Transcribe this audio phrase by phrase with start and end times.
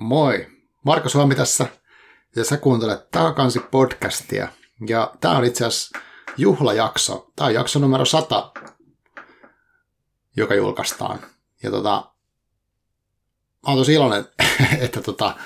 [0.00, 0.46] Moi,
[0.84, 1.66] Marko Suomi tässä
[2.36, 4.48] ja sä kuuntelet Taakansi podcastia.
[4.88, 5.98] Ja tää on itse asiassa
[6.36, 7.32] juhlajakso.
[7.36, 8.52] Tää on jakso numero 100,
[10.36, 11.18] joka julkaistaan.
[11.62, 12.12] Ja tota,
[13.62, 14.24] mä oon tosi iloinen,
[14.84, 15.36] että tota,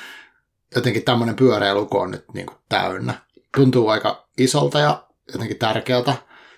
[0.74, 3.14] jotenkin tämmönen pyöreä luku on nyt niin kuin täynnä.
[3.56, 6.14] Tuntuu aika isolta ja jotenkin tärkeältä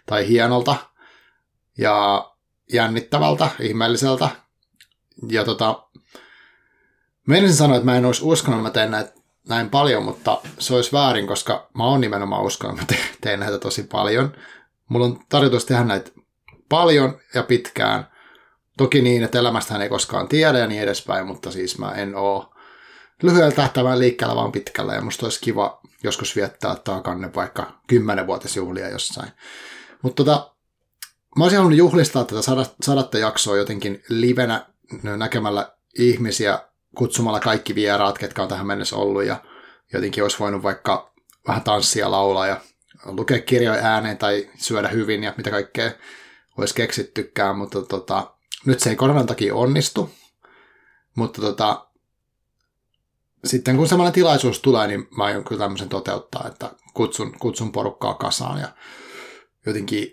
[0.07, 0.77] tai hienolta
[1.79, 2.31] ja
[2.73, 4.29] jännittävältä, ihmeelliseltä.
[5.29, 5.85] Ja tota,
[7.27, 9.13] Menisin sanoa, että mä en olisi uskonut, että mä teen näitä
[9.49, 13.59] näin paljon, mutta se olisi väärin, koska mä oon nimenomaan uskonut, että mä teen näitä
[13.59, 14.33] tosi paljon.
[14.89, 16.11] Mulla on tarkoitus tehdä näitä
[16.69, 18.07] paljon ja pitkään.
[18.77, 22.55] Toki niin, että elämästähän ei koskaan tiedä ja niin edespäin, mutta siis mä en oo
[23.23, 24.95] lyhyellä tähtäimellä liikkeellä, vaan pitkällä.
[24.95, 29.29] Ja musta olisi kiva joskus viettää taakanne vaikka kymmenenvuotisjuhlia jossain.
[30.03, 30.55] Mutta tota,
[31.39, 32.41] mä olisin halunnut juhlistaa tätä
[32.83, 34.67] sadatta jaksoa jotenkin livenä
[35.03, 36.59] näkemällä ihmisiä
[36.95, 39.37] kutsumalla kaikki vieraat, ketkä on tähän mennessä ollut ja
[39.93, 41.15] jotenkin olisi voinut vaikka
[41.49, 42.61] vähän tanssia laulaa ja
[43.05, 45.91] lukea kirjoja ääneen tai syödä hyvin ja mitä kaikkea
[46.59, 48.35] olisi keksittykään, mutta tota,
[48.67, 50.11] nyt se ei koronan takia onnistu.
[51.15, 51.87] Mutta tota,
[53.45, 58.15] sitten kun semmoinen tilaisuus tulee, niin mä aion kyllä tämmöisen toteuttaa, että kutsun, kutsun porukkaa
[58.15, 58.69] kasaan ja
[59.67, 60.13] jotenkin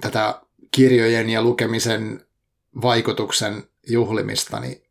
[0.00, 2.26] tätä kirjojen ja lukemisen
[2.82, 4.85] vaikutuksen juhlimista, niin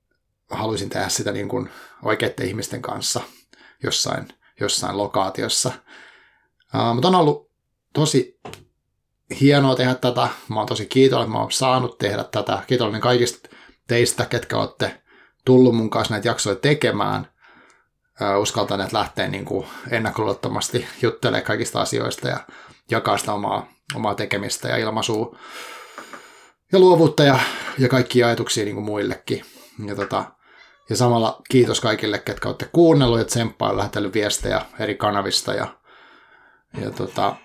[0.50, 1.70] haluaisin tehdä sitä niin kuin
[2.04, 3.22] oikeiden ihmisten kanssa
[3.84, 4.28] jossain,
[4.60, 5.72] jossain lokaatiossa.
[6.76, 7.52] Uh, mutta on ollut
[7.94, 8.40] tosi
[9.42, 10.28] hienoa tehdä tätä.
[10.50, 12.64] Mä oon tosi kiitollinen, että mä oon saanut tehdä tätä.
[12.68, 13.50] Kiitollinen kaikista
[13.88, 15.02] teistä, ketkä olette
[15.46, 17.28] tullut mun kanssa näitä jaksoja tekemään.
[18.22, 22.40] Uh, uskaltaneet lähteä niin kuin ennakkoluottomasti juttelemaan kaikista asioista ja
[22.92, 25.38] jakaa sitä omaa, omaa tekemistä ja ilmaisua
[26.72, 27.40] ja luovuutta ja,
[27.78, 29.46] ja kaikkia ajatuksia niin kuin muillekin.
[29.86, 30.26] Ja, tota,
[30.90, 35.78] ja samalla kiitos kaikille, ketkä olette kuunnellut ja tsemppaa lähetellyt viestejä eri kanavista ja,
[36.82, 37.36] ja tota,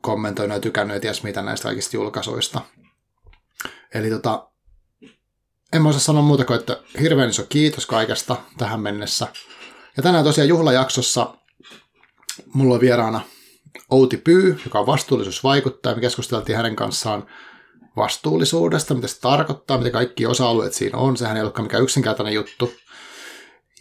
[0.00, 2.60] kommentoinut ja tykännyt ja ties mitä näistä kaikista julkaisuista.
[3.94, 4.48] Eli tota,
[5.72, 9.28] en mä osaa sanoa muuta kuin, että hirveän iso kiitos kaikesta tähän mennessä.
[9.96, 11.34] Ja tänään tosiaan juhlajaksossa
[12.54, 13.20] mulla on vieraana
[13.90, 15.94] Outi Pyy, joka on vastuullisuusvaikuttaja.
[15.94, 17.26] Me keskusteltiin hänen kanssaan
[17.96, 21.16] vastuullisuudesta, mitä se tarkoittaa, mitä kaikki osa-alueet siinä on.
[21.16, 22.74] Sehän ei olekaan mikään yksinkertainen juttu.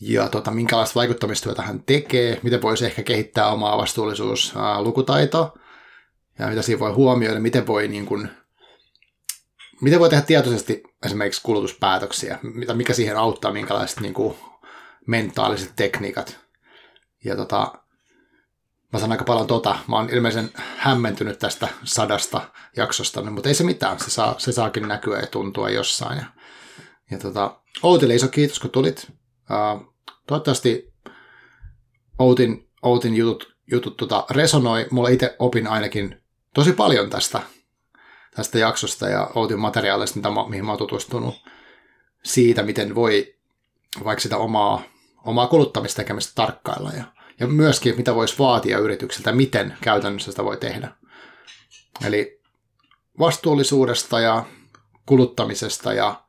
[0.02, 5.58] Ja tota, minkälaista vaikuttamistyötä hän tekee, miten voisi ehkä kehittää omaa vastuullisuuslukutaitoa
[6.40, 8.30] ja mitä siinä voi huomioida, miten voi, niin kuin,
[9.82, 12.40] miten voi tehdä tietoisesti esimerkiksi kulutuspäätöksiä,
[12.74, 14.36] mikä siihen auttaa, minkälaiset niin kuin,
[15.08, 16.40] mentaaliset tekniikat.
[17.26, 17.74] Ja tota,
[18.94, 19.76] Mä sanon aika paljon tota.
[19.88, 22.42] Mä oon ilmeisen hämmentynyt tästä sadasta
[22.78, 24.00] jaksosta, mutta ei se mitään.
[24.00, 26.18] Se, saa, se saakin näkyä ja tuntua jossain.
[26.18, 26.26] Ja,
[27.12, 29.08] ja tota, Outille iso kiitos, kun tulit.
[29.10, 29.94] Uh,
[30.28, 30.94] toivottavasti
[32.20, 34.88] Outin, Outin jutut, jutut tota, resonoi.
[34.92, 36.24] Mulla itse opin ainakin
[36.54, 37.42] tosi paljon tästä,
[38.36, 41.36] tästä jaksosta ja Outin materiaalista, mitä mä, mihin mä oon tutustunut
[42.24, 43.36] siitä, miten voi
[44.04, 44.84] vaikka sitä omaa,
[45.26, 47.04] omaa kuluttamistekemistä tarkkailla ja
[47.40, 50.92] ja myöskin, mitä voisi vaatia yritykseltä, miten käytännössä sitä voi tehdä.
[52.06, 52.42] Eli
[53.20, 54.46] vastuullisuudesta ja
[55.06, 56.24] kuluttamisesta ja,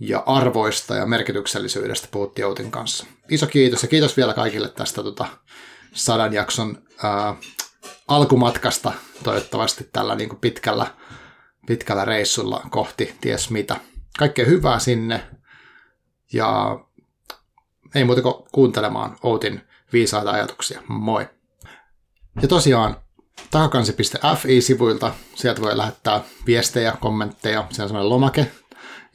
[0.00, 3.06] ja arvoista ja merkityksellisyydestä puhuttiin Outin kanssa.
[3.30, 5.26] Iso kiitos ja kiitos vielä kaikille tästä tota,
[5.92, 7.34] sadan jakson ää,
[8.08, 8.92] alkumatkasta
[9.24, 10.86] toivottavasti tällä niin kuin pitkällä,
[11.66, 13.76] pitkällä reissulla kohti ties mitä.
[14.18, 15.26] Kaikkea hyvää sinne
[16.32, 16.80] ja
[17.94, 20.82] ei muuta kuin kuuntelemaan Outin viisaita ajatuksia.
[20.88, 21.28] Moi!
[22.42, 22.96] Ja tosiaan
[23.50, 28.50] takakansi.fi-sivuilta, sieltä voi lähettää viestejä, kommentteja, se on sellainen lomake,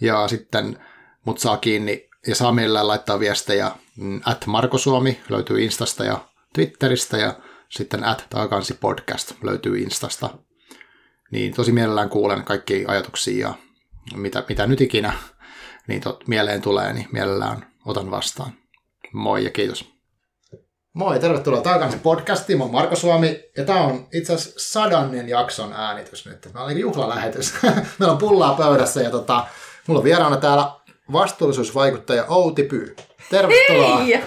[0.02, 0.80] ja sitten
[1.26, 6.28] mut saa kiinni ja saa mielellään laittaa viestejä mm, at Marko Suomi löytyy Instasta ja
[6.54, 7.34] Twitteristä ja
[7.70, 10.30] sitten at takakansi podcast löytyy Instasta.
[11.32, 13.48] Niin tosi mielellään kuulen kaikki ajatuksia
[14.12, 15.14] ja mitä, mitä nyt ikinä
[15.88, 18.54] niin tot, mieleen tulee, niin mielellään otan vastaan.
[19.14, 19.93] Moi ja kiitos.
[20.94, 22.58] Moi, tervetuloa takaisin podcastiin.
[22.58, 26.50] Mä oon Marko Suomi ja tää on itse asiassa sadannen jakson äänitys nyt.
[26.54, 27.54] Mä olin juhlalähetys.
[28.00, 29.46] Meillä on pullaa pöydässä ja tota,
[29.88, 30.72] mulla on vieraana täällä
[31.12, 32.96] vastuullisuusvaikuttaja Outi Pyy.
[33.30, 33.98] Tervetuloa.
[33.98, 34.22] Hei,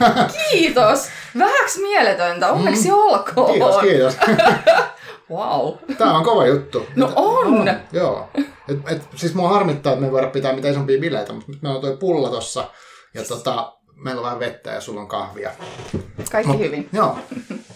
[0.51, 1.09] kiitos.
[1.39, 2.95] Vähäks mieletöntä, onneksi mm.
[2.95, 3.51] olkoon.
[3.51, 4.17] Kiitos, kiitos.
[5.31, 5.75] wow.
[5.99, 6.87] Tää on kova juttu.
[6.97, 7.47] No on.
[7.47, 8.29] on joo.
[8.69, 11.77] Et, et, siis mua harmittaa, että me ei voida pitää mitään isompia bileitä, mutta meillä
[11.77, 12.65] on toi pulla tossa.
[13.15, 15.51] Ja tota, meillä on vähän vettä ja sulla on kahvia.
[16.33, 16.89] Kaikki no, hyvin.
[16.93, 17.19] Joo.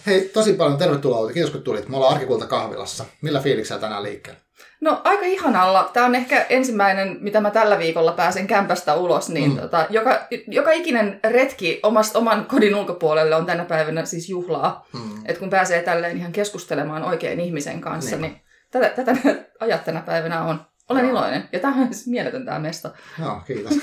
[0.05, 1.33] Hei, tosi paljon tervetuloa Outi.
[1.33, 1.89] Kiitos kun tulit.
[1.89, 3.05] Me ollaan Arkikulta kahvilassa.
[3.21, 4.39] Millä fiiliksellä tänään liikkeellä?
[4.81, 5.89] No aika ihanalla.
[5.93, 9.29] Tämä on ehkä ensimmäinen, mitä mä tällä viikolla pääsen kämpästä ulos.
[9.29, 9.57] Niin Mm.
[9.57, 14.87] tota, joka, joka ikinen retki omast, oman kodin ulkopuolelle on tänä päivänä siis juhlaa.
[14.93, 14.99] Mm.
[15.25, 18.27] Et kun pääsee tälleen ihan keskustelemaan oikein ihmisen kanssa, Niinpä.
[18.27, 18.41] niin
[18.71, 19.15] tätä, tätä
[19.59, 20.61] ajat tänä päivänä on.
[20.89, 21.11] Olen Joo.
[21.11, 21.49] iloinen.
[21.51, 22.89] Ja tämä on siis mieletön tämä mesta.
[23.19, 23.73] Joo, kiitos.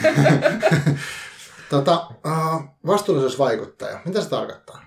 [1.70, 4.00] tota, uh, vastuullisuusvaikuttaja.
[4.05, 4.87] Mitä se tarkoittaa?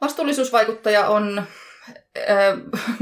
[0.00, 1.38] Vastuullisuusvaikuttaja on
[2.30, 2.58] äh,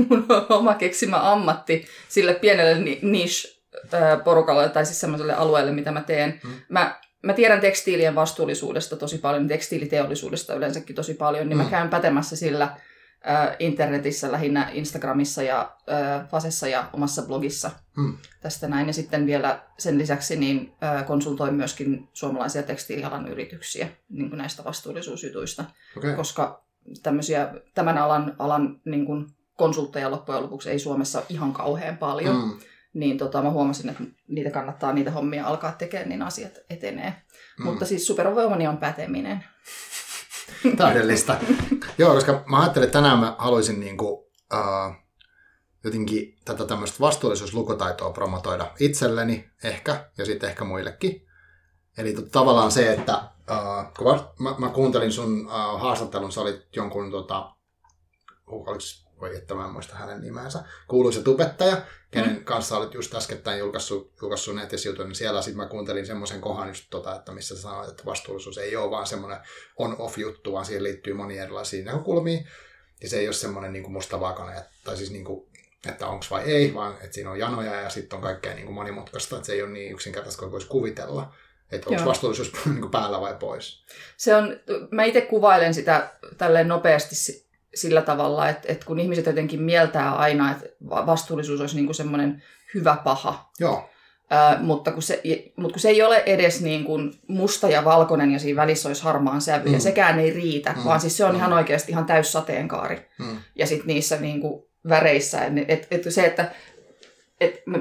[0.08, 0.26] mun
[0.58, 6.40] oma keksimä ammatti sille pienelle ni- niche-porukalle tai siis semmoiselle alueelle, mitä mä teen.
[6.44, 6.50] Mm.
[6.68, 12.36] Mä, mä tiedän tekstiilien vastuullisuudesta tosi paljon, tekstiiliteollisuudesta yleensäkin tosi paljon, niin mä käyn pätemässä
[12.36, 12.76] sillä
[13.28, 18.16] äh, internetissä, lähinnä Instagramissa ja äh, Fasessa ja omassa blogissa Mm.
[18.40, 18.86] tästä näin.
[18.86, 24.64] Ja sitten vielä sen lisäksi niin äh, konsultoin myöskin suomalaisia tekstiilialan yrityksiä niin kuin näistä
[24.64, 25.64] vastuullisuusjutuista
[25.96, 26.14] Okei.
[26.14, 26.64] koska
[27.02, 29.26] tämmöisiä, tämän alan, alan niin kuin
[29.56, 32.42] konsultteja loppujen lopuksi ei Suomessa ole ihan kauhean paljon, mm.
[32.42, 32.58] Mm.
[32.94, 37.14] niin tota, mä huomasin, että niitä kannattaa niitä hommia alkaa tekemään, niin asiat etenee.
[37.58, 37.64] Mm.
[37.64, 39.44] Mutta siis supervoimani on päteminen.
[40.76, 41.40] Täydellistä.
[41.98, 44.94] Joo, koska mä ajattelin, että tänään mä haluaisin niinku, uh,
[45.84, 51.26] jotenkin tätä tämmöistä vastuullisuuslukutaitoa promotoida itselleni ehkä ja sitten ehkä muillekin.
[51.98, 56.76] Eli to, tavallaan se, että uh, kun mä, mä, kuuntelin sun uh, haastattelun, sä olit
[56.76, 57.54] jonkun, tota,
[58.46, 62.44] oliks, voi että mä en muista hänen nimensä, kuuluisa tubettaja, kenen mm.
[62.44, 66.68] kanssa olit just äskettäin julkaissut, julkaissut netissä jutun, niin siellä sitten mä kuuntelin semmoisen kohan
[66.68, 69.38] just tota, että missä sä sanoit, että vastuullisuus ei ole vaan semmoinen
[69.78, 72.40] on-off-juttu, vaan siihen liittyy monia erilaisia näkökulmia,
[73.02, 75.48] ja se ei ole semmoinen niin mustavalkoinen, tai siis niin kuin,
[75.88, 78.74] että onko vai ei, vaan että siinä on janoja ja sitten on kaikkea niin kuin
[78.74, 81.34] monimutkaista, että se ei ole niin yksinkertaista kuin voisi kuvitella.
[81.72, 83.84] Että onko vastuullisuus niin kuin päällä vai pois.
[84.16, 84.60] Se on,
[84.90, 87.14] mä itse kuvailen sitä tälleen nopeasti
[87.74, 91.94] sillä tavalla, että, että kun ihmiset jotenkin mieltää aina, että va- vastuullisuus olisi niin kuin
[91.94, 92.42] semmoinen
[92.74, 93.88] hyvä paha, Joo,
[94.30, 95.22] Ää, mutta, kun se,
[95.56, 99.02] mutta kun se ei ole edes niin kuin musta ja valkoinen ja siinä välissä olisi
[99.02, 99.74] harmaan sävy, Mm.
[99.74, 100.84] ja sekään ei riitä, Mm.
[100.84, 101.36] vaan siis se on Mm.
[101.36, 103.08] ihan oikeasti ihan täys sateenkaari.
[103.18, 103.36] mm.
[103.54, 106.50] Ja sitten niissä niin kuin väreissä, että et, et se, että
[107.40, 107.80] et me,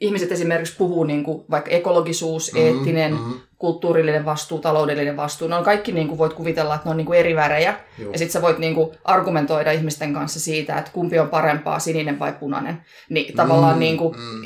[0.00, 5.56] ihmiset esimerkiksi puhuu niin kuin vaikka ekologisuus, Mm, eettinen, mm, kulttuurillinen vastuu, taloudellinen vastuu, ne
[5.56, 7.74] on kaikki niin kuin voit kuvitella, että ne on niin kuin eri värejä.
[7.98, 8.12] juu.
[8.12, 12.32] Ja sitten sä voit niinku argumentoida ihmisten kanssa siitä, että kumpi on parempaa, sininen vai
[12.32, 12.80] punainen.
[13.08, 14.42] Niin tavallaan Mm, niinku, mm.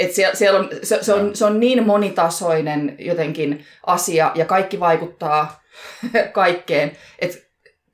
[0.00, 4.80] et siellä, siellä on, se, se, on, se on niin monitasoinen jotenkin asia ja kaikki
[4.80, 5.60] vaikuttaa
[6.32, 7.36] kaikkeen, että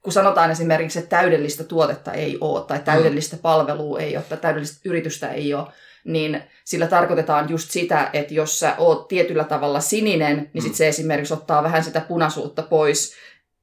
[0.03, 4.81] kun sanotaan esimerkiksi, että täydellistä tuotetta ei ole tai täydellistä palvelua ei ole tai täydellistä
[4.85, 5.67] yritystä ei ole,
[6.05, 10.77] niin sillä tarkoitetaan just sitä, että jos sä oot tietyllä tavalla sininen, niin sit Mm.
[10.77, 13.15] se esimerkiksi ottaa vähän sitä punaisuutta pois,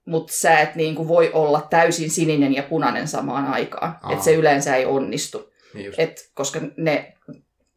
[0.06, 3.96] mutta sä et niin kuin voi olla täysin sininen ja punainen samaan aikaan.
[4.02, 4.12] Aa.
[4.12, 5.52] Että se yleensä ei onnistu.
[5.74, 5.94] Niin.
[5.98, 7.14] Et, koska ne,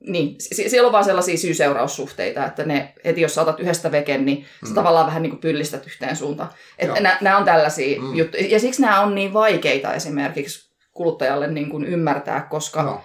[0.00, 4.24] niin, sie- siellä on vaan sellaisia syy-seuraussuhteita, että ne, heti jos sä otat yhdestä veken,
[4.24, 4.74] niin sä Mm.
[4.74, 6.50] tavallaan vähän niin kuin pyllistät yhteen suuntaan.
[6.82, 6.96] Joo.
[7.20, 8.14] Nämä on tällaisia Mm.
[8.14, 8.46] juttuja.
[8.46, 13.04] Ja siksi nämä on niin vaikeita esimerkiksi kuluttajalle niin kuin ymmärtää, koska Joo.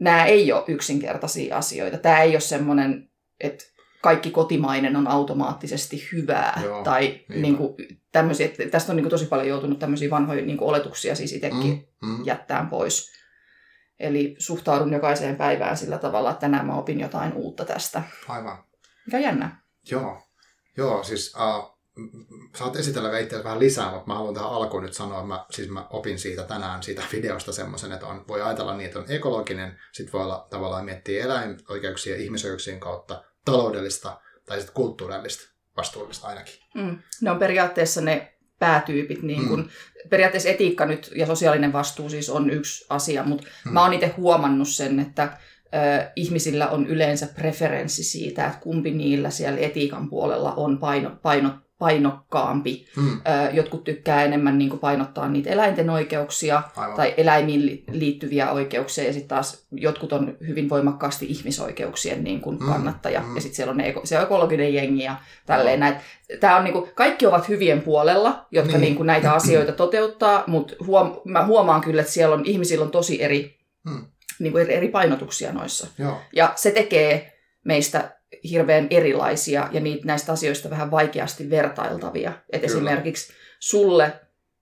[0.00, 1.98] Nämä ei ole yksinkertaisia asioita.
[1.98, 3.10] Tämä ei ole semmoinen,
[3.40, 3.64] että
[4.02, 6.60] kaikki kotimainen on automaattisesti hyvää.
[6.64, 7.74] Joo, tai niin kuin,
[8.12, 11.32] tämmöisiä, että tästä on niin kuin tosi paljon joutunut tämmöisiä vanhoja niin kuin oletuksia siis
[11.32, 12.24] itsekin Mm, mm.
[12.24, 13.10] jättään pois.
[13.98, 18.02] Eli suhtaudun jokaiseen päivään sillä tavalla, että tänään mä opin jotain uutta tästä.
[18.28, 18.64] Aivan.
[19.06, 19.62] Mikä jännä.
[19.90, 20.22] Joo,
[20.76, 21.69] Joo siis uh,
[22.56, 25.68] saat esitellä itseäsi vähän lisää, mutta mä haluan tähän alkuun nyt sanoa, että mä, siis
[25.68, 29.78] mä opin siitä tänään siitä videosta semmoisen, että on, voi ajatella niin, että on ekologinen,
[29.92, 35.42] sitten voi olla tavallaan miettiä eläinoikeuksien ja ihmisoikeuksien kautta taloudellista tai sitten kulttuurillista
[35.76, 36.54] vastuullista ainakin.
[36.74, 36.98] Mm.
[37.20, 39.22] Ne on periaatteessa ne päätyypit.
[39.22, 39.68] Niin kun, Mm.
[40.10, 43.72] Periaatteessa etiikka nyt ja sosiaalinen vastuu siis on yksi asia, mutta Mm.
[43.72, 45.38] mä oon itse huomannut sen, että
[46.16, 52.86] ihmisillä on yleensä preferenssi siitä, että kumpi niillä siellä etiikan puolella on paino, paino, painokkaampi.
[52.96, 56.96] Mm, Ö, jotkut tykkää enemmän niin kuin painottaa niitä eläinten oikeuksia aivan.
[56.96, 62.58] tai eläimiin li- liittyviä oikeuksia, ja sitten taas jotkut on hyvin voimakkaasti ihmisoikeuksien niin kuin
[62.58, 63.34] Mm, kannattaja, mm.
[63.34, 65.94] ja sitten siellä on ne eko- se on ekologinen jengi ja tälleen näin.
[66.40, 68.80] Tää on niin kuin, kaikki ovat hyvien puolella, jotka Niin.
[68.80, 68.96] niin.
[68.96, 73.22] kuin näitä asioita toteuttaa, mutta huom- mä huomaan kyllä, että siellä on, ihmisillä on tosi
[73.22, 74.04] eri, Mm.
[74.38, 75.86] niin kuin eri, eri painotuksia noissa.
[75.98, 77.32] Joo, Ja se tekee
[77.64, 78.19] meistä
[78.50, 82.32] hirveän erilaisia ja niitä, näistä asioista vähän vaikeasti vertailtavia.
[82.52, 84.12] Et esimerkiksi sulle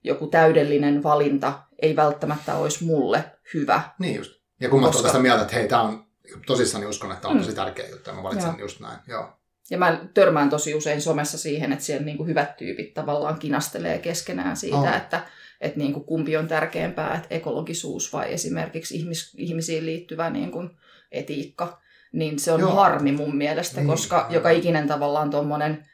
[0.04, 3.82] joku täydellinen valinta ei välttämättä olisi mulle hyvä.
[3.98, 4.40] niin just.
[4.60, 6.06] Ja kun mä Koska- sitä mieltä, että hei, tää on
[6.46, 7.42] tosissani uskon, että tämä on Mm.
[7.42, 8.58] tosi tärkeä juttu, ja mä valitsen Joo.
[8.60, 8.98] just näin.
[9.06, 9.32] Joo.
[9.70, 14.56] Ja mä törmään tosi usein somessa siihen, että siellä niinku hyvät tyypit tavallaan kinastelee keskenään
[14.56, 14.96] siitä, Oh.
[14.96, 15.20] että
[15.60, 20.70] että niin kuin kumpi on tärkeämpää, että ekologisuus vai esimerkiksi ihmis, ihmisiin liittyvä niin kuin
[21.12, 21.80] etiikka,
[22.12, 22.74] niin se on Joo.
[22.74, 25.84] harmi mun mielestä, niin, koska joka ikinen tavallaan tuommoinen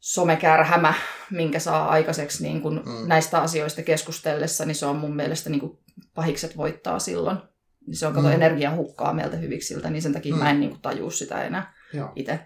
[0.00, 0.94] somekärhämä,
[1.30, 3.08] minkä saa aikaiseksi niin kuin mm.
[3.08, 5.78] näistä asioista keskustellessa, niin se on mun mielestä niin
[6.14, 7.38] pahikset voittaa silloin.
[7.92, 8.34] Se on kato mm.
[8.34, 10.42] energian hukkaa meiltä hyviksiltä, niin sen takia mm.
[10.42, 11.74] mä en niin kuin tajua sitä enää
[12.16, 12.40] itse.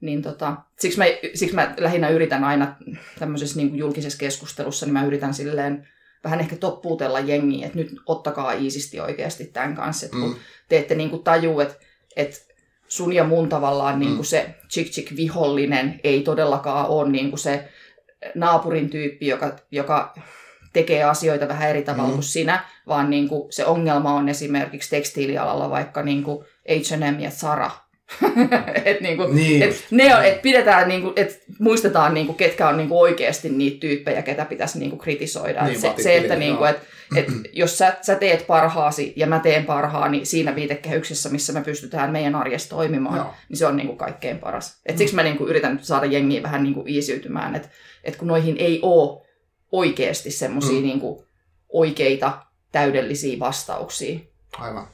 [0.00, 2.76] Niin tota, siksi, mä, siksi mä lähinnä yritän aina
[3.18, 5.88] tämmöisessä niin julkisessa keskustelussa, niin mä yritän silleen
[6.24, 10.06] vähän ehkä toppuutella jengiä, että nyt ottakaa iisisti oikeasti tämän kanssa.
[10.06, 10.36] Että kun mm.
[10.68, 11.74] te ette niin tajuu, että,
[12.16, 12.36] että
[12.88, 14.24] sun ja mun tavallaan niin kuin mm.
[14.24, 17.68] se chick chick vihollinen ei todellakaan ole niin kuin se
[18.34, 20.14] naapurin tyyppi, joka, joka
[20.72, 22.14] tekee asioita vähän eri tavalla mm.
[22.14, 27.30] kuin sinä, vaan niin kuin se ongelma on esimerkiksi tekstiilialalla vaikka niin kuin H&M ja
[27.30, 27.70] Zara,
[28.84, 33.00] et niinku, niin et ne on, et pidetään, niinku, et muistetaan, niinku, ketkä on niinku
[33.00, 35.64] oikeasti niitä tyyppejä, ketä pitäisi niinku kritisoida.
[35.64, 36.76] Niin, se, se, että niinku, et,
[37.16, 42.10] et, jos sä, sä teet parhaasi ja mä teen parhaani siinä viitekehyksessä, missä me pystytään
[42.10, 43.34] meidän arjessa toimimaan, Joo.
[43.48, 44.80] niin se on niinku kaikkein paras.
[44.86, 47.68] Et siksi mä niinku yritän saada jengiä vähän niinku iisiytymään, että
[48.04, 49.26] et kun noihin ei ole
[49.72, 50.82] oikeasti semmoisia mm.
[50.82, 51.26] niinku
[51.68, 52.38] oikeita,
[52.72, 54.18] täydellisiä vastauksia.
[54.58, 54.93] Aivan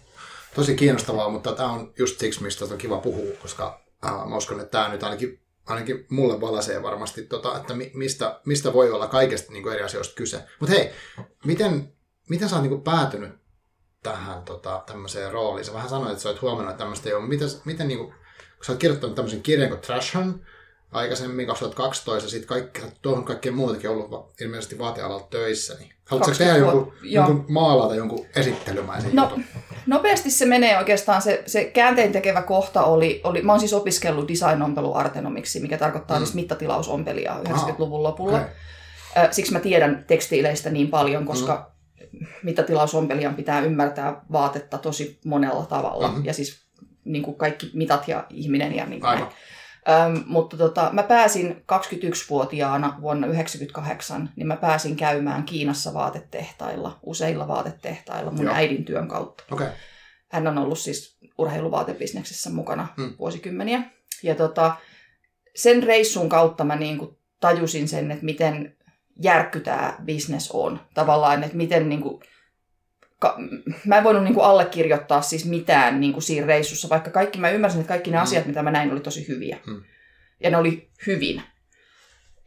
[0.54, 4.61] tosi kiinnostavaa, mutta tämä on just siksi, mistä on kiva puhua, koska äh, mä uskon,
[4.61, 9.07] että tämä nyt ainakin, ainakin mulle valasee varmasti, tota, että mi, mistä, mistä voi olla
[9.07, 10.45] kaikesta niin kuin eri asioista kyse.
[10.61, 10.90] Mutta hei,
[11.45, 11.92] miten,
[12.28, 13.33] miten sä oot niin kuin päätynyt
[14.02, 15.64] tähän tota, tämmöiseen rooliin?
[15.64, 17.26] Sä vähän sanoit, että sä oot huomannut, että tämmöistä ei ole.
[17.26, 18.11] Miten, miten niin kuin,
[18.57, 20.45] kun sä oot kirjoittanut tämmöisen kirjan kuin Trash Hun,
[20.92, 25.75] aikaisemmin 2012 ja sitten kaikki, tuohon kaikkeen muutakin ollut ilmeisesti vaatealalla töissä.
[25.75, 29.33] Niin haluatko tehdä jonkun, jonkun maalata jonkun esittelymäisen no,
[29.87, 31.23] Nopeasti se menee oikeastaan.
[31.23, 36.19] Se, se käänteen tekevä kohta oli, oli, mä oon siis opiskellut design-ompelu Artenomiksi, mikä tarkoittaa
[36.19, 36.25] mm.
[36.25, 38.37] siis mittatilausompelia 90-luvun lopulla.
[38.37, 39.29] Okay.
[39.31, 41.73] Siksi mä tiedän tekstiileistä niin paljon, koska
[42.12, 42.26] mm.
[42.43, 46.09] mitatilausompelia pitää ymmärtää vaatetta tosi monella tavalla.
[46.09, 46.25] Mm-hmm.
[46.25, 46.61] Ja siis
[47.05, 49.19] niin kuin kaikki mitat ja ihminen ja niin kuin
[49.88, 57.49] Öm, mutta tota, mä pääsin 21-vuotiaana vuonna 1998, niin mä pääsin käymään Kiinassa vaatetehtailla, useilla
[57.49, 58.54] vaatetehtailla mun Joo.
[58.54, 59.44] äidin työn kautta.
[59.50, 59.68] Okay.
[60.28, 63.14] Hän on ollut siis urheiluvaatebisneksessä mukana hmm.
[63.18, 63.82] vuosikymmeniä.
[64.22, 64.76] Ja tota,
[65.56, 68.76] sen reissun kautta mä niin kuin tajusin sen, että miten
[69.22, 70.80] järkky tämä business on.
[70.94, 72.22] Tavallaan, että miten niin kuin,
[73.20, 73.38] ka-
[73.86, 77.50] mä en voinut niin kuin allekirjoittaa siis mitään niin kuin siinä reissussa, vaikka kaikki, mä
[77.50, 78.22] ymmärsin, että kaikki ne mm.
[78.22, 79.58] asiat, mitä mä näin, oli tosi hyviä.
[79.66, 79.82] Mm.
[80.42, 81.42] Ja ne oli hyvin.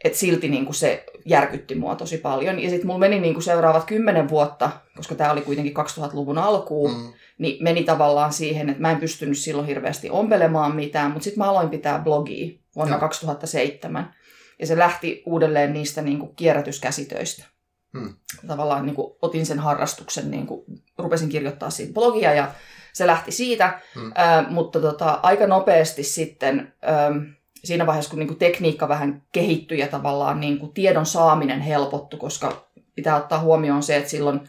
[0.03, 2.59] Et silti niin kuin se järkytti mua tosi paljon.
[2.59, 6.91] Ja sitten mulla meni niin kuin seuraavat kymmenen vuotta, koska tämä oli kuitenkin 2000-luvun alkuun,
[6.91, 7.13] mm.
[7.37, 11.49] niin meni tavallaan siihen, että mä en pystynyt silloin hirveästi ompelemaan mitään, mutta sitten mä
[11.49, 12.99] aloin pitää blogia vuonna ja.
[12.99, 14.13] 2007.
[14.59, 17.52] Ja se lähti uudelleen niistä niin kuin kierrätyskäsitöistä.
[17.97, 18.13] Hmm.
[18.47, 20.65] Tavallaan niin kuin, otin sen harrastuksen, niin kuin,
[20.97, 22.51] rupesin kirjoittaa siitä blogia ja
[22.93, 24.11] se lähti siitä, hmm.
[24.19, 27.17] äh, mutta tota, aika nopeasti sitten ähm,
[27.63, 32.19] siinä vaiheessa, kun niin kuin, tekniikka vähän kehittyi ja tavallaan niin kuin, tiedon saaminen helpottui,
[32.19, 34.39] koska pitää ottaa huomioon se, että silloin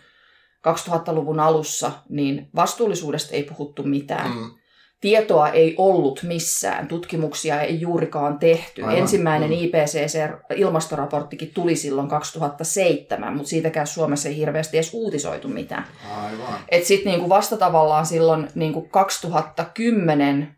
[0.69, 4.33] 2000-luvun alussa niin vastuullisuudesta ei puhuttu mitään.
[4.33, 4.51] Hmm
[5.05, 8.83] tietoa ei ollut missään, tutkimuksia ei juurikaan tehty.
[8.83, 8.99] Aivan.
[8.99, 9.57] Ensimmäinen mm.
[9.57, 15.87] IPCC-ilmastoraporttikin tuli silloin 2007, mutta siitäkään Suomessa ei hirveästi edes uutisoitu mitään.
[16.17, 16.61] Aivan.
[16.69, 20.57] Et sitten niinku vasta tavallaan silloin niinku 2010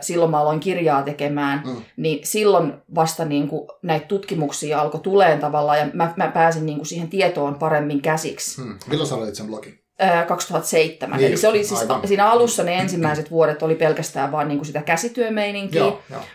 [0.00, 1.82] silloin mä aloin kirjaa tekemään, mm.
[1.96, 6.78] niin silloin vasta niin kuin näitä tutkimuksia alkoi tuleen tavallaan, ja mä, mä pääsin niin
[6.78, 8.60] kuin siihen tietoon paremmin käsiksi.
[8.60, 8.78] Mm.
[8.86, 9.83] Milloin sä aloitit sen blogin?
[10.26, 11.18] 2007.
[11.18, 12.08] Niin, Eli se oli siis, aivan.
[12.08, 15.84] siinä alussa ne ensimmäiset vuodet oli pelkästään vaan niin kuin sitä käsityömeininkiä.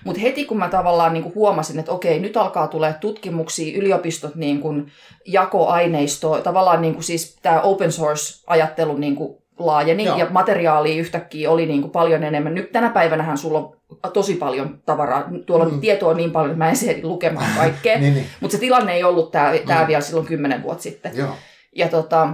[0.05, 4.35] Mutta heti kun mä tavallaan niin kuin huomasin, että okei, nyt alkaa tulee tutkimuksia, yliopistot
[4.35, 4.91] niin kuin
[5.25, 10.17] jakoaineisto, tavallaan niin kuin siis tämä open source-ajattelu niin kuin laajeni Joo.
[10.17, 12.55] ja materiaalia yhtäkkiä oli niin kuin paljon enemmän.
[12.55, 13.75] Nyt tänä päivänähän sulla on
[14.13, 15.29] tosi paljon tavaraa.
[15.45, 15.79] Tuolla mm.
[15.79, 17.99] tietoa on niin paljon, että mä en ehdi lukemaan kaikkea.
[17.99, 18.25] niin, niin.
[18.39, 19.51] Mutta se tilanne ei ollut tämä
[19.81, 19.87] mm.
[19.87, 21.11] vielä silloin kymmenen vuotta sitten.
[21.15, 21.35] Joo.
[21.75, 22.29] Ja tota,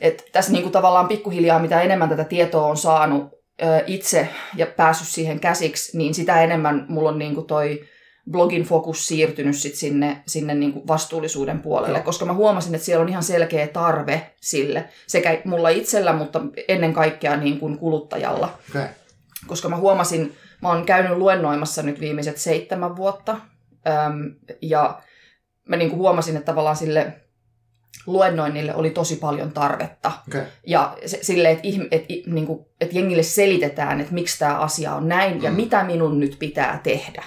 [0.00, 3.24] et tässä niin kuin tavallaan pikkuhiljaa, mitä enemmän tätä tietoa on saanut
[3.62, 7.84] ö, itse ja päässyt siihen käsiksi, niin sitä enemmän mulla on niin kuin toi
[8.30, 12.04] blogin fokus siirtynyt sit sinne, sinne niin kuin vastuullisuuden puolelle, Joo.
[12.04, 16.92] koska mä huomasin, että siellä on ihan selkeä tarve sille, sekä mulla itsellä, mutta ennen
[16.92, 18.58] kaikkea niin kuin kuluttajalla.
[18.70, 18.86] Okay.
[19.46, 23.32] Koska mä huomasin, mä oon käynyt luennoimassa nyt viimeiset seitsemän vuotta,
[23.88, 25.02] äm, ja
[25.68, 27.12] mä niin kuin huomasin, että tavallaan sille
[28.06, 30.12] luennoinnille oli tosi paljon tarvetta.
[30.28, 30.42] Okay.
[30.66, 32.46] Ja se, sille, että et, et, niin
[32.80, 35.42] et jengille selitetään, että miksi tämä asia on näin mm.
[35.42, 37.22] ja mitä minun nyt pitää tehdä.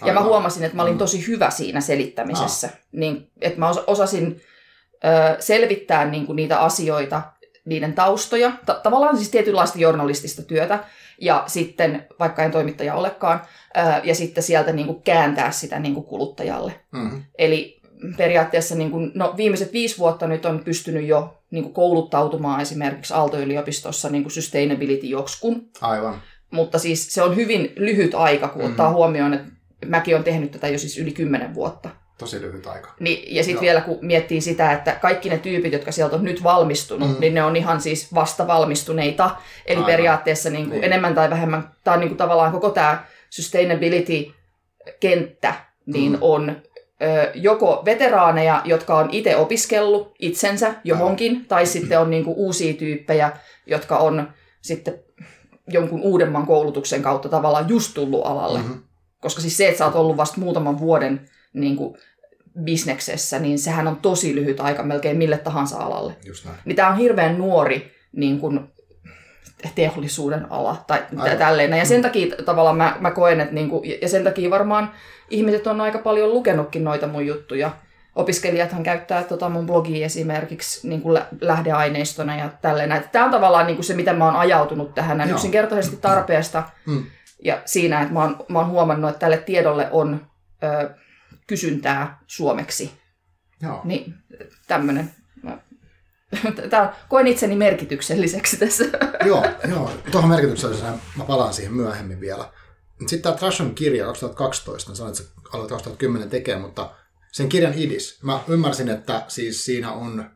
[0.00, 0.08] Aivan.
[0.08, 0.98] Ja mä huomasin, että mä olin mm.
[0.98, 2.66] tosi hyvä siinä selittämisessä.
[2.66, 2.78] Ah.
[2.92, 4.40] Niin, että mä osasin
[5.04, 7.22] ö, selvittää niin kuin niitä asioita,
[7.64, 10.84] niiden taustoja, ta- tavallaan siis tietynlaista journalistista työtä,
[11.20, 13.42] ja sitten, vaikka en toimittaja olekaan,
[13.76, 16.80] ö, ja sitten sieltä niin kuin kääntää sitä niin kuin kuluttajalle.
[16.92, 17.22] Mm-hmm.
[17.38, 17.81] Eli
[18.16, 23.14] periaatteessa niin kuin, no, viimeiset viisi vuotta nyt on pystynyt jo niin kuin kouluttautumaan esimerkiksi
[23.14, 26.22] Aalto-yliopistossa niin kuin sustainability-jokskun, Aivan.
[26.50, 28.96] mutta siis se on hyvin lyhyt aika, kun ottaa Mhm.
[28.96, 29.48] huomioon, että
[29.86, 31.90] mäkin olen tehnyt tätä jo siis yli kymmenen vuotta.
[32.18, 32.94] Tosi lyhyt aika.
[33.00, 36.42] Niin, ja sitten vielä kun miettii sitä, että kaikki ne tyypit, jotka sieltä on nyt
[36.42, 37.16] valmistunut, Mm.
[37.20, 39.30] niin ne on ihan siis vasta valmistuneita.
[39.66, 39.86] Eli Aivan.
[39.86, 40.84] periaatteessa niin kuin Niin.
[40.84, 45.54] enemmän tai vähemmän, on niin kuin tavallaan koko tämä sustainability-kenttä,
[45.86, 46.18] niin Mm.
[46.20, 46.56] on
[47.34, 53.32] joko veteraaneja, jotka on itse opiskellut itsensä johonkin, tai sitten on niin kuin uusia tyyppejä,
[53.66, 54.28] jotka on
[54.60, 54.94] sitten
[55.68, 58.58] jonkun uudemman koulutuksen kautta tavallaan just tullut alalle.
[58.58, 58.82] Mm-hmm.
[59.20, 61.96] Koska siis se, että sä oot ollut vasta muutaman vuoden niin kuin,
[62.64, 66.16] bisneksessä, niin sehän on tosi lyhyt aika melkein mille tahansa alalle.
[66.24, 66.56] Just näin.
[66.64, 68.60] Niin tämä on hirveän nuori niin kuin,
[69.74, 71.38] teollisuuden ala tai Aivan.
[71.38, 71.72] tälleen.
[71.78, 74.92] Ja sen takia tavallaan mä, mä koen, että niin kuin, ja sen takia varmaan
[75.30, 77.70] ihmiset on aika paljon lukenutkin noita mun juttuja.
[78.14, 83.04] Opiskelijathan käyttää tota mun blogia esimerkiksi niin kuin lä- lähdeaineistona ja tälleen.
[83.12, 86.62] Tämä on tavallaan niin kuin se, miten mä oon ajautunut tähän näin yksinkertaisesti tarpeesta.
[86.86, 87.04] Mm.
[87.44, 90.26] Ja siinä, että mä oon, mä oon huomannut, että tälle tiedolle on
[90.62, 90.90] ö,
[91.46, 92.92] kysyntää suomeksi.
[93.62, 93.80] Joo.
[93.84, 94.14] Niin
[94.68, 95.10] tämmöinen.
[96.70, 98.84] Tää, koen itseni merkitykselliseksi tässä.
[99.26, 99.90] joo, joo.
[100.10, 102.48] Tuohon merkityksellisenä mä palaan siihen myöhemmin vielä.
[103.00, 106.90] Sitten tämä Trashon kirja 2012, sanoit, että sä aloit 2010 tekemään, mutta
[107.32, 110.30] sen kirjan idis, mä ymmärsin, että siis siinä on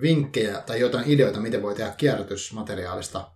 [0.00, 3.30] vinkkejä tai jotain ideoita, miten voi tehdä kierrätysmateriaalista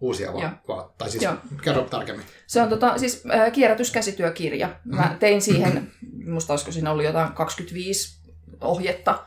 [0.00, 1.34] uusia va- va- tai siis Joo.
[1.62, 2.26] kerro tarkemmin.
[2.46, 4.76] Se on tota, siis äh, kierrätyskäsityökirja.
[4.84, 5.92] Mä tein siihen,
[6.34, 8.21] musta olisiko siinä ollut jotain 25
[8.60, 9.18] ohjetta,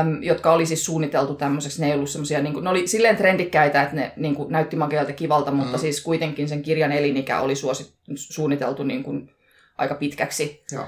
[0.00, 1.80] äm, jotka oli siis suunniteltu tämmöiseksi.
[1.80, 4.76] Ne ei ollut semmosia, niin kuin, ne oli silleen trendikkäitä, että ne niin kuin, näytti
[4.76, 5.80] makealta kivalta, mutta Mm.
[5.80, 9.30] siis kuitenkin sen kirjan elinikä oli suosi, suunniteltu niin kuin,
[9.78, 10.64] aika pitkäksi.
[10.72, 10.84] joo.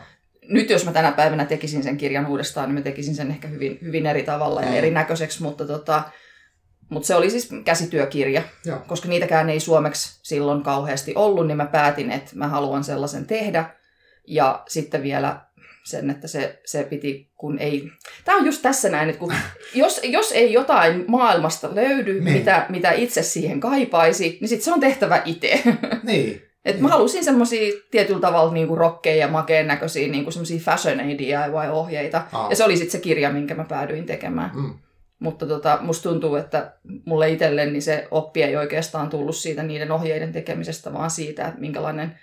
[0.48, 3.78] nyt jos mä tänä päivänä tekisin sen kirjan uudestaan, niin mä tekisin sen ehkä hyvin,
[3.82, 4.74] hyvin eri tavalla ja Mm.
[4.74, 6.02] erinäköiseksi, mutta, tota,
[6.88, 8.42] mutta se oli siis käsityökirja.
[8.64, 8.78] Joo.
[8.86, 13.64] Koska niitäkään ei suomeksi silloin kauheasti ollut, niin mä päätin, että mä haluan sellaisen tehdä.
[14.26, 15.40] Ja sitten vielä
[15.84, 17.90] sen, että se, se piti, kun ei...
[18.24, 19.32] Tämä on just tässä näin, että kun,
[19.74, 22.38] jos, jos ei jotain maailmasta löydy, Niin.
[22.38, 25.62] mitä, mitä itse siihen kaipaisi, niin sitten se on tehtävä itse.
[26.02, 30.98] Niin, Et mä halusin semmoisia tietyllä tavalla niinku rokkeja ja makeen näköisiä niinku semmoisia fashion
[31.18, 32.22] DIY-ohjeita.
[32.32, 32.50] Aa.
[32.50, 34.50] Ja se oli sitten se kirja, minkä mä päädyin tekemään.
[34.54, 34.74] mm.
[35.18, 36.72] Mutta tota, musta tuntuu, että
[37.04, 41.60] mulle itselle niin se oppi ei oikeastaan tullut siitä niiden ohjeiden tekemisestä, vaan siitä, että
[41.60, 42.18] minkälainen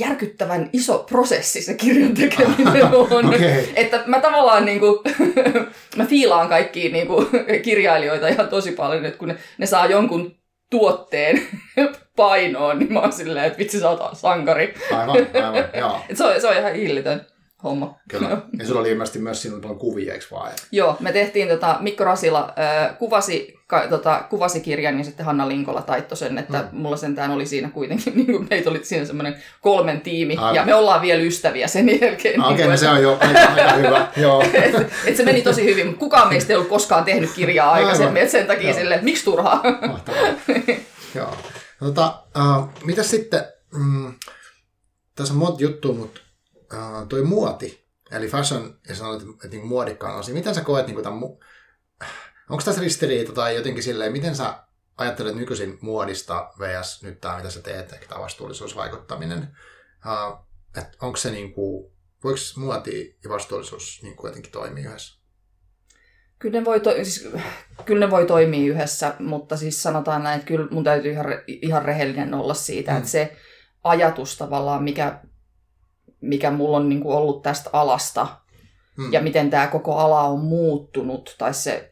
[0.00, 3.34] järkyttävän iso prosessi se kirjan tekeminen on.
[3.34, 3.72] Okei.
[3.74, 5.02] Että mä tavallaan niinku,
[5.96, 7.28] mä fiilaan kaikkia niinku
[7.64, 10.36] kirjailijoita ihan tosi paljon, että kun ne, ne saa jonkun
[10.70, 11.42] tuotteen
[12.16, 14.74] painoon, niin mä oon silleen, että vitsi sä oot sankari.
[14.92, 16.00] aivan, aivan, joo.
[16.08, 17.26] Et se, on, se on ihan hillitön
[17.64, 17.94] homma.
[18.08, 18.28] Kyllä.
[18.58, 20.52] Ja sulla oli ilmeisesti myös siinä paljon kuvia, eikö vaan?
[20.72, 25.48] Joo, me tehtiin, tota, Mikko Rasila äh, kuvasi, ka, tota, kuvasi kirjan ja sitten Hanna
[25.48, 26.78] Linkola taittoi sen, että Mm.
[26.78, 30.54] mulla sentään oli siinä kuitenkin, niin kuin meitä oli siinä semmoinen kolmen tiimi Aivan.
[30.54, 32.40] ja me ollaan vielä ystäviä sen jälkeen.
[32.40, 34.08] Ah, Okei, niin no se on jo aika, aika hyvä.
[34.22, 34.42] Joo.
[34.52, 34.74] et,
[35.06, 38.32] et se meni tosi hyvin, mutta kukaan meistä ei ollut koskaan tehnyt kirjaa aikaisemmin, että
[38.32, 38.78] sen takia Joo.
[38.78, 39.62] silleen, että miksi turhaa?
[39.88, 40.20] Mahtavaa.
[41.14, 41.36] Joo.
[41.80, 42.14] No, tota,
[42.58, 43.44] uh, mitä sitten,
[43.74, 44.14] mm,
[45.14, 46.20] tässä on monta juttua, mutta
[46.72, 51.02] uh, toi muoti, eli fashion, ja sanoit, että niin muodikkaan asia, miten sä koet niin
[51.02, 51.44] tämän, mu-
[52.50, 54.64] onko tässä ristiriita tai jotenkin silleen, miten sä
[54.96, 57.02] ajattelet nykyisin muodista vs.
[57.02, 59.56] nyt tämä, mitä sä teet, ehkä tämä vastuullisuusvaikuttaminen,
[60.06, 61.92] uh, että onko se niin kuin,
[62.24, 65.22] voiko muoti ja vastuullisuus niin kuin jotenkin toimia yhdessä?
[66.38, 67.28] Kyllä ne, voi to- siis,
[67.84, 71.44] kyllä ne voi toimia yhdessä, mutta siis sanotaan näin, että kyllä mun täytyy ihan, re-
[71.46, 72.98] ihan rehellinen olla siitä, mm.
[72.98, 73.36] että se
[73.84, 75.20] ajatus tavallaan, mikä,
[76.22, 78.42] mikä mulla on niin kuin ollut tästä alasta
[78.96, 79.12] Hmm.
[79.12, 81.90] ja miten tämä koko ala on muuttunut, tai se,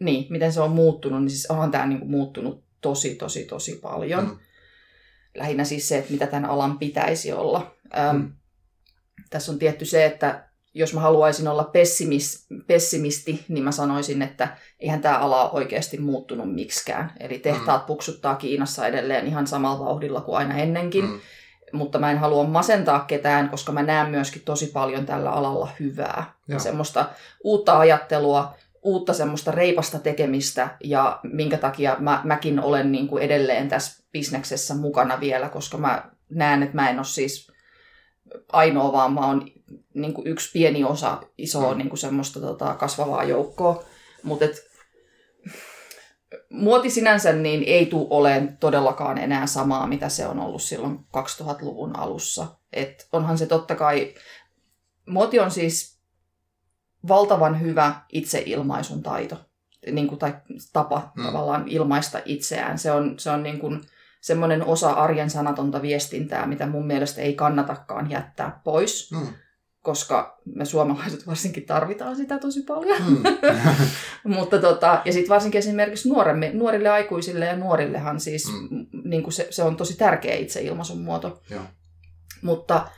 [0.00, 3.78] niin, miten se on muuttunut, niin siis onhan tämä niin kuin muuttunut tosi, tosi, tosi
[3.82, 4.24] paljon.
[4.24, 4.38] Mm.
[5.34, 7.76] Lähinnä siis se, että mitä tämän alan pitäisi olla.
[7.98, 8.32] Öm, Mm.
[9.30, 14.56] Tässä on tietty se, että jos mä haluaisin olla pessimis, pessimisti, niin mä sanoisin, että
[14.80, 17.12] eihän tämä ala ole oikeasti muuttunut miksikään.
[17.20, 21.04] Eli tehtaat puksuttaa Kiinassa edelleen ihan samalla vauhdilla kuin aina ennenkin.
[21.04, 21.20] Mm.
[21.72, 26.34] Mutta mä en halua masentaa ketään, koska mä näen myöskin tosi paljon tällä alalla hyvää.
[26.48, 26.58] Joo.
[26.58, 27.08] Semmoista
[27.44, 33.68] uutta ajattelua, uutta semmoista reipasta tekemistä ja minkä takia mä, mäkin olen niin kuin edelleen
[33.68, 37.52] tässä bisneksessä mukana vielä, koska mä näen, että mä en ole siis
[38.52, 39.48] ainoa, vaan mä oon
[39.94, 41.78] niin kuin yksi pieni osa isoa Mm.
[41.78, 43.84] niin kuin semmoista tota, kasvavaa joukkoa.
[44.22, 44.44] Mutta
[46.50, 51.98] muoti sinänsä niin ei tule olemaan todellakaan enää samaa, mitä se on ollut silloin 2000-luvun
[51.98, 52.46] alussa.
[52.72, 54.14] Et onhan se totta kai,
[55.08, 55.98] muoti on siis
[57.08, 59.36] valtavan hyvä itseilmaisun taito,
[59.92, 60.34] niin kuin, tai
[60.72, 61.24] tapa Mm.
[61.24, 62.78] tavallaan ilmaista itseään.
[62.78, 63.80] Se on, se on niin kuin
[64.20, 69.26] semmoinen osa arjen sanatonta viestintää, mitä mun mielestä ei kannatakaan jättää pois, Mm.
[69.86, 73.02] Koska me suomalaiset varsinkin tarvitaan sitä tosi paljon.
[73.02, 73.22] Mm.
[74.36, 78.86] Mutta tota, ja sitten varsinkin esimerkiksi nuoremme, nuorille aikuisille ja nuorillehan siis Mm.
[79.04, 81.42] niin kuin se, se on tosi tärkeä itseilmaisun muoto.
[81.50, 81.62] Joo.
[82.42, 82.88] Mutta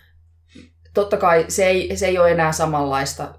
[0.95, 3.35] totta kai se ei, se ei ole enää samanlaista,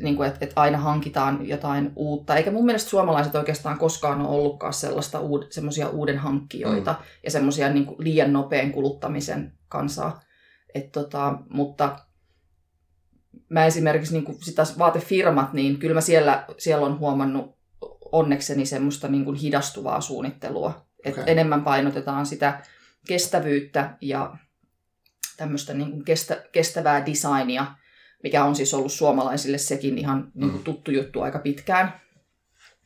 [0.00, 2.36] niin kuin, että, että aina hankitaan jotain uutta.
[2.36, 7.04] Eikä mun mielestä suomalaiset oikeastaan koskaan ole ollutkaan sellaista uud, semmoisia uuden hankkijoita mm.
[7.24, 10.20] ja semmoisia niin liian nopean kuluttamisen kansaa.
[10.74, 12.07] Et tota, mutta
[13.48, 17.58] mä esimerkiksi niin kuin sitä vaatefirmat, niin kyllä mä siellä, siellä on huomannut
[18.12, 20.86] onnekseni semmoista niin kuin hidastuvaa suunnittelua.
[21.04, 21.24] Et Okei.
[21.32, 22.62] enemmän painotetaan sitä
[23.08, 24.36] kestävyyttä ja
[25.36, 27.66] tämmöistä niin kuin kestä, kestävää designia,
[28.22, 30.64] mikä on siis ollut suomalaisille sekin ihan niin kuin Mm.
[30.64, 32.00] tuttu juttu aika pitkään.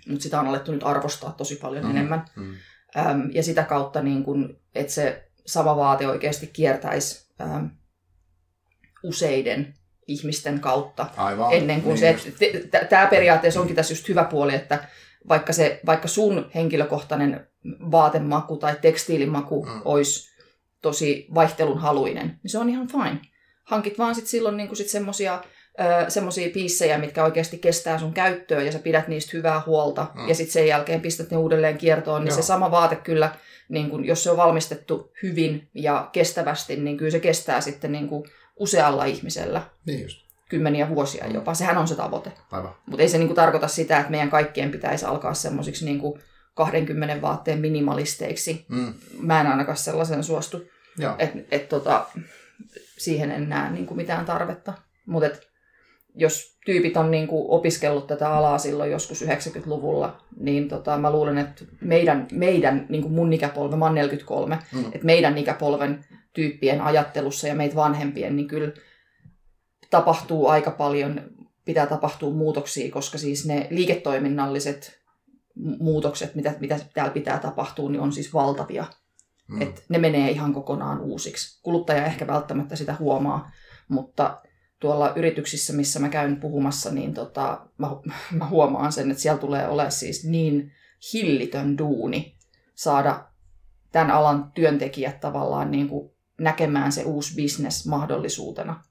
[0.09, 1.91] Mutta sitä on alettu nyt arvostaa tosi paljon Mm.
[1.91, 1.97] mm.
[1.97, 2.25] enemmän.
[2.37, 2.55] Mm.
[2.97, 7.71] Äm, ja sitä kautta, niin kun, että se sama vaate oikeasti kiertäisi äm,
[9.05, 9.75] useiden
[10.13, 11.53] ihmisten kautta Aivan.
[11.53, 14.85] ennen kuin niin se, tämä periaatteessa onkin tässä just hyvä puoli, että
[15.29, 17.47] vaikka, se, vaikka sun henkilökohtainen
[17.91, 19.81] vaatemaku tai tekstiilimaku Mm.
[19.85, 20.33] olisi
[20.83, 23.19] tosi vaihtelunhaluinen, niin se on ihan fine.
[23.65, 25.45] Hankit vaan sit silloin niinku sit semmosia,
[25.81, 30.29] ö, semmosia piissejä, mitkä oikeasti kestää sun käyttöön ja sä pidät niistä hyvää huolta Mm.
[30.29, 32.37] ja sitten sen jälkeen pistät ne uudelleen kiertoon, niin Joo.
[32.37, 33.35] se sama vaate kyllä,
[33.69, 38.09] niin kun, jos se on valmistettu hyvin ja kestävästi, niin kyllä se kestää sitten niin
[38.09, 38.25] kuin
[38.57, 40.19] usealla ihmisellä Niin just.
[40.49, 41.35] kymmeniä vuosia Mm.
[41.35, 41.55] jopa.
[41.55, 42.33] Sehän on se tavoite.
[42.87, 46.19] Mutta ei se niinku tarkoita sitä, että meidän kaikkien pitäisi alkaa semmoisiksi niinku
[46.55, 48.67] 20 vaatteen minimalisteiksi.
[48.69, 48.95] Mm.
[49.19, 50.63] Mä en ainakaan sellaisen suostu.
[50.99, 51.15] Joo.
[51.19, 52.07] Et, et tota,
[52.99, 54.73] siihen en näe niinku mitään tarvetta.
[55.07, 55.29] Mutta
[56.15, 61.65] jos tyypit on niinku opiskellut tätä alaa silloin joskus 90-luvulla, niin tota, mä luulen, että
[61.81, 64.85] meidän, meidän niinku mun ikäpolve, mä oon 43, Mm.
[64.87, 68.73] että meidän ikäpolven tyyppien ajattelussa ja meitä vanhempien, niin kyllä
[69.91, 71.21] tapahtuu aika paljon,
[71.65, 75.01] pitää tapahtua muutoksia, koska siis ne liiketoiminnalliset
[75.59, 78.87] mu- muutokset, mitä, mitä täällä pitää tapahtua, niin on siis valtavia.
[79.49, 79.63] Mm.
[79.63, 81.61] Et ne menee ihan kokonaan uusiksi.
[81.63, 83.51] Kuluttaja ehkä välttämättä sitä huomaa,
[83.89, 84.41] mutta
[84.81, 87.91] tuolla yrityksissä, missä mä käyn puhumassa, niin tota, mä,
[88.39, 90.73] mä huomaan sen, että siellä tulee olemaan siis niin
[91.13, 92.37] hillitön duuni
[92.75, 93.25] saada
[93.93, 96.12] tämän alan työntekijät tavallaan niin kuin
[96.43, 98.85] näkemään se uusi business mahdollisuutena.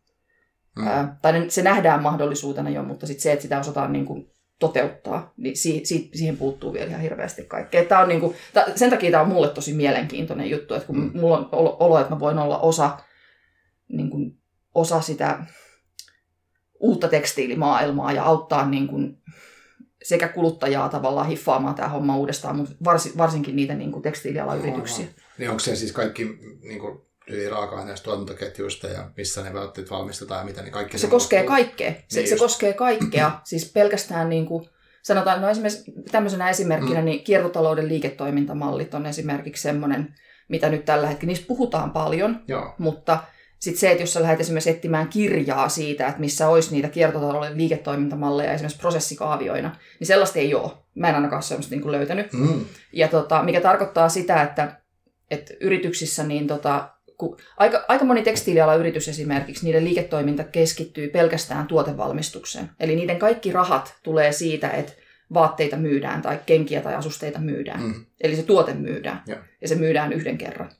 [0.75, 0.87] Mm.
[0.87, 5.33] Ää, tai se nähdään mahdollisuutena jo, mutta sit se, että sitä osataan niin kuin toteuttaa,
[5.37, 7.85] niin si, si, siihen puuttuu vielä ihan hirveästi kaikkea.
[7.85, 10.97] Tää on niin kuin, tää, sen takia tämä on mulle tosi mielenkiintoinen juttu, että kun
[10.99, 11.19] Mm.
[11.19, 12.97] mulla on olo, että mä voin olla osa,
[13.89, 14.37] niin kuin,
[14.75, 15.45] osa sitä
[16.79, 19.17] uutta tekstiilimaailmaa ja auttaa niin kuin,
[20.03, 25.05] sekä kuluttajaa tavallaan hiffaamaan tämä homma uudestaan, mutta varsi, varsinkin niitä niin kuin tekstiilialan yrityksiä.
[25.37, 26.25] Niin onko se siis kaikki
[26.61, 31.07] niin kuin, yli raaka-aineista tuotantoketjuista ja missä ne vaatteet valmistetaan ja mitä, niin kaikki Se
[31.07, 31.91] koskee kaikkea.
[31.91, 32.43] Se, Niin se just.
[32.43, 33.31] koskee kaikkea.
[33.43, 34.69] Siis pelkästään niin kuin,
[35.03, 37.01] sanotaan, no esimerkiksi tämmöisenä esimerkkinä, Mm.
[37.01, 37.05] mm.
[37.05, 40.15] niin kiertotalouden liiketoimintamallit on esimerkiksi semmoinen,
[40.47, 42.75] mitä nyt tällä hetkellä, niistä puhutaan paljon, Joo.
[42.77, 43.19] mutta
[43.59, 47.57] sitten se, että jos sä lähdet esimerkiksi etsimään kirjaa siitä, että missä olisi niitä kiertotalouden
[47.57, 50.71] liiketoimintamalleja esimerkiksi prosessikaavioina, niin sellaista ei ole.
[50.95, 52.33] Mä en ainakaan sellaista niin kuin löytänyt.
[52.33, 52.65] Mm.
[52.93, 54.81] Ja tota, mikä tarkoittaa sitä, että,
[55.31, 56.89] että yrityksissä niin tota,
[57.21, 62.69] kun aika, aika moni tekstiilialan yritys esimerkiksi, niiden liiketoiminta keskittyy pelkästään tuotevalmistukseen.
[62.79, 64.93] Eli niiden kaikki rahat tulee siitä, että
[65.33, 67.81] vaatteita myydään tai kenkiä tai asusteita myydään.
[67.81, 68.05] Mm.
[68.21, 69.39] Eli se tuote myydään Joo.
[69.61, 70.71] ja se myydään yhden kerran.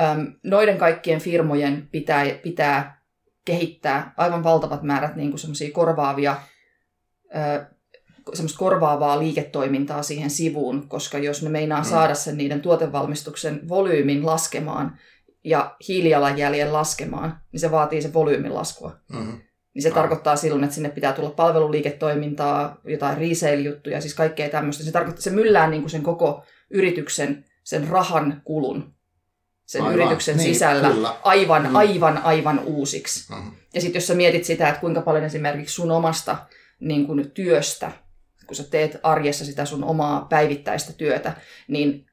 [0.00, 3.00] Öm, noiden kaikkien firmojen pitää, pitää
[3.44, 6.36] kehittää aivan valtavat määrät niin semmoisia korvaavia
[7.36, 7.64] ö,
[8.34, 11.88] semmoista korvaavaa liiketoimintaa siihen sivuun, koska jos ne meinaa Mm.
[11.88, 14.98] saada sen niiden tuotevalmistuksen volyymin laskemaan
[15.44, 18.96] ja hiilijalanjäljen laskemaan, niin se vaatii sen volyymin laskua.
[19.12, 19.40] Mm.
[19.74, 19.94] Niin se Aivan.
[20.00, 24.84] tarkoittaa silloin, että sinne pitää tulla palveluliiketoimintaa, jotain resale-juttuja, siis kaikkea tämmöistä.
[24.84, 28.94] Se tarkoittaa, se myllää niin kuin sen koko yrityksen, sen rahan kulun,
[29.66, 29.94] sen Aivan.
[29.94, 31.14] yrityksen Niin, sisällä kyllä.
[31.22, 31.76] aivan, Mm.
[31.76, 33.34] aivan, aivan uusiksi.
[33.34, 33.50] Mm.
[33.74, 36.36] Ja sitten jos sä mietit sitä, että kuinka paljon esimerkiksi sun omasta
[36.80, 37.92] niin kun työstä,
[38.46, 41.32] kun sä teet arjessa sitä sun omaa päivittäistä työtä,
[41.68, 42.06] niin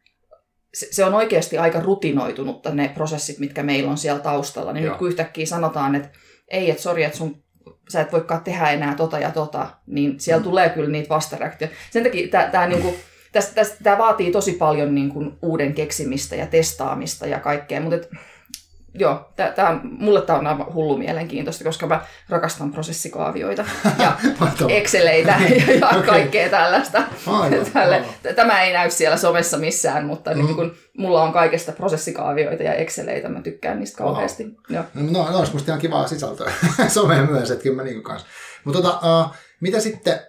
[0.78, 4.74] se, se on oikeasti aika rutinoitunutta ne prosessit, mitkä meillä on siellä taustalla.
[4.74, 4.92] Niin Joo.
[4.92, 6.10] nyt kun yhtäkkiä sanotaan, että,
[6.48, 7.44] ei, että sori, että sun
[7.90, 10.44] sä et voikaan tehdä enää tota ja tota, niin siellä mm.
[10.44, 11.76] tulee kyllä niitä vastareaktioita.
[11.92, 12.96] Sen takia tämä niinku,
[13.32, 18.18] tästä, tästä, tämä vaatii tosi paljon niin kuin, uuden keksimistä ja testaamista ja kaikkea, mutta
[19.00, 23.66] joo, tää, tää, mulle tämä on aivan hullu mielenkiintoista, koska mä rakastan prosessikaavioita
[24.00, 24.18] ja
[24.78, 25.36] Exceleitä
[25.68, 26.04] ja, ja okay.
[26.04, 27.04] kaikkea tällaista.
[27.74, 28.06] Tälle,
[28.36, 30.38] tämä ei näy siellä somessa missään, mutta mm.
[30.38, 34.44] niin kun, mulla on kaikesta prosessikaavioita ja Exceleitä, mä tykkään niistä kauheasti.
[34.44, 34.56] Wow.
[34.70, 36.52] No, no, no olisi musta ihan kivaa sisältöä
[36.88, 38.28] someen myös, että kyllä mä niin kanssa.
[38.64, 40.20] Mutta tota, uh, mitä sitten,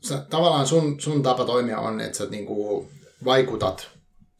[0.00, 2.88] sä, tavallaan sun, sun tapa toimia on, että sä niinku
[3.24, 3.90] vaikutat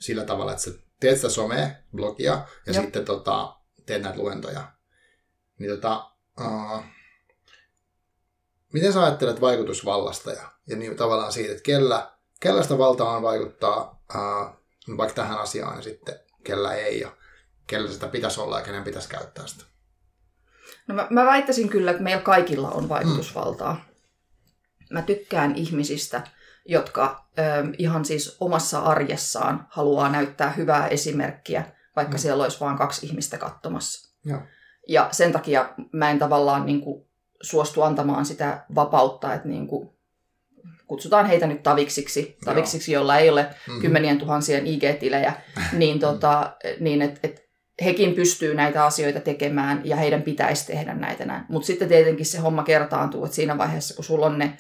[0.01, 0.70] sillä tavalla, että sä
[1.01, 2.33] teet sitä somea, blogia
[2.66, 2.83] ja Joo.
[2.83, 4.72] sitten tota, teet näitä luentoja.
[5.59, 6.85] Niin tota, uh,
[8.72, 13.22] miten sä ajattelet vaikutusvallasta ja, ja niin tavallaan siitä, että kellä, kellä sitä valtaa on
[13.22, 17.16] vaikuttaa uh, vaikka tähän asiaan ja sitten kellä ei ja
[17.66, 19.64] kellä sitä pitäisi olla ja kenen pitäisi käyttää sitä?
[20.87, 23.75] No mä, mä väittäisin kyllä, että meillä kaikilla on vaikutusvaltaa.
[23.75, 23.81] Mm.
[24.90, 26.22] Mä tykkään ihmisistä,
[26.64, 27.42] jotka ö,
[27.79, 32.18] ihan siis omassa arjessaan haluaa näyttää hyvää esimerkkiä vaikka mm.
[32.18, 34.16] siellä olisi vain kaksi ihmistä katsomassa.
[34.24, 34.42] Ja.
[34.88, 37.06] ja sen takia mä en tavallaan niin kuin,
[37.42, 39.90] suostu antamaan sitä vapautta, että niin kuin,
[40.87, 43.80] kutsutaan heitä nyt taviksiksi, taviksiksi jolla ei ole mm-hmm.
[43.80, 45.32] kymmenien tuhansien IG-tilejä,
[45.72, 47.46] niin, tota, niin että et,
[47.85, 51.44] hekin pystyy näitä asioita tekemään ja heidän pitäisi tehdä näitä näin.
[51.48, 54.59] Mutta sitten tietenkin se homma kertaantuu, että siinä vaiheessa, kun sulla on ne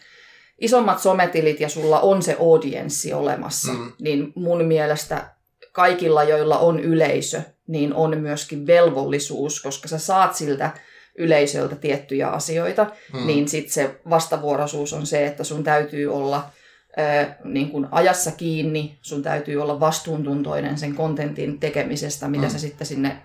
[0.60, 3.92] isommat sometilit ja sulla on se audienssi olemassa, mm.
[4.00, 5.35] niin mun mielestä
[5.76, 10.70] kaikilla, joilla on yleisö, niin on myöskin velvollisuus, koska sä saat siltä
[11.18, 13.26] yleisöltä tiettyjä asioita, hmm.
[13.26, 16.50] niin sitten se vastavuoroisuus on se, että sun täytyy olla
[16.96, 22.52] ää, niin kun ajassa kiinni, sun täytyy olla vastuuntuntoinen sen kontentin tekemisestä, mitä hmm.
[22.52, 23.22] sä sitten sinne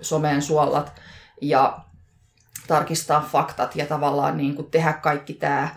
[0.00, 0.92] someen suollat,
[1.40, 1.78] ja
[2.66, 5.68] tarkistaa faktat ja tavallaan niin kuin tehdä kaikki tämä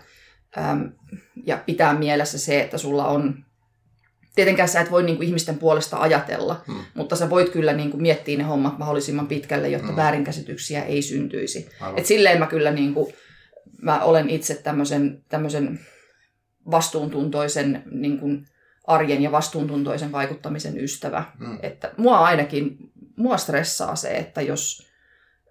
[1.46, 3.44] ja pitää mielessä se, että sulla on
[4.40, 6.80] tietenkään sä et voi niin kuin ihmisten puolesta ajatella, hmm.
[6.94, 9.96] mutta sä voit kyllä niin kuin miettiä ne hommat mahdollisimman pitkälle, jotta hmm.
[9.96, 11.68] väärinkäsityksiä ei syntyisi.
[11.96, 13.14] Et silleen mä kyllä niin kuin,
[13.82, 15.80] mä olen itse tämmöisen, tämmöisen
[16.70, 18.46] vastuuntuntoisen niin kuin
[18.86, 21.24] arjen ja vastuuntuntoisen vaikuttamisen ystävä.
[21.38, 21.58] Hmm.
[21.62, 22.76] Että mua ainakin,
[23.16, 24.90] mua stressaa se, että jos...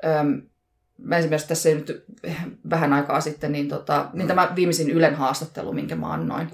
[0.06, 0.41] Öm,
[0.97, 2.06] mä esimerkiksi tässä nyt
[2.69, 4.28] vähän aikaa sitten, niin, tota, niin hmm.
[4.28, 6.49] tämä viimeisin Ylen haastattelu, minkä mä annoin,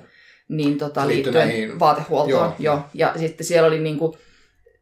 [0.50, 1.80] niin tota, liittyen näihin...
[1.80, 2.30] vaatehuoltoon.
[2.30, 2.54] Joo.
[2.60, 2.80] Joo.
[2.94, 4.14] Ja sitten siellä oli niin kuin,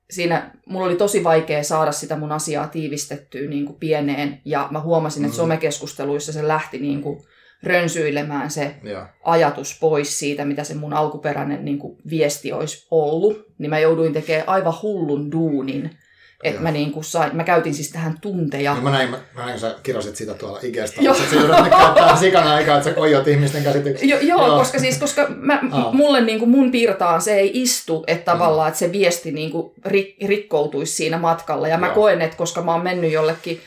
[0.10, 4.80] siinä, mulla oli tosi vaikea saada sitä mun asiaa tiivistettyä niin kuin pieneen, ja mä
[4.80, 5.38] huomasin, että mm.
[5.38, 7.24] somekeskusteluissa se lähti niin kuin
[7.64, 9.10] rönsyilemään se ja.
[9.24, 14.14] ajatus pois siitä, mitä se mun alkuperäinen niin kuin viesti olisi ollut, niin mä jouduin
[14.14, 15.98] tekemään aivan hullun duunin
[16.44, 18.76] että mä, niin kuin sain, mä käytin siis tähän tunteja.
[18.76, 21.02] No mä näin, mä, mä näin, kun sä kirjoitit sitä tuolla Igestä.
[21.02, 21.16] Joo.
[21.16, 24.16] Sä joudut käyttää sikana aikaa, että sä koijot ihmisten käsityksiä.
[24.16, 25.60] Jo, joo, joo, koska siis, koska mä,
[25.92, 29.72] mulle niin kuin mun piirtaan se ei istu, että tavallaan, että se viesti niin kuin
[29.86, 31.68] rik, rikkoutuisi siinä matkalla.
[31.68, 31.96] Ja mä joo.
[31.96, 33.62] koen, että koska mä oon mennyt jollekin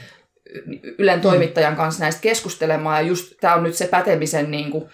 [0.99, 4.85] Ylen toimittajan kanssa näistä keskustelemaan, ja just tämä on nyt se pätemisen niin kuin,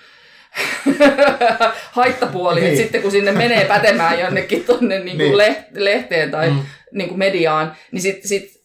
[1.93, 2.69] haittapuoli, niin.
[2.69, 5.37] että sitten kun sinne menee pätemään jonnekin tuonne niin niin.
[5.75, 6.59] lehteen tai mm.
[6.93, 8.63] niin kuin mediaan, niin sitten sit,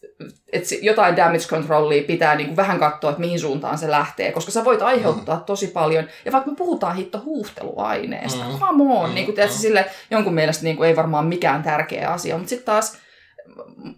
[0.52, 4.50] että jotain damage controllia pitää niin kuin vähän katsoa, että mihin suuntaan se lähtee, koska
[4.50, 5.44] sä voit aiheuttaa mm.
[5.44, 6.04] tosi paljon.
[6.24, 8.58] Ja vaikka me puhutaan hitto huuhteluaineesta, mm.
[8.58, 9.14] come on, mm.
[9.14, 9.60] niin kuin, tiedätkö, mm.
[9.60, 12.98] sille jonkun mielestä niin kuin ei varmaan mikään tärkeä asia, mutta sitten taas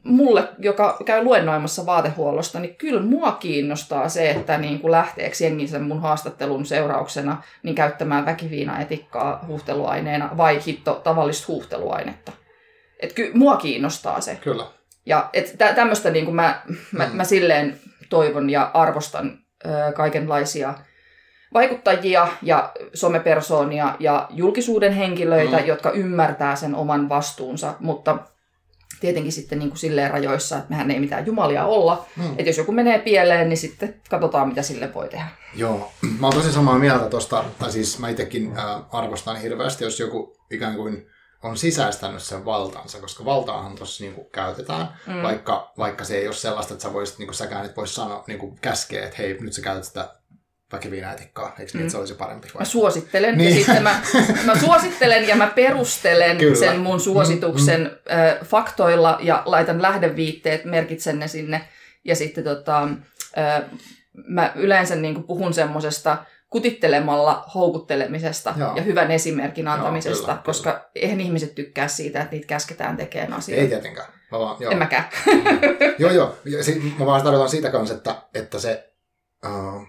[0.02, 5.66] mulle, joka käy luennoimassa vaatehuollosta, niin kyllä mua kiinnostaa se, että niin kuin lähteekö jengi
[5.66, 12.32] sen mun haastattelun seurauksena niin käyttämään väkiviinaetikkaa huuhteluaineena vai hitto tavallista huuhteluainetta.
[13.00, 14.36] Et kyllä mua kiinnostaa se.
[14.36, 14.66] Kyllä.
[15.06, 17.16] Ja et tä, tämmöistä niin kuin mä, mä, mm.
[17.16, 20.74] mä silleen toivon ja arvostan ö, kaikenlaisia
[21.54, 25.66] vaikuttajia ja somepersoonia ja julkisuuden henkilöitä, mm.
[25.66, 28.18] jotka ymmärtää sen oman vastuunsa, mutta
[29.00, 32.06] tietenkin sitten niin kuin silleen rajoissa, että mehän ei mitään jumalia olla.
[32.16, 32.30] Mm.
[32.30, 35.26] Että jos joku menee pieleen, niin sitten katsotaan, mitä sille voi tehdä.
[35.54, 40.00] Joo, mä oon tosi samaa mieltä tuosta, tai siis mä itsekin äh, arvostan hirveästi, jos
[40.00, 41.06] joku ikään kuin
[41.42, 45.22] on sisäistänyt sen valtansa, koska valtaahan tuossa niinku käytetään, mm.
[45.22, 48.58] vaikka, vaikka se ei ole sellaista, että sä voisit, niinku, säkään et voisi sanoa, niinku
[48.60, 50.19] käskeä, että hei, nyt sä käytät sitä
[50.72, 51.80] väkiviinäetikkaa, eikö niin, mm.
[51.80, 52.48] että se olisi parempi?
[52.54, 52.60] Vai?
[52.60, 53.50] Mä suosittelen, niin.
[53.50, 54.00] ja sitten mä,
[54.44, 56.56] mä suosittelen ja mä perustelen Kyllä.
[56.56, 58.20] sen mun suosituksen mm, mm.
[58.20, 61.68] Äh, faktoilla ja laitan lähdeviitteet, merkitsen ne sinne,
[62.04, 62.82] ja sitten tota,
[63.38, 63.62] äh,
[64.26, 66.18] mä yleensä niin puhun semmoisesta
[66.50, 68.76] kutittelemalla houkuttelemisesta joo.
[68.76, 70.90] ja hyvän esimerkin antamisesta, joo, kyllä, koska kyllä.
[70.94, 73.62] eihän ihmiset tykkää siitä, että niitä käsketään tekemään asioita.
[73.62, 74.08] Ei tietenkään.
[74.32, 74.72] Mä vaan, joo.
[74.72, 75.04] En mäkään.
[75.98, 76.36] joo, joo.
[76.98, 78.92] Mä vaan tarkoitan siitä kanssa, että, että se
[79.44, 79.86] uh,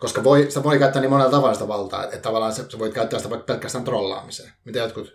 [0.00, 2.94] koska voi, sitä voi käyttää niin monella tavalla sitä valtaa, että tavallaan sä, sä voit
[2.94, 4.52] käyttää sitä vaikka pelkästään trollaamiseen.
[4.64, 5.14] Mitä jotkut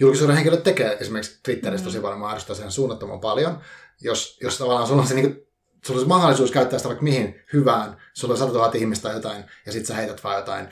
[0.00, 1.88] julkisuuden henkilöt tekee esimerkiksi Twitterissä mm.
[1.88, 3.60] tosi paljon, mä sen suunnattoman paljon.
[4.00, 5.46] Jos, jos tavallaan sulla on se, niin kuin,
[5.84, 9.16] sulla on se mahdollisuus käyttää sitä vaikka mihin hyvään, sulla on 100 000 ihmistä tai
[9.16, 10.68] jotain, ja sitten sä heität vaan jotain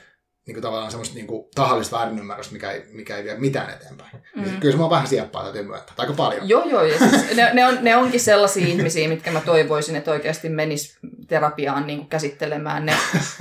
[0.46, 4.10] niin kuin tavallaan semmoista niin kuin tahallista väärinymmärrystä, mikä ei, mikä ei vie mitään eteenpäin.
[4.36, 4.42] Mm.
[4.42, 5.94] Niin kyllä se on vähän sieppaa, täytyy myöntää.
[5.98, 6.48] Aika paljon.
[6.48, 6.82] Joo, joo.
[6.82, 10.98] Ja siis ne, ne, on, ne onkin sellaisia ihmisiä, mitkä mä toivoisin, että oikeasti menis
[11.28, 12.92] terapiaan niin kuin käsittelemään ne,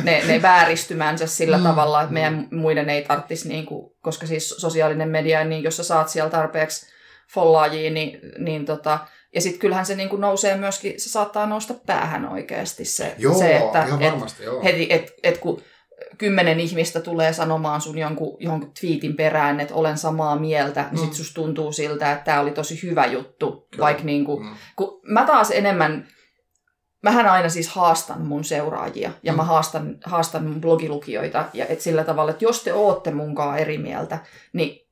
[0.03, 1.63] ne, ne vääristymänsä sillä mm.
[1.63, 5.83] tavalla, että meidän muiden ei tarvitsisi, niin kuin, koska siis sosiaalinen media, niin jos sä
[5.83, 6.85] saat siellä tarpeeksi
[7.33, 8.99] follaajia, niin, niin tota,
[9.35, 13.33] ja sitten kyllähän se niin kuin nousee myöskin, se saattaa nousta päähän oikeasti se, joo,
[13.39, 14.63] se että ihan varmasti, et, joo.
[14.63, 15.62] heti, et, et kun
[16.19, 21.05] kymmenen ihmistä tulee sanomaan sun jonkun, jonkun twiitin perään, että olen samaa mieltä, niin mm.
[21.05, 23.67] sit susta tuntuu siltä, että tämä oli tosi hyvä juttu.
[23.79, 24.55] Vaikka niin kuin, mm.
[24.75, 26.08] kun mä taas enemmän,
[27.03, 29.38] mähän aina siis haastan mun seuraajia ja mm.
[29.38, 33.77] mä haastan, haastan mun blogilukijoita ja et sillä tavalla, että jos te ootte munkaan eri
[33.77, 34.19] mieltä,
[34.53, 34.88] niin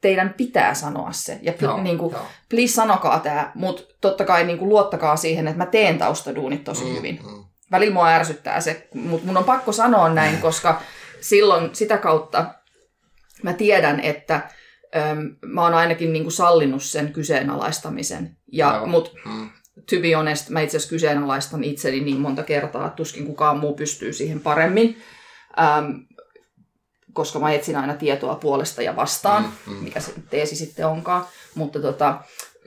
[0.00, 1.38] teidän pitää sanoa se.
[1.42, 2.26] Ja pl- joo, niin kuin, joo.
[2.48, 6.84] please sanokaa tämä, mutta totta kai niin kuin, luottakaa siihen, että mä teen taustaduunit tosi
[6.84, 7.20] mm, hyvin.
[7.22, 10.82] Mm välillä mua ärsyttää se, mutta mun on pakko sanoa näin, koska
[11.20, 12.46] silloin sitä kautta
[13.42, 14.34] mä tiedän, että
[14.96, 18.36] äm, mä oon ainakin niin kuin sallinut sen kyseenalaistamisen.
[18.52, 18.86] Ja, no.
[18.86, 19.50] mut, mm.
[19.90, 23.74] to be honest, mä itse asiassa kyseenalaistan itseni niin monta kertaa, että tuskin kukaan muu
[23.74, 25.02] pystyy siihen paremmin.
[25.58, 26.06] Äm,
[27.12, 29.84] koska mä etsin aina tietoa puolesta ja vastaan, mm, mm.
[29.84, 31.26] mikä se teesi sitten onkaan.
[31.54, 32.18] Mutta tota,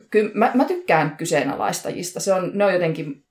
[0.09, 2.19] kyllä mä, mä tykkään kyseenalaistajista.
[2.19, 3.22] Se on, ne on jotenkin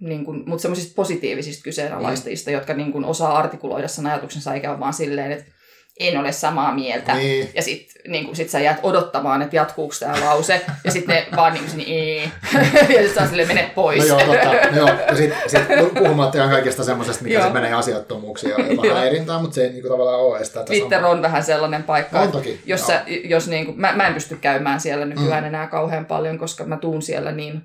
[0.00, 2.54] niin kuin, mutta semmoisista positiivisista kyseenalaistajista, mm.
[2.54, 5.54] jotka niin kuin, osaa artikuloida sen ajatuksensa, eikä ole vaan silleen, että
[6.00, 7.14] en ole samaa mieltä.
[7.14, 7.50] Niin.
[7.54, 10.60] Ja sitten niin sit sä jäät odottamaan, että jatkuuko tämä lause.
[10.84, 12.22] Ja sitten ne vaan niin kuin ei.
[12.74, 14.08] ja sitten sä silleen, mene pois.
[14.08, 14.70] No joo, totta.
[14.70, 14.88] No joo.
[14.88, 15.60] Ja sitten sit
[15.98, 19.92] puhumatta kaikesta semmoisesta, mikä se menee asiattomuuksiin ja jopa häirintään, mutta se ei niin kuin,
[19.92, 21.10] tavallaan ole estää Twitter samaa.
[21.10, 24.36] on vähän sellainen paikka, on toki, jos, sä, jos niin kuin, mä, mä, en pysty
[24.36, 25.48] käymään siellä nykyään mm.
[25.48, 27.62] enää kauhean paljon, koska mä tuun siellä niin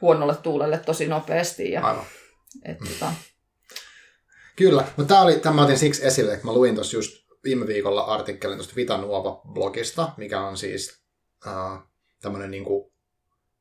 [0.00, 1.72] huonolle tuulelle tosi nopeasti.
[1.72, 2.04] Ja, Aivan.
[2.64, 2.88] Et, mm.
[2.88, 3.12] tota...
[4.56, 8.00] Kyllä, mutta tämä oli, tämä otin siksi esille, että mä luin tuossa just viime viikolla
[8.00, 11.00] artikkelin tuosta Vitanuova-blogista, mikä on siis
[11.46, 11.78] uh,
[12.22, 12.92] tämmöinen niin kuin,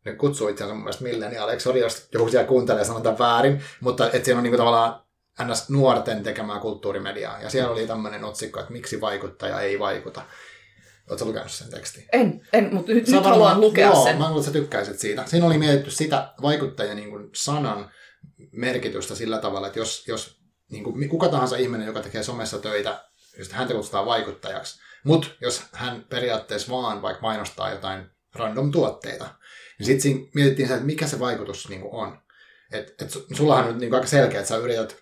[0.06, 4.06] ne kutsuu itseänsä mun mielestä milleniaaleiksi, sori jos joku siellä kuuntelee ja sanon väärin, mutta
[4.06, 5.06] että siinä on niin kuin, tavallaan
[5.44, 5.70] ns.
[5.70, 7.42] nuorten tekemää kulttuurimediaa.
[7.42, 10.22] Ja siellä oli tämmöinen otsikko, että miksi vaikuttaja ei vaikuta.
[11.10, 12.06] Oletko lukenut sen tekstin?
[12.12, 14.18] En, en mutta nyt, nyt haluan lukea joo, sen.
[14.18, 15.24] Mä luulen, että sä tykkäisit siitä.
[15.26, 17.92] Siinä oli mietitty sitä vaikuttajan niin kuin sanan
[18.52, 20.40] merkitystä sillä tavalla, että jos, jos
[20.72, 23.04] niin kuin, kuka tahansa ihminen, joka tekee somessa töitä,
[23.38, 29.30] jos häntä kutsutaan vaikuttajaksi, mutta jos hän periaatteessa vaan vaikka mainostaa jotain random tuotteita,
[29.80, 32.18] niin sitten mietittiin sitä, että mikä se vaikutus niin kuin on.
[32.72, 34.98] Et, et sullahan on nyt niin kuin aika selkeä, että sä yrität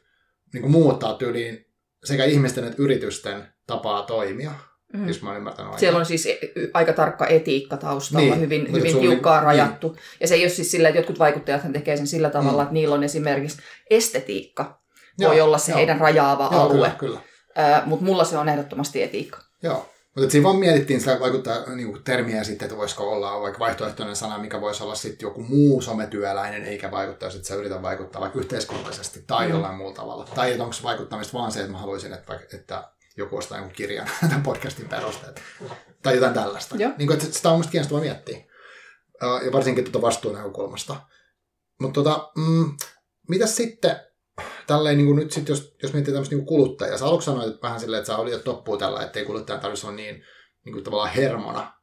[0.54, 1.66] niin kuin muuttaa tyyliin
[2.04, 4.52] sekä ihmisten että yritysten tapaa toimia
[4.94, 5.08] mm.
[5.08, 5.80] jos mä olen ymmärtänyt oikein.
[5.80, 6.40] Siellä on siis e-
[6.74, 9.88] aika tarkka etiikka taustalla, niin, hyvin, hyvin tiukkaa niin, rajattu.
[9.88, 10.00] Niin.
[10.20, 12.64] Ja se ei ole siis sillä, että jotkut vaikuttajat tekee sen sillä tavalla, mm.
[12.64, 13.58] että niillä on esimerkiksi
[13.90, 14.80] estetiikka,
[15.18, 15.78] joo, voi olla se joo.
[15.78, 16.74] heidän rajaava joo, alue.
[16.76, 17.20] Kyllä, kyllä.
[17.60, 19.40] Äh, Mutta mulla se on ehdottomasti etiikka.
[19.64, 19.90] Joo.
[20.16, 24.16] Mutta siinä vaan mietittiin sitä vaikuttaa niin kuin termiä sitten, että voisiko olla vaikka vaihtoehtoinen
[24.16, 28.40] sana, mikä voisi olla sitten joku muu sometyöläinen, eikä vaikuttaa, että sä yrität vaikuttaa vaikka
[28.40, 29.52] yhteiskunnallisesti tai mm.
[29.52, 30.28] jollain muulla tavalla.
[30.36, 32.84] Tai että onko vaikuttamista vaan se, että mä haluaisin, että, että
[33.18, 35.42] joku ostaa jonkun kirjan tämän podcastin perusteet.
[36.04, 36.76] Tai jotain tällaista.
[36.76, 38.38] Niin kuin, että sitä on mielestäni kiinnostavaa miettiä.
[39.46, 40.96] Ja varsinkin tuota vastuunäkökulmasta.
[41.82, 42.78] Mutta tota, mm,
[43.30, 43.96] mitä sitten,
[44.68, 47.80] tälleen niin kuin nyt sit, jos, jos miettii tämmöistä niin kuluttajaa, sä aluksi sanoit vähän
[47.80, 50.24] silleen, että sä olit jo toppuun tällä, että ei kuluttajan tarvitsisi olla niin,
[50.66, 51.74] niin kuin tavallaan hermona.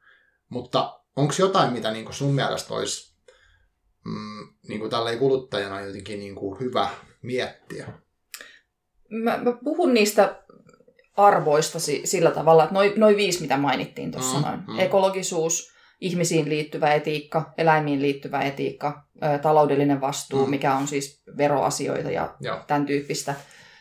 [0.48, 3.16] Mutta onko jotain, mitä niin kuin sun mielestä olisi
[4.04, 6.88] mm, niin kuin tälleen kuluttajana jotenkin niin kuin hyvä
[7.22, 7.92] miettiä?
[9.10, 10.42] Mä, mä puhun niistä
[11.16, 14.60] arvoista sillä tavalla, että noin noi viisi, mitä mainittiin tuossa mm, noin.
[14.68, 14.78] Mm.
[14.78, 19.04] Ekologisuus, ihmisiin liittyvä etiikka, eläimiin liittyvä etiikka,
[19.42, 20.50] taloudellinen vastuu, mm.
[20.50, 22.60] mikä on siis veroasioita ja Joo.
[22.66, 23.34] tämän tyyppistä.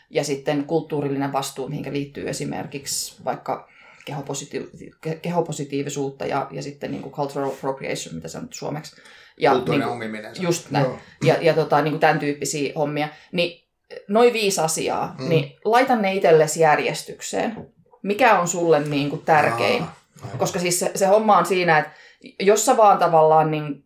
[0.10, 3.70] Ja sitten kulttuurillinen vastuu, mihin liittyy esimerkiksi vaikka
[4.10, 8.96] kehopositiiv- kehopositiivisuutta ja, ja sitten niin kuin cultural appropriation, mitä se on suomeksi.
[9.38, 10.34] Ja, Kulttuurinen niin omiminen.
[10.40, 10.86] Just näin.
[10.86, 11.00] Joo.
[11.24, 13.10] Ja, ja tota, niin kuin tämän tyyppisiä hommia.
[13.32, 13.69] Niin
[14.08, 15.30] noin viisi asiaa, mm.
[15.30, 17.68] niin laita ne itsellesi järjestykseen.
[18.04, 19.84] Mikä on sulle niin kuin tärkein?
[19.84, 19.96] Aa,
[20.38, 21.92] Koska siis se, se homma on siinä, että
[22.40, 23.84] jos sä vaan tavallaan, niin,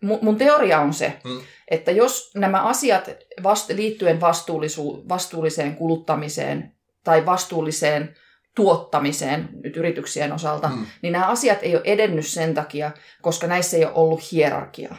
[0.00, 1.40] mun teoria on se, mm.
[1.70, 3.10] että jos nämä asiat
[3.42, 8.14] vast, liittyen vastuullisu, vastuulliseen kuluttamiseen tai vastuulliseen
[8.54, 10.86] tuottamiseen nyt yrityksien osalta, mm.
[11.02, 12.90] niin nämä asiat ei ole edennyt sen takia,
[13.22, 14.96] koska näissä ei ole ollut hierarkiaa.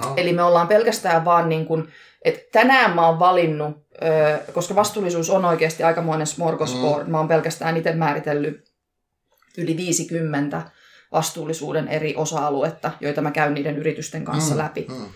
[0.00, 0.12] Oh.
[0.16, 1.88] Eli me ollaan pelkästään vaan niin kuin
[2.24, 7.10] Et tänään mä oon valinnut, ö, koska vastuullisuus on oikeasti aikamoinen smorgasbord, mm.
[7.10, 8.72] mä oon pelkästään itse määritellyt
[9.58, 10.62] yli 50
[11.12, 14.58] vastuullisuuden eri osa-aluetta, joita mä käyn niiden yritysten kanssa mm.
[14.58, 14.86] läpi.
[14.88, 15.06] Mm.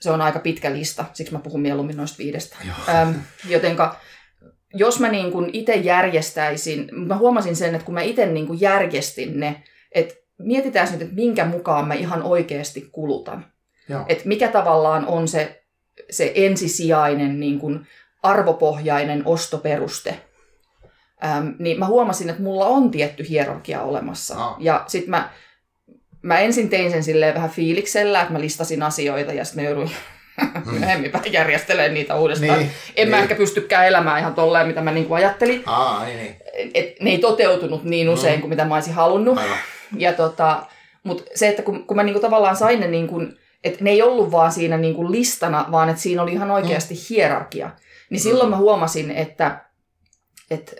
[0.00, 2.56] Se on aika pitkä lista, siksi mä puhun mieluummin noista viidestä.
[2.88, 3.14] Öm,
[3.48, 3.96] jotenka
[4.74, 8.60] jos mä niin kuin itse järjestäisin, mä huomasin sen, että kun mä itse niin kuin
[8.60, 13.46] järjestin ne, että mietitään nyt, että minkä mukaan mä ihan oikeasti kulutan.
[14.08, 15.63] Että mikä tavallaan on se,
[16.10, 17.86] se ensisijainen niin kuin
[18.22, 20.20] arvopohjainen ostoperuste.
[21.24, 24.44] Ähm, niin mä huomasin, että mulla on tietty hierarkia olemassa.
[24.44, 24.56] Ah.
[24.58, 25.30] Ja sitten mä,
[26.22, 29.90] mä ensin tein sen silleen vähän fiiliksellä, että mä listasin asioita ja sitten mä jouduin
[30.40, 30.78] mm.
[30.78, 32.58] myöhemmin järjestelemään niitä uudestaan.
[32.58, 33.08] Niin, en niin.
[33.08, 35.62] mä ehkä pystykään elämään ihan tolleen, mitä mä niinku ajattelin.
[35.66, 36.36] Aa, niin, niin.
[36.74, 38.40] Et ne ei toteutunut niin usein mm.
[38.40, 39.38] kuin mitä mä olisin halunnut.
[39.38, 39.58] Aivan.
[39.96, 40.66] Ja tota,
[41.02, 43.20] mutta se, että kun, kun mä niinku tavallaan sain ne, niinku,
[43.64, 47.70] että ne ei ollut vaan siinä niinku listana, vaan että siinä oli ihan oikeasti hierarkia.
[48.10, 49.64] Niin silloin mä huomasin, että
[50.50, 50.76] et,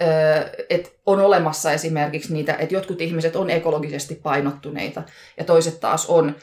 [0.70, 5.02] et on olemassa esimerkiksi niitä, että jotkut ihmiset on ekologisesti painottuneita
[5.38, 6.36] ja toiset taas on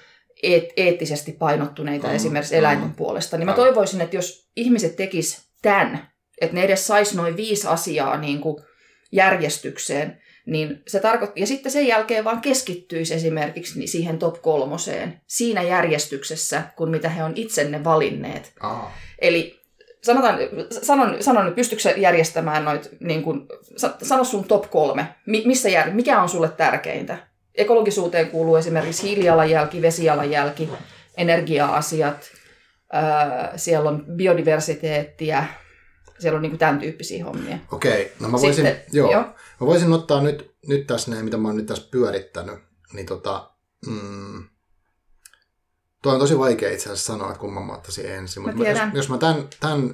[0.43, 3.37] eet, eettisesti painottuneita mm, esimerkiksi eläinten mm, puolesta.
[3.37, 6.11] Niin mä toivoisin, että jos ihmiset tekis tämän,
[6.41, 8.63] että ne edes sais noin viisi asiaa niin kuin
[9.11, 15.61] järjestykseen, niin se tarkoittaa, ja sitten sen jälkeen vaan keskittyisi esimerkiksi siihen top kolmoseen siinä
[15.61, 18.53] järjestyksessä, kun mitä he on itsenne valinneet.
[18.59, 18.93] Aa.
[19.19, 19.61] Eli
[20.03, 20.39] sanotaan,
[20.81, 23.47] sanon, sanon nyt, pystytkö järjestämään noit, niin kun,
[24.03, 27.17] sano sun top kolme, missä jär, mikä on sulle tärkeintä?
[27.55, 30.69] Ekologisuuteen kuuluu esimerkiksi hiilijalanjälki, vesijalanjälki,
[31.17, 32.31] energia-asiat,
[33.55, 35.45] siellä on biodiversiteettiä,
[36.19, 37.57] siellä on niin kuin tämän tyyppisiä hommia.
[37.71, 39.25] Okei, no mä voisin, Sitten, joo, joo.
[39.61, 42.59] Mä voisin ottaa nyt, nyt tässä ne, mitä mä oon nyt tässä pyörittänyt,
[42.93, 43.51] niin tota,
[43.87, 44.43] mm,
[46.01, 48.43] Tuo on tosi vaikea itse asiassa sanoa, että kumman mä ottaisin ensin.
[48.43, 49.93] Mutta jos, jos mä tämän, tämän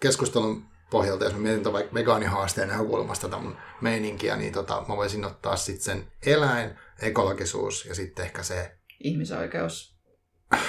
[0.00, 4.96] keskustelun pohjalta, jos mä mietin tämän vaikka vegaanihaasteen näkökulmasta tätä mun meininkiä, niin tota, mä
[4.96, 6.70] voisin ottaa sitten sen eläin,
[7.02, 8.76] ekologisuus ja sitten ehkä se...
[9.00, 9.92] Ihmisoikeus.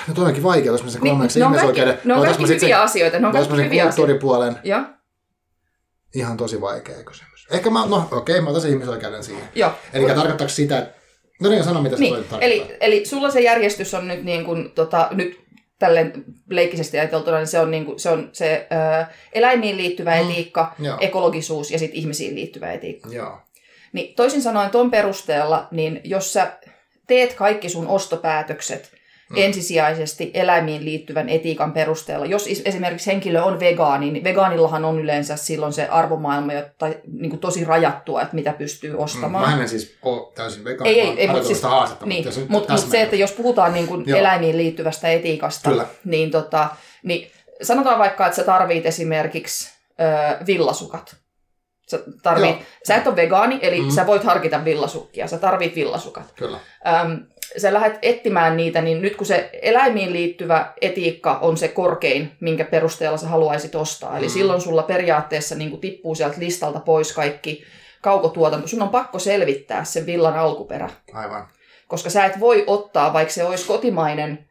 [0.08, 2.00] No toi onkin vaikea, jos mä sen kolmeksi niin, ihmisoikeuden...
[2.04, 3.20] Ne on kaikki hyviä sen, asioita.
[3.20, 4.60] Ne on kaikki hyviä kulttuuripuolen.
[4.64, 4.94] Ja?
[6.14, 7.48] Ihan tosi vaikea kysymys.
[7.52, 9.44] Ehkä mä, no okei, okay, mä otan sen ihmisoikeuden siihen.
[9.56, 9.72] Joo.
[9.94, 11.04] Eli tarkoittaako sitä, että
[11.42, 14.72] No niin, sano mitä se niin, eli, eli sulla se järjestys on nyt, niin kuin,
[14.72, 15.40] tota, nyt
[15.80, 20.30] tälleen leikkisesti ajateltuna, niin se on, niin kuin, se, on se ö, eläimiin liittyvä mm,
[20.30, 20.98] etiikka, joo.
[21.02, 23.10] ekologisuus ja sitten ihmisiin liittyvä etiikka.
[23.10, 23.38] Joo.
[23.94, 26.58] Niin toisin sanoen tuon perusteella, niin jos sä
[27.08, 28.92] teet kaikki sun ostopäätökset
[29.36, 29.44] mm.
[29.44, 32.26] ensisijaisesti eläimiin liittyvän etiikan perusteella.
[32.26, 37.40] Jos esimerkiksi henkilö on vegaani, niin vegaanillahan on yleensä silloin se arvomaailma tai niin kuin
[37.40, 39.50] tosi rajattua, että mitä pystyy ostamaan.
[39.50, 42.40] Mm, mä en siis ole täysin vegaani, ei, ei, ei, mutta siis, haastetta, niin, mutta,
[42.48, 45.86] mutta, mutta se, että jos puhutaan niin kuin eläimiin liittyvästä etiikasta, Kyllä.
[46.06, 46.70] niin, tota,
[47.04, 47.32] niin
[47.62, 51.16] sanotaan vaikka, että sä tarvit esimerkiksi ö, villasukat.
[51.90, 52.56] Sä, tarvit,
[52.88, 53.90] sä et ole vegaani, eli mm.
[53.90, 55.28] sä voit harkita villasukkia.
[55.28, 56.34] Sä tarvit villasukat.
[56.36, 56.60] Kyllä.
[57.02, 57.26] Öm,
[57.58, 62.66] sä lähdet etsimään niitä, niin nyt kun se eläimiin liittyvä etiikka on se korkein, minkä
[62.66, 64.32] perusteella sä haluaisit ostaa, eli mm.
[64.32, 67.64] silloin sulla periaatteessa niin tippuu sieltä listalta pois kaikki
[68.02, 68.68] kaukotuotanto.
[68.68, 70.90] Sun on pakko selvittää se villan alkuperä.
[71.14, 71.48] Aivan.
[71.88, 74.50] Koska sä et voi ottaa, vaikka se olisi kotimainen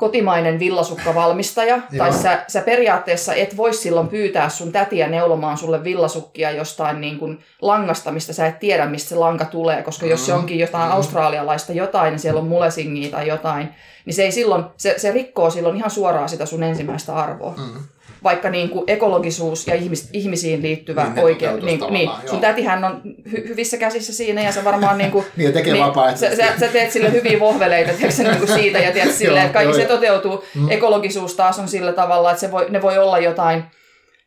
[0.00, 6.50] kotimainen villasukkavalmistaja, tai sä, sä periaatteessa et voi silloin pyytää sun tätiä neulomaan sulle villasukkia
[6.50, 10.10] jostain niin kuin langasta, mistä sä et tiedä, mistä se lanka tulee, koska mm-hmm.
[10.10, 10.40] jos se mm-hmm.
[10.40, 10.96] onkin jotain mm-hmm.
[10.96, 13.68] australialaista jotain, niin siellä on mulesingia tai jotain,
[14.04, 17.54] niin se, ei silloin, se, se rikkoo silloin ihan suoraan sitä sun ensimmäistä arvoa.
[17.56, 17.80] Mm-hmm
[18.24, 21.56] vaikka niin kuin ekologisuus ja ihmis, ihmisiin liittyvä niin, oikea.
[21.56, 23.00] Niin, niin, sun tätihän on
[23.32, 26.68] hy, hyvissä käsissä siinä ja sä varmaan niin kuin, niin, tekee niin, sä, sä, sä,
[26.68, 29.88] teet sille hyviä vohveleita tiedätkö, niin kuin siitä ja tiedät, sille, että kaikki joo, se
[29.88, 30.44] toteutuu.
[30.54, 30.70] Mm.
[30.70, 33.64] Ekologisuus taas on sillä tavalla, että se voi, ne voi olla jotain,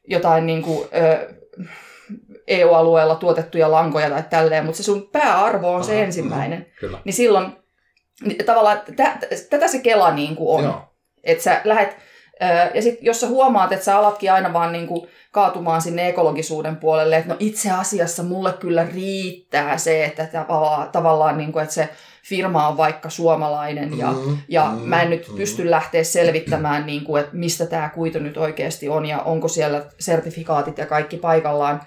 [0.08, 1.34] jotain niin kuin, ö,
[2.48, 6.66] EU-alueella tuotettuja lankoja tai tälleen, mutta se sun pääarvo on Aha, se ensimmäinen.
[6.80, 7.00] Kyllä.
[7.06, 7.48] Niin silloin
[8.24, 10.82] niin tavallaan t- tätä se Kela niin kuin on.
[11.24, 11.98] Että sä lähet,
[12.74, 16.76] ja sitten jos sä huomaat, että sä alatkin aina vaan niin kuin kaatumaan sinne ekologisuuden
[16.76, 21.76] puolelle, että no itse asiassa mulle kyllä riittää se, että tavallaan, tavallaan niin kuin, että
[21.76, 21.90] se
[22.24, 25.36] firma on vaikka suomalainen ja, mm, ja mm, mä en nyt mm.
[25.36, 29.86] pysty lähteä selvittämään, niin kuin, että mistä tämä kuitu nyt oikeasti on ja onko siellä
[30.00, 31.82] sertifikaatit ja kaikki paikallaan,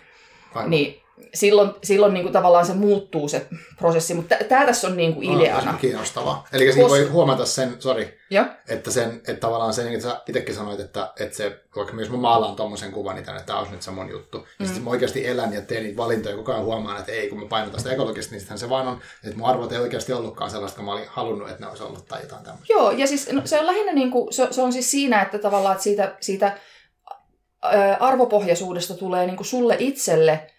[0.54, 0.70] Aivan.
[0.70, 3.46] niin silloin, silloin niin kuin tavallaan se muuttuu se
[3.78, 5.70] prosessi, mutta tämä tässä on niin kuin ideana.
[5.70, 6.46] Oh, kiinnostavaa.
[6.52, 6.90] Eli siinä Kos...
[6.90, 8.56] voi huomata sen, sorry, ja?
[8.68, 12.16] että, sen, että tavallaan sen, että sä itsekin sanoit, että, että se, vaikka myös mä
[12.16, 14.38] maalaan tuommoisen kuvan, niin että tämä olisi nyt se mun juttu.
[14.38, 14.44] Mm.
[14.60, 17.40] Ja sitten mä oikeasti elän ja teen niitä valintoja, koko ajan huomaan, että ei, kun
[17.40, 20.50] mä painotan sitä ekologista, niin sittenhän se vaan on, että mun arvot ei oikeasti ollutkaan
[20.50, 22.72] sellaista, kun mä olin halunnut, että ne olisi ollut tai jotain tämmöistä.
[22.72, 25.38] Joo, ja siis no, se on lähinnä niin kuin, se, se on siis siinä, että
[25.38, 26.58] tavallaan että siitä, siitä
[28.00, 30.50] arvopohjaisuudesta tulee niin kuin sulle itselle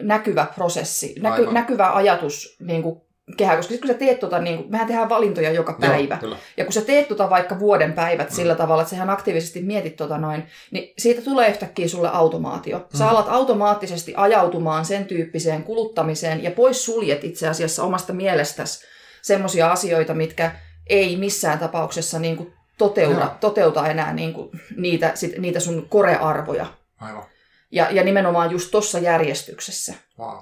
[0.00, 3.00] näkyvä prosessi, näky, näkyvä ajatus niin kuin
[3.36, 6.18] kehä, koska sitten kun sä teet tota, niin kuin, mehän tehdään valintoja joka päivä.
[6.22, 8.34] Joo, ja kun sä teet tota vaikka vuoden päivät mm.
[8.34, 12.86] sillä tavalla, että sähän aktiivisesti mietit tota noin, niin siitä tulee yhtäkkiä sulle automaatio.
[12.94, 13.10] Sä mm.
[13.10, 18.86] alat automaattisesti ajautumaan sen tyyppiseen kuluttamiseen ja pois suljet itse asiassa omasta mielestäsi
[19.22, 20.52] semmoisia asioita, mitkä
[20.86, 26.66] ei missään tapauksessa niin kuin toteuta, toteuta enää niin kuin niitä, sit, niitä sun korearvoja.
[27.00, 27.24] Aivan.
[27.70, 29.94] Ja, ja nimenomaan just tuossa järjestyksessä.
[30.18, 30.38] Wow.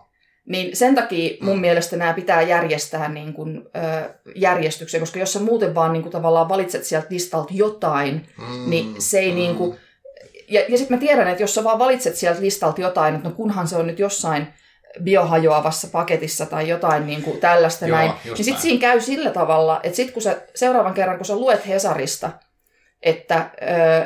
[0.46, 1.60] Niin sen takia mun mm.
[1.60, 6.12] mielestä nämä pitää järjestää niin kuin, ö, järjestykseen, koska jos sä muuten vaan niin kuin,
[6.12, 8.70] tavallaan valitset sieltä listalta jotain, mm.
[8.70, 9.36] niin se ei mm.
[9.36, 9.76] niin kuin,
[10.48, 13.34] ja, ja sitten mä tiedän, että jos sä vaan valitset sieltä listalta jotain, että no
[13.34, 14.46] kunhan se on nyt jossain
[15.02, 19.80] biohajoavassa paketissa tai jotain niin kuin tällaista Joo, näin, niin sitten siinä käy sillä tavalla,
[19.82, 22.30] että sitten kun sä seuraavan kerran, kun sä luet Hesarista,
[23.02, 23.50] että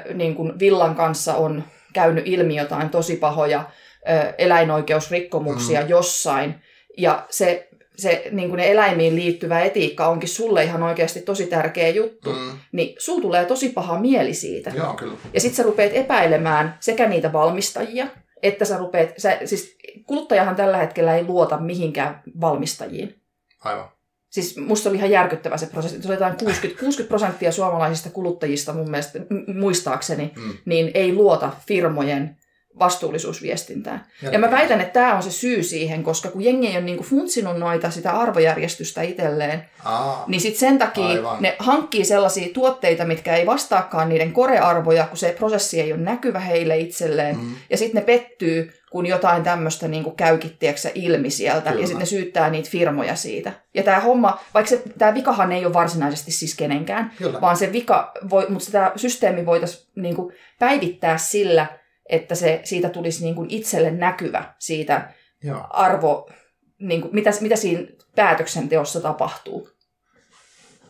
[0.08, 3.64] ö, niin kuin Villan kanssa on käynyt ilmi jotain tosi pahoja
[4.08, 5.88] ö, eläinoikeusrikkomuksia mm.
[5.88, 6.54] jossain,
[6.98, 11.88] ja se, se niin kuin ne eläimiin liittyvä etiikka onkin sulle ihan oikeasti tosi tärkeä
[11.88, 12.58] juttu, mm.
[12.72, 14.70] niin sul tulee tosi paha mieli siitä.
[14.74, 15.14] Joo, kyllä.
[15.34, 18.06] Ja sitten sä rupeat epäilemään sekä niitä valmistajia,
[18.42, 19.76] että sä rupeat, sä, siis
[20.06, 23.20] kuluttajahan tällä hetkellä ei luota mihinkään valmistajiin.
[23.64, 23.88] Aivan.
[24.30, 26.02] Siis musta oli ihan järkyttävä se prosessi.
[26.02, 29.18] Se oli jotain 60, 60 prosenttia suomalaisista kuluttajista mun mielestä,
[29.54, 30.52] muistaakseni, mm.
[30.64, 32.36] niin ei luota firmojen
[32.78, 34.06] vastuullisuusviestintään.
[34.22, 36.84] Ja, ja mä väitän, että tämä on se syy siihen, koska kun jengi ei ole
[36.84, 41.42] niinku funtsinut noita sitä arvojärjestystä itselleen, Aa, niin sit sen takia aivan.
[41.42, 46.40] ne hankkii sellaisia tuotteita, mitkä ei vastaakaan niiden korearvoja, kun se prosessi ei ole näkyvä
[46.40, 47.36] heille itselleen.
[47.36, 47.54] Mm.
[47.70, 50.58] Ja sitten ne pettyy, kun jotain tämmöistä niinku käykin
[50.94, 51.82] ilmi sieltä, Kyllä.
[51.82, 53.52] ja sitten ne syyttää niitä firmoja siitä.
[53.74, 57.40] Ja tämä homma, vaikka tämä vikahan ei ole varsinaisesti siis kenenkään, Kyllä.
[57.40, 61.66] vaan se vika, voi, mutta tämä systeemi voitaisiin niinku päivittää sillä,
[62.08, 65.12] että se, siitä tulisi niin kuin itselle näkyvä siitä
[65.44, 65.66] Joo.
[65.70, 66.30] arvo,
[66.78, 67.82] niin kuin, mitä, mitä siinä
[68.16, 69.68] päätöksenteossa tapahtuu.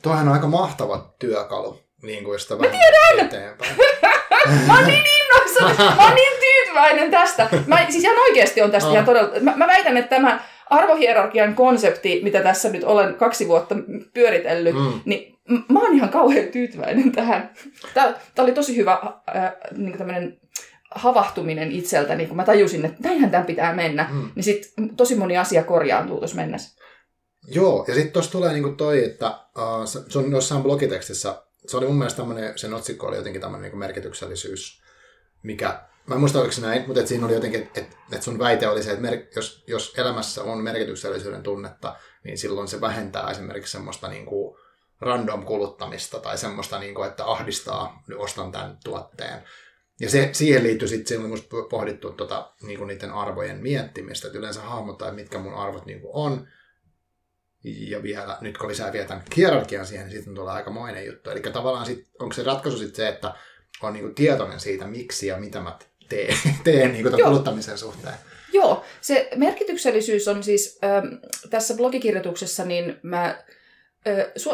[0.03, 3.27] Tuohan on aika mahtava työkalu, niin kuin sitä Mä tiedän!
[3.27, 3.77] eteenpäin.
[4.67, 6.40] mä oon niin innoissani, mä oon niin
[6.71, 7.49] tyytyväinen tästä.
[7.67, 9.41] Mä siis ihan oikeasti on tästä ihan todella...
[9.41, 13.75] Mä, mä väitän, että tämä arvohierarkian konsepti, mitä tässä nyt olen kaksi vuotta
[14.15, 15.01] pyöritellyt, mm.
[15.05, 17.51] niin mä oon ihan kauhean tyytyväinen tähän.
[17.95, 18.93] Tämä, tämä oli tosi hyvä
[19.37, 20.41] äh, niin tämmöinen
[20.95, 24.31] havahtuminen itseltäni, kun mä tajusin, että näinhän tämän pitää mennä, mm.
[24.35, 26.81] niin sitten tosi moni asia korjaantuu tuossa mennessä.
[27.49, 31.87] Joo, ja sitten tuossa tulee niinku toi, että uh, se on jossain blogitekstissä, se oli
[31.87, 34.83] mun mielestä tämmöinen, sen otsikko oli jotenkin tämmöinen niinku merkityksellisyys,
[35.43, 38.39] mikä, mä en muista oliko se näin, mutta siinä oli jotenkin, että et, et sun
[38.39, 43.31] väite oli se, että mer- jos, jos elämässä on merkityksellisyyden tunnetta, niin silloin se vähentää
[43.31, 44.59] esimerkiksi semmoista niinku
[45.01, 49.43] random kuluttamista tai semmoista, niinku, että ahdistaa, ostan tämän tuotteen.
[50.01, 54.39] Ja se, siihen liittyy sitten, siinä oli musta pohdittu tota, niinku niiden arvojen miettimistä, että
[54.39, 56.49] yleensä hahmottaa, mitkä mun arvot niinku on.
[57.65, 61.31] Ja vielä, nyt kun lisää vielä tämän hierarkian siihen, niin sitten tulee aikamoinen juttu.
[61.31, 63.35] Eli tavallaan sit, onko se ratkaisu sitten se, että
[63.83, 65.79] on niinku tietoinen siitä, miksi ja mitä mä
[66.11, 68.15] teen, teen niinku kuluttamisen suhteen.
[68.53, 71.07] Joo, se merkityksellisyys on siis ähm,
[71.51, 73.39] tässä blogikirjoituksessa, niin mä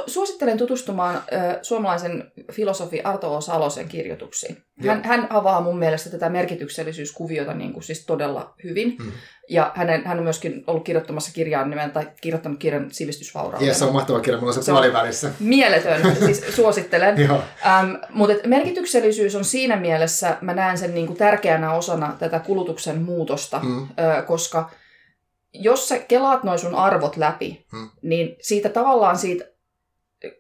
[0.07, 1.23] Suosittelen tutustumaan
[1.63, 3.41] suomalaisen filosofi Arto O.
[3.41, 4.57] Salosen kirjoituksiin.
[4.87, 8.97] Hän, hän avaa mun mielestä tätä merkityksellisyyskuviota niin kuin siis todella hyvin.
[8.99, 9.13] Mm.
[9.49, 13.69] Ja hänen, hän on myöskin ollut kirjoittamassa kirjaa nimen, tai kirjoittanut kirjan sivistysvaurauden.
[13.69, 15.31] Yes, se on mahtava kirja, mulla on se, se puolivälissä.
[15.41, 17.31] Mieletön, siis suosittelen.
[17.67, 23.03] ähm, mutta merkityksellisyys on siinä mielessä, mä näen sen niin kuin tärkeänä osana tätä kulutuksen
[23.03, 23.83] muutosta, mm.
[23.83, 24.71] ö, koska–
[25.63, 27.91] jos sä kelaat noin sun arvot läpi, hmm.
[28.03, 29.45] niin siitä tavallaan siitä,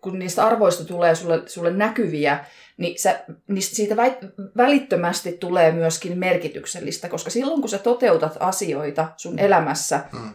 [0.00, 2.44] kun niistä arvoista tulee sulle, sulle näkyviä,
[2.76, 4.14] niin, sä, niin siitä väit,
[4.56, 10.30] välittömästi tulee myöskin merkityksellistä, koska silloin kun sä toteutat asioita sun elämässä, hmm.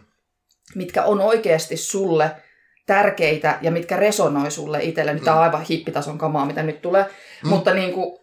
[0.75, 2.31] mitkä on oikeasti sulle
[2.85, 7.05] tärkeitä ja mitkä resonoi sulle itselle, niin tämä on aivan hippitason kamaa, mitä nyt tulee,
[7.41, 7.49] hmm.
[7.49, 8.20] mutta niin kuin,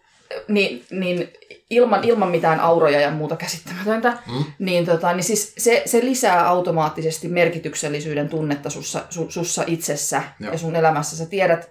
[0.49, 1.33] niin, niin
[1.71, 4.45] ilman, ilman mitään auroja ja muuta käsittämätöntä, mm.
[4.59, 10.53] niin, tota, niin siis se, se lisää automaattisesti merkityksellisyyden tunnetta sussa, su, sussa itsessä Joo.
[10.53, 11.17] ja sun elämässä.
[11.17, 11.71] Sä tiedät,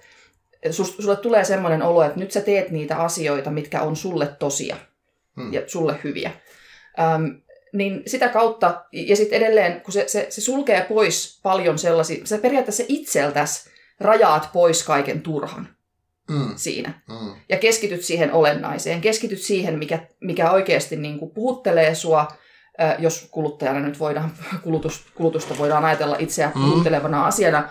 [0.72, 4.76] sus, sulle tulee semmoinen olo, että nyt sä teet niitä asioita, mitkä on sulle tosia
[5.36, 5.54] mm.
[5.54, 6.32] ja sulle hyviä.
[7.00, 7.42] Öm,
[7.74, 12.38] niin sitä kautta, ja sitten edelleen, kun se, se, se sulkee pois paljon sellaisia, se
[12.38, 15.77] periaatteessa itseltäs rajaat pois kaiken turhan
[16.30, 16.52] Mm.
[16.56, 17.02] siinä.
[17.10, 17.36] Mm.
[17.50, 22.28] Ja keskityt siihen olennaiseen, keskityt siihen, mikä, mikä oikeasti niin kuin puhuttelee sua,
[23.00, 24.32] jos kuluttajana nyt voidaan,
[24.64, 26.62] kulutus, kulutusta voidaan ajatella itseään Mm.
[26.62, 27.70] puhuttelevana asiana,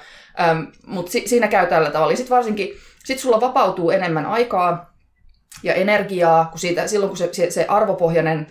[0.86, 2.16] mutta si, siinä käy tällä tavalla.
[2.16, 2.68] Sitten varsinkin,
[3.04, 4.96] sit sulla vapautuu enemmän aikaa
[5.62, 8.46] ja energiaa, kun siitä, silloin kun se, se, se arvopohjainen,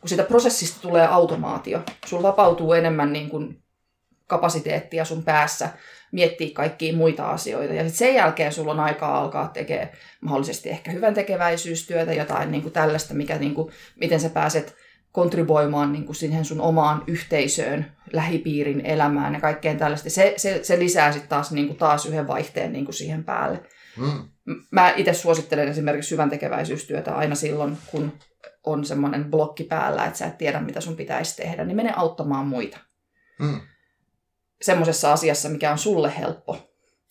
[0.00, 3.62] kun siitä prosessista tulee automaatio, sulla vapautuu enemmän niin kuin
[4.26, 5.68] kapasiteettia sun päässä
[6.12, 7.74] miettiä kaikkia muita asioita.
[7.74, 9.88] Ja sitten sen jälkeen sulla on aikaa alkaa tekemään
[10.20, 14.76] mahdollisesti ehkä hyvän tekeväisyystyötä, jotain niin kuin tällaista, mikä, niin kuin, miten sä pääset
[15.12, 20.10] kontribuoimaan niin kuin siihen sun omaan yhteisöön, lähipiirin elämään ja kaikkeen tällaista.
[20.10, 23.62] Se, se, se lisää sitten taas, niin kuin taas yhden vaihteen niin kuin siihen päälle.
[23.96, 24.28] Mm.
[24.70, 28.12] Mä itse suosittelen esimerkiksi hyvän tekeväisyystyötä aina silloin, kun
[28.64, 32.46] on semmoinen blokki päällä, että sä et tiedä, mitä sun pitäisi tehdä, niin mene auttamaan
[32.46, 32.78] muita.
[33.38, 33.60] Mm.
[34.62, 36.56] Semmoisessa asiassa, mikä on sulle helppo,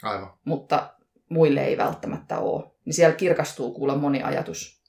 [0.04, 0.34] Aivan.
[0.46, 0.94] mutta
[1.30, 2.72] muille ei välttämättä ole.
[2.86, 4.84] Niin siellä kirkastuu kuulla moni ajatus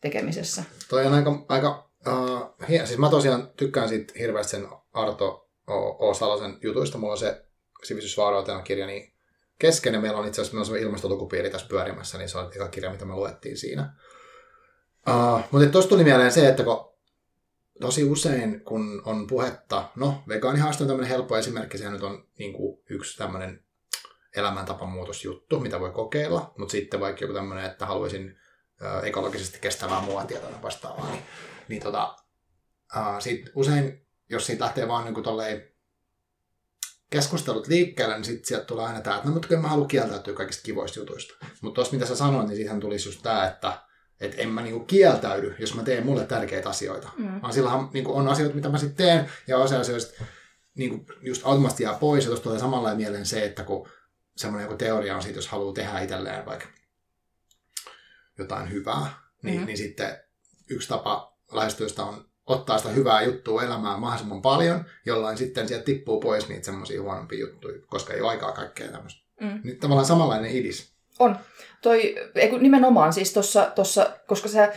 [0.00, 0.64] tekemisessä.
[0.88, 6.08] Toi on aika, aika uh, siis mä tosiaan tykkään siitä hirveästi sen Arto O.
[6.08, 6.14] o.
[6.14, 6.98] Salosen jutuista.
[6.98, 7.44] Mulla on se
[7.84, 9.12] sivistysvaaroitena kirja niin
[9.58, 12.68] kesken, ja meillä on itse asiassa meillä on ilmastolukupiiri tässä pyörimässä, niin se on eka
[12.68, 13.94] kirja, mitä me luettiin siinä.
[15.08, 16.95] Uh, mutta tuosta tuli mieleen se, että kun
[17.80, 22.52] tosi usein, kun on puhetta, no vegaanihaaste on tämmöinen helppo esimerkki, sehän nyt on niin
[22.52, 23.64] kuin yksi tämmöinen
[24.36, 28.38] elämäntapamuutosjuttu, mitä voi kokeilla, mutta sitten vaikka joku tämmöinen, että haluaisin
[29.02, 31.22] ekologisesti kestävää muotia tai vastaavaa, niin,
[31.68, 32.16] niin tota,
[32.94, 35.68] ää, sit usein, jos siitä lähtee vaan niin tolleen
[37.10, 40.34] keskustelut liikkeelle, niin sitten sieltä tulee aina tämä, että no mutta kyllä mä haluan kieltäytyä
[40.34, 41.34] kaikista kivoista jutuista.
[41.60, 43.85] Mutta tuossa mitä sä sanoit, niin siitähän tulisi just tämä, että
[44.20, 47.08] et en mä niinku kieltäydy, jos mä teen mulle tärkeitä asioita.
[47.18, 47.42] Mm.
[47.42, 50.24] Vaan silloin niinku on asioita, mitä mä sitten teen, ja osa asioista
[50.74, 53.88] niinku just automaattisesti jää pois, ja tuossa tulee samalla mieleen se, että kun
[54.36, 56.66] semmoinen joku teoria on siitä, jos haluaa tehdä itselleen vaikka
[58.38, 59.06] jotain hyvää,
[59.42, 59.66] niin, mm-hmm.
[59.66, 60.18] niin sitten
[60.70, 66.20] yksi tapa lähestyä on ottaa sitä hyvää juttua elämään mahdollisimman paljon, jolloin sitten sieltä tippuu
[66.20, 69.26] pois niitä semmoisia huonompia juttuja, koska ei ole aikaa kaikkea tämmöistä.
[69.40, 69.60] Mm.
[69.64, 70.95] Nyt tavallaan samanlainen idis.
[71.18, 71.36] On.
[71.82, 72.14] Toi,
[72.60, 74.72] nimenomaan siis tossa, tossa, koska sä,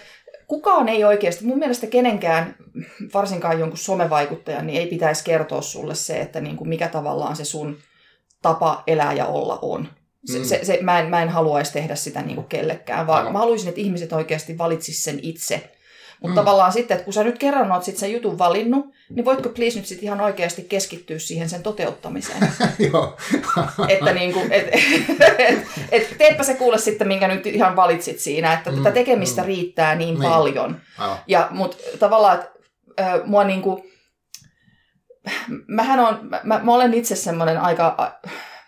[0.47, 2.55] kukaan ei oikeasti, mun mielestä kenenkään,
[3.13, 7.45] varsinkaan jonkun somevaikuttajan, niin ei pitäisi kertoa sulle se, että niin kuin mikä tavallaan se
[7.45, 7.77] sun
[8.41, 9.87] tapa elää ja olla on.
[10.25, 10.39] Se, Mm.
[10.43, 10.47] mm.
[10.47, 13.33] se, se, mä, en, mä en haluaisi tehdä sitä niin kuin kellekään, vaan Aivan.
[13.33, 15.71] mä haluaisin, että ihmiset oikeasti valitsis sen itse.
[16.21, 16.35] Mutta Mm.
[16.35, 19.77] tavallaan sitten, että kun sä nyt kerran oot sit sen jutun valinnut, niin voitko please
[19.77, 22.37] nyt sitten ihan oikeasti keskittyä siihen sen toteuttamiseen.
[22.93, 23.17] Joo.
[23.87, 24.67] että niinku, et,
[25.37, 25.59] et,
[25.91, 29.47] et, teepä se kuule sitten, minkä nyt ihan valitsit siinä, että Mm, tätä tekemistä mm.
[29.47, 30.29] riittää niin, Niin.
[30.31, 30.81] paljon.
[30.97, 31.17] Aivan.
[31.27, 32.49] Ja, mut tavallaan, että
[32.99, 33.85] ö, mua niinku,
[35.67, 38.11] mähän on, mä, mä, mä olen itse semmoinen aika,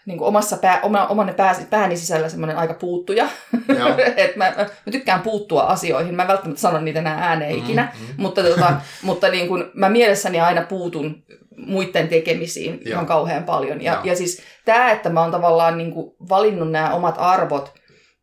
[0.02, 3.28] a, niinku omassa pää, oma, oman pää, pääni sisällä semmoinen aika puuttuja.
[4.18, 6.16] Että mä, mä, mä, tykkään puuttua asioihin.
[6.16, 8.14] Mä en välttämättä sano niitä enää ääneen ikinä, Mm, mm.
[8.18, 8.74] mutta, tota,
[9.04, 11.24] mutta niin kun, mä mielessäni aina puutun
[11.58, 12.94] muiden tekemisiin Joo.
[12.94, 13.82] ihan kauhean paljon.
[13.82, 14.02] Ja, Joo.
[14.04, 17.74] ja siis tämä, että mä oon tavallaan niin kuin valinnut nämä omat arvot,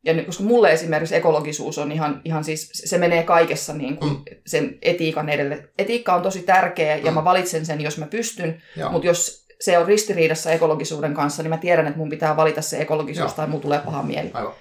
[0.05, 4.11] ja nyt, koska mulle esimerkiksi ekologisuus on ihan, ihan siis, se menee kaikessa niin kuin
[4.11, 4.25] Mm.
[4.47, 5.69] sen etiikan edelle.
[5.79, 7.15] Etiikka on tosi tärkeä ja Mm.
[7.15, 11.57] mä valitsen sen, jos mä pystyn, mutta jos se on ristiriidassa ekologisuuden kanssa, niin mä
[11.59, 13.37] tiedän, että mun pitää valita se ekologisuus Joo.
[13.37, 14.53] tai mulla tulee paha mieli Aivan.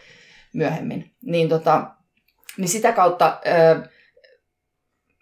[0.54, 1.12] myöhemmin.
[1.22, 1.88] Niin, tota,
[2.58, 3.90] niin sitä kautta ö,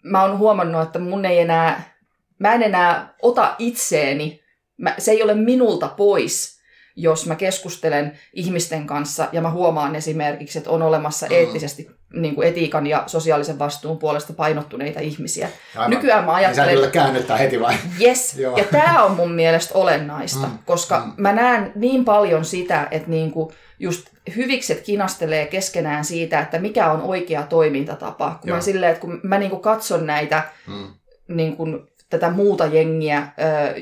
[0.02, 1.96] mä oon huomannut, että mun ei enää,
[2.38, 4.42] mä en enää ota itseeni,
[4.76, 6.56] mä, se ei ole minulta pois,
[6.96, 11.32] jos mä keskustelen ihmisten kanssa ja mä huomaan esimerkiksi, että on olemassa Mm.
[11.32, 15.48] eettisesti niin kuin etiikan ja sosiaalisen vastuun puolesta painottuneita ihmisiä.
[15.76, 15.90] Aivan.
[15.90, 17.74] Nykyään mä Niin sä ajattelen, käännyttää heti vai?
[18.00, 21.12] Yes, ja tämä on mun mielestä olennaista, Mm, koska mm.
[21.16, 27.02] mä näen niin paljon sitä, että niinku just hyvikset kinastelee keskenään siitä, että mikä on
[27.02, 28.38] oikea toimintatapa.
[28.40, 28.56] Kun Joo.
[28.56, 30.86] mä, silleen, että kun mä niinku katson näitä Mm.
[31.28, 33.28] niin kuin, tätä muuta jengiä,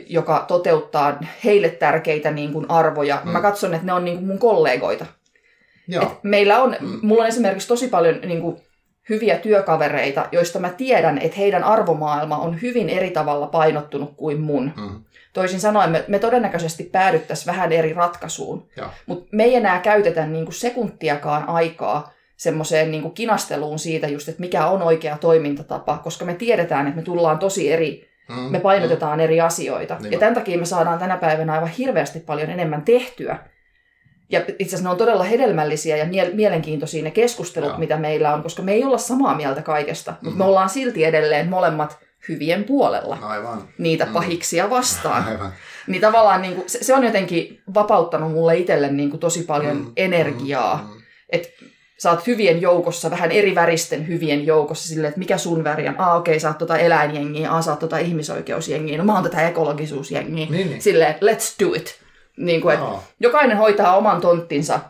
[0.06, 3.28] joka toteuttaa heille tärkeitä niin kuin arvoja, Mm.
[3.28, 3.32] mm.
[3.32, 5.06] mä katson, että ne on niin kuin mun kollegoita.
[5.88, 6.02] Joo.
[6.02, 6.86] Et meillä on, Mm.
[6.86, 6.98] mm.
[7.02, 8.56] mulla on esimerkiksi tosi paljon niin kuin,
[9.08, 14.72] hyviä työkavereita, joista mä tiedän, että heidän arvomaailma on hyvin eri tavalla painottunut kuin mun.
[14.76, 15.04] Mm.
[15.32, 18.68] Toisin sanoen, me, me todennäköisesti päädyttäisiin vähän eri ratkaisuun,
[19.06, 24.40] mutta me ei enää käytetä niin kuin sekuntiakaan aikaa semmoiseen niin kinasteluun siitä just, että
[24.40, 28.34] mikä on oikea toimintatapa, koska me tiedetään, että me tullaan tosi eri, Mm.
[28.34, 29.96] me painotetaan eri asioita.
[30.00, 30.12] Niin.
[30.12, 33.38] Ja tämän takia me saadaan tänä päivänä aivan hirveästi paljon enemmän tehtyä.
[34.30, 37.78] Ja itse asiassa ne on todella hedelmällisiä ja mie- mielenkiintoisia ne keskustelut, Joo.
[37.78, 40.38] mitä meillä on, koska me ei olla samaa mieltä kaikesta, mutta Mhm.
[40.38, 41.98] me ollaan silti edelleen molemmat
[42.28, 43.68] hyvien puolella Aivan.
[43.78, 45.24] niitä pahiksia vastaan.
[45.28, 45.52] Aivan.
[45.86, 49.76] Niin tavallaan niin kuin, se, se on jotenkin vapauttanut mulle itselle niin kuin tosi paljon
[49.76, 50.76] Mm, energiaa.
[50.88, 51.02] mm, mm.
[51.30, 51.48] Että
[51.98, 56.00] sä oot hyvien joukossa, vähän eri väristen hyvien joukossa silleen, että mikä sun väri on.
[56.00, 59.48] Ah, okei, sä oot tota eläinjengiä, ah, sä oot tota ihmisoikeusjengiä, no mä oon tätä
[59.48, 60.46] ekologisuusjengiä.
[60.50, 60.82] Niin, niin.
[60.82, 62.03] Silleen, let's do it.
[62.36, 62.86] Niin kuin, että
[63.20, 64.80] jokainen hoitaa oman tonttinsa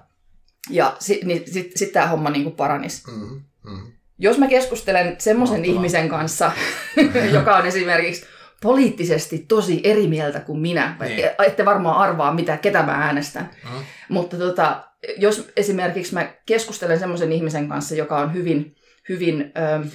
[0.71, 3.03] ja si, niin, sitten sit tämä homma niin kuin paranisi.
[3.11, 3.41] Mm,
[3.71, 3.93] mm.
[4.19, 5.75] Jos mä keskustelen semmoisen Mahtavaa.
[5.77, 6.53] ihmisen kanssa,
[7.35, 8.27] joka on esimerkiksi
[8.63, 11.17] poliittisesti tosi eri mieltä kuin minä, Niin.
[11.17, 11.31] niin.
[11.47, 13.51] ette varmaan arvaa, mitä, ketä mä äänestän.
[13.65, 13.85] Mm.
[14.09, 14.85] Mutta tota,
[15.17, 18.75] jos esimerkiksi mä keskustelen semmoisen ihmisen kanssa, joka on hyvin,
[19.09, 19.87] hyvin ö,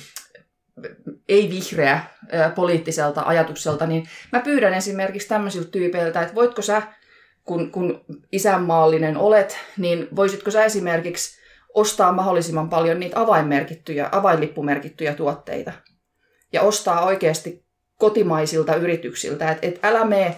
[1.29, 2.01] ei-vihreä
[2.33, 6.81] ö, poliittiselta ajatukselta, niin mä pyydän esimerkiksi tämmöisiltä tyypeiltä, että voitko sä,
[7.49, 11.39] kun, kun isänmaallinen olet, niin voisitko sä esimerkiksi
[11.73, 15.71] ostaa mahdollisimman paljon niitä avainmerkittyjä, avainlippumerkittyjä tuotteita
[16.53, 20.35] ja ostaa oikeasti kotimaisilta yrityksiltä, että et älä mene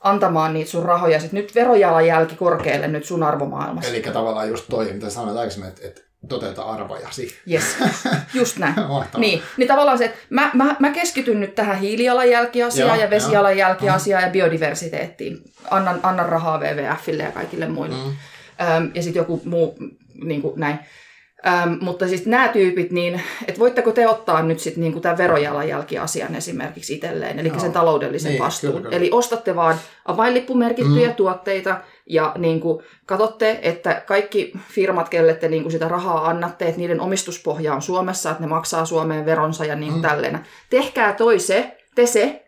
[0.00, 3.90] antamaan niitä sun rahoja sit nyt verojalanjälki korkealle nyt sun arvomaailmassa.
[3.90, 7.38] Eli tavallaan just toi, mitä sanoit aikaisemmin, että, että toteuta arvojasi.
[7.50, 7.76] Yes,
[8.34, 8.74] just näin.
[9.16, 14.30] Niin, niin tavallaan se, että mä, mä, mä keskityn nyt tähän hiilijalanjälkiasiaan ja vesijalanjälkiasiaan ja
[14.30, 15.38] biodiversiteettiin.
[15.70, 17.96] Annan, annan rahaa WWFille ja kaikille muille.
[17.96, 18.16] Mm.
[18.76, 19.78] Öm, ja sitten joku muu,
[20.24, 20.78] niin kuin näin.
[21.46, 26.34] Öm, mutta siis nämä tyypit, niin, että voitteko te ottaa nyt sitten niin tämän verojalanjälkiasian
[26.34, 27.58] esimerkiksi itselleen, eli Joo.
[27.58, 28.72] sen taloudellisen Niin, vastuun.
[28.72, 28.96] kyllä, kyllä.
[28.96, 31.14] Eli ostatte vaan avainlippumerkittyjä Mm.
[31.14, 36.64] tuotteita ja niin kuin, katsotte, että kaikki firmat, kelle te niin kuin sitä rahaa annatte,
[36.66, 40.02] että niiden omistuspohja on Suomessa, että ne maksaa Suomeen veronsa ja niin mm.
[40.02, 40.40] tälleen.
[40.70, 42.44] Tehkää toi se, te se,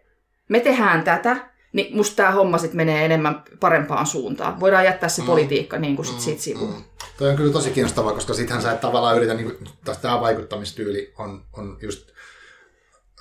[0.48, 1.36] me tehdään tätä,
[1.76, 4.60] niin musta tämä homma sitten menee enemmän parempaan suuntaan.
[4.60, 5.26] Voidaan jättää se Mm.
[5.26, 6.74] politiikka niin kuin sit siitä sivuun.
[6.74, 6.84] Mm.
[7.18, 9.68] Toi on kyllä tosi kiinnostavaa, koska sittenhän sä et tavallaan yritä, niin kuin,
[10.02, 12.08] tämä vaikuttamistyyli on, on just,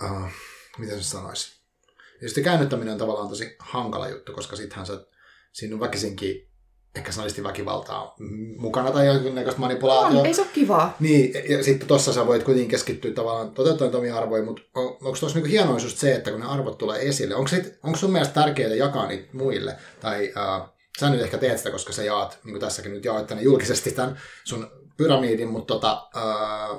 [0.04, 0.28] uh,
[0.78, 1.56] miten se sanoisi?
[2.22, 5.06] Ja sitten käännyttäminen on tavallaan tosi hankala juttu, koska sittenhän sä,
[5.54, 6.50] siinä on väkisinkin
[6.96, 8.16] ehkä sanallisesti väkivaltaa
[8.58, 10.20] mukana tai jonkinnäköistä manipulaatiota.
[10.20, 10.98] On, ei se ole kivaa.
[11.00, 15.18] Niin, ja sitten tuossa sä voit kuitenkin keskittyä tavallaan toteuttamaan omia arvoja, mutta on, onko
[15.20, 18.12] tuossa niinku hienoisuus just se, että kun ne arvot tulee esille, onko, sit, onko sun
[18.12, 19.76] mielestä tärkeää jakaa niitä muille?
[20.00, 20.70] Tai äh,
[21.00, 23.92] sä nyt ehkä teet sitä, koska sä jaat, niin kuin tässäkin nyt jaoit tänne julkisesti
[23.92, 24.68] tämän sun
[24.98, 26.78] pyramidin, mutta tota, äh,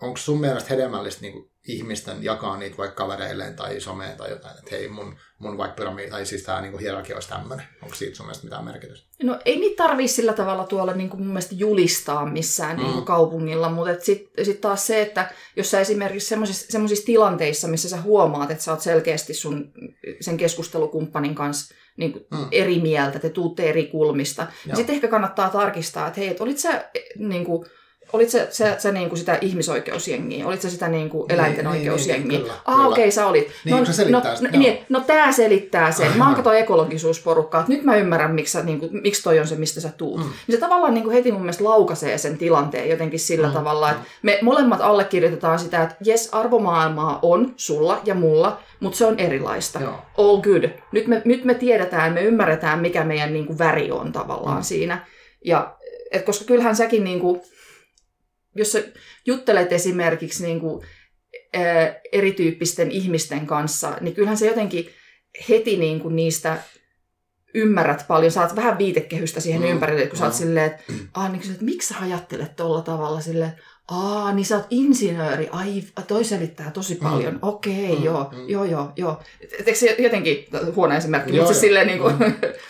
[0.00, 4.70] onko sun mielestä hedelmällistä niin ihmisten jakaa niitä vaikka kavereilleen tai someen tai jotain, että
[4.70, 7.66] hei mun, mun vaikka pyramidi, tai siis tämä niin hierarkia olisi tämmöinen.
[7.82, 9.06] Onko siitä sun mielestä mitään merkitystä?
[9.22, 12.82] No ei niitä tarvii sillä tavalla tuolla niin kuin mun mielestä julistaa missään Mm.
[12.82, 17.88] niin kuin kaupungilla, mutta sitten sit taas se, että jos sä esimerkiksi semmoisissa tilanteissa, missä
[17.88, 19.72] sä huomaat, että sä oot selkeästi sun
[20.20, 22.46] sen keskustelukumppanin kanssa niin kuin Mm.
[22.52, 26.58] eri mieltä, te tuutte eri kulmista, niin sitten ehkä kannattaa tarkistaa, että hei, et olit
[26.58, 27.66] sä niin kuin,
[28.12, 30.46] Olit sä, sä, sä niin kuin sitä ihmisoikeusjengiä?
[30.46, 32.28] Olit sä sitä niin kuin Niin, eläinten niin, oikeusjengiä?
[32.28, 33.48] niin, kyllä, ah, okei, okay, sä olit.
[33.64, 36.06] Niin, kun se selittää no, sitä, no, niin, no tää selittää sen.
[36.06, 36.26] Mä Aivan.
[36.26, 39.56] oon kato ekologisuusporukkaa, että nyt mä ymmärrän, miksi, sä, niin kuin, miksi toi on se,
[39.56, 40.20] mistä sä tuut.
[40.20, 40.26] Mm.
[40.26, 40.30] Mm.
[40.46, 43.58] Niin se tavallaan niin kuin heti mun mielestä laukaisee sen tilanteen jotenkin sillä Mm, mm.
[43.58, 49.06] tavalla, että me molemmat allekirjoitetaan sitä, että jes, arvomaailmaa on sulla ja mulla, mutta se
[49.06, 49.80] on erilaista.
[49.80, 49.94] Joo.
[50.18, 50.64] All good.
[50.92, 54.60] Nyt me, nyt me tiedetään, me ymmärretään, mikä meidän niin kuin väri on tavallaan Mm.
[54.60, 54.64] mm.
[54.64, 55.06] siinä.
[55.44, 55.76] Ja,
[56.10, 57.40] et koska kyllähän säkin, niin kuin,
[58.54, 58.82] jos sä
[59.26, 60.86] juttelet esimerkiksi niin kuin,
[61.54, 64.88] ää, erityyppisten ihmisten kanssa, niin kyllähän se jotenkin
[65.48, 66.56] heti niin kuin niistä
[67.54, 70.38] ymmärrät paljon, saat vähän viitekehystä siihen Mm, mm, ympärille, kun sä oot mm.
[70.38, 70.82] silleen, että,
[71.14, 73.52] ah, niin, että miksi sä ajattelet tolla tavalla silleen,
[73.90, 77.00] aa, niin sä oot insinööri, ai, toi selittää tosi Mm.
[77.00, 78.48] paljon, okei, Mm, joo, mm.
[78.48, 79.22] joo, joo, joo.
[79.58, 82.14] Eikö se jotenkin, huono esimerkki, Joo, mutta se silleen niin kuin,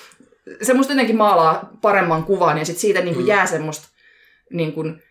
[0.62, 3.28] se musta jotenkin maalaa paremman kuvan ja sitten siitä niin kuin Mm.
[3.28, 3.88] jää semmoista,
[4.52, 5.02] niin kuin,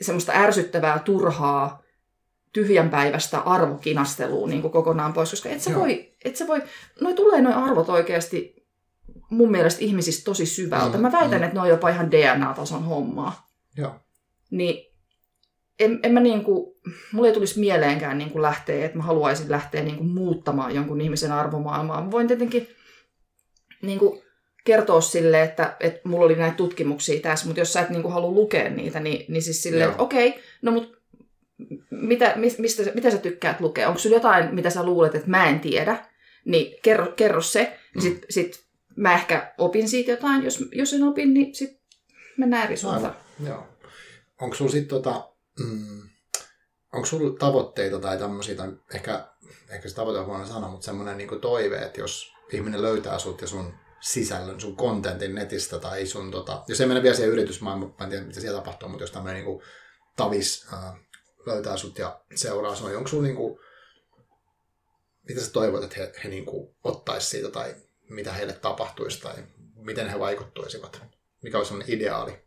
[0.00, 1.82] semmoista ärsyttävää, turhaa,
[2.52, 5.80] tyhjänpäiväistä arvokinastelua niin kuin kokonaan pois, koska et sä, Joo.
[5.80, 6.62] voi, et sä voi,
[7.00, 8.66] noi tulee noi arvot oikeasti
[9.30, 10.96] mun mielestä ihmisistä tosi syvältä.
[10.96, 11.44] Mm, Mä väitän, mm.
[11.44, 13.48] että ne on jopa ihan DNA-tason hommaa.
[13.76, 13.94] Joo.
[14.50, 14.90] Niin
[15.80, 16.80] en, en mä niinku,
[17.12, 22.04] mulle ei tulisi mieleenkään niinku lähteä, että mä haluaisin lähteä niinku muuttamaan jonkun ihmisen arvomaailmaa.
[22.04, 22.68] Mä voin tietenkin
[23.82, 24.22] niinku
[24.70, 28.30] kertoa sille, että, että mulla oli näitä tutkimuksia tässä, mutta jos sä et niinku halua
[28.30, 29.90] lukea niitä, niin, niin siis silleen, Joo.
[29.90, 30.98] että okei, no mut
[31.90, 33.88] mitä, mis- mistä, mitä sä tykkäät lukea?
[33.88, 36.06] Onko sulla jotain, mitä sä luulet, että mä en tiedä?
[36.44, 38.02] Niin kerro, kerro se, Mm.
[38.02, 38.64] niin sit, sit
[38.96, 40.44] mä ehkä opin siitä jotain.
[40.44, 41.80] Jos, jos en opin, niin sit
[42.36, 43.16] mennään eri suuntaan.
[43.46, 43.66] Joo.
[44.40, 46.02] Onko sulla sitten tota, mm,
[46.92, 49.24] onko sulla tavoitteita tai tämmöisiä, tai ehkä,
[49.70, 53.40] ehkä se tavoite on huono sana, mutta semmoinen niinku toive, että jos ihminen löytää sut
[53.40, 57.94] ja sun sisällön, sun kontentin netistä tai sun, tota, jos ei mene vielä siihen yritysmaailmaan,
[57.98, 59.62] mä en tiedä mitä siellä tapahtuu, mutta jos tämmöinen niinku
[60.16, 60.94] tavis äh,
[61.46, 63.60] löytää sut ja seuraa niin onko sulla niinku,
[65.28, 67.74] mitä sä toivot, että he, he niin kuin ottaisi siitä tai
[68.08, 69.34] mitä heille tapahtuisi tai
[69.74, 71.02] miten he vaikuttuisivat?
[71.42, 72.44] Mikä olisi sellainen ideaali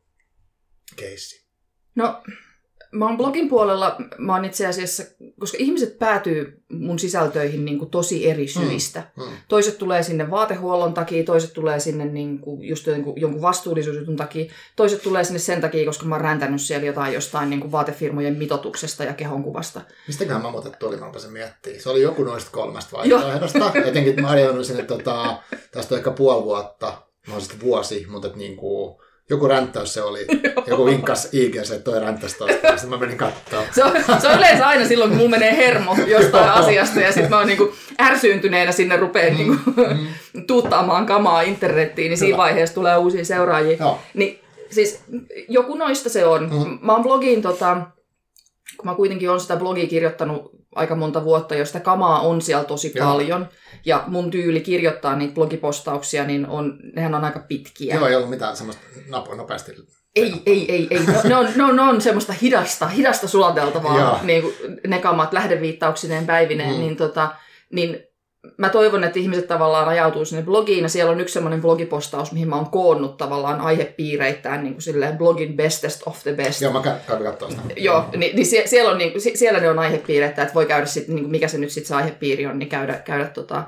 [0.95, 1.45] keissi?
[1.95, 2.23] No,
[2.93, 5.03] mä oon blogin puolella, mä oon itse asiassa,
[5.39, 9.03] koska ihmiset päätyy mun sisältöihin niin kuin tosi eri syistä.
[9.17, 9.29] Mm, mm.
[9.47, 14.51] Toiset tulee sinne vaatehuollon takia, toiset tulee sinne niin kuin just jonkun, jonkun vastuullisuusjutun takia,
[14.75, 18.37] toiset tulee sinne sen takia, koska mä oon räntänyt siellä jotain jostain niin kuin vaatefirmojen
[18.37, 19.81] mitotuksesta ja kehonkuvasta.
[20.07, 21.79] Mistäköhän mä muuten tuli, mä se miettiä.
[21.79, 23.71] Se oli joku noista kolmesta vaihtoehdosta.
[23.85, 25.37] Jotenkin mä arjoinut sinne, tota,
[25.71, 26.93] tästä on ehkä puoli vuotta,
[27.27, 30.25] mahdollisesti vuosi, mutta että niin kuin, joku ränttäys se oli.
[30.67, 32.67] Joku vinkkas IG, että toi ränttäisi tosta.
[32.67, 33.63] Sitten mä menin katsoa.
[33.71, 37.29] Se on, se on yleensä aina silloin, kun mun menee hermo jostain asiasta ja sitten
[37.29, 40.07] mä oon niinku ärsyyntyneenä sinne rupeen niinku mm.
[40.47, 43.77] tuuttaamaan kamaa internettiin, niin siinä vaiheessa tulee uusia seuraajia.
[43.79, 43.99] Joo.
[44.13, 45.03] Niin siis
[45.49, 46.43] joku noista se on.
[46.43, 46.79] Mm.
[46.81, 47.81] Mä oon blogiin tota,
[48.77, 52.91] kun mä kuitenkin on sitä blogia kirjoittanut aika monta vuotta, josta kamaa on siellä tosi
[52.95, 53.07] Joo.
[53.07, 53.49] paljon.
[53.85, 57.95] Ja mun tyyli kirjoittaa niitä blogipostauksia, niin on, nehän on aika pitkiä.
[57.95, 59.71] Joo, ei ollut mitään semmoista napo, nopeasti.
[60.15, 60.99] Ei, ei, ei, ei.
[61.05, 64.53] No, ne, on, ne, on, ne on semmoista hidasta, hidasta sulateltavaa, niin kuin
[64.87, 66.79] ne kamat lähdeviittauksineen päivineen, mm.
[66.79, 67.35] niin, tota,
[67.71, 67.99] niin
[68.57, 72.49] mä toivon, että ihmiset tavallaan ajautuu sinne blogiin, ja siellä on yksi semmoinen blogipostaus, mihin
[72.49, 76.61] mä oon koonnut tavallaan aihepiireittäin niin kuin silleen blogin bestest of the best.
[76.61, 77.61] Joo, mä käyn katsoa sitä.
[77.75, 81.15] Joo, niin, niin sie, siellä, on, niin, siellä ne on aihepiireittäin, että voi käydä sitten,
[81.15, 83.63] niin mikä se nyt sitten se aihepiiri on, niin käydä, käydä tota,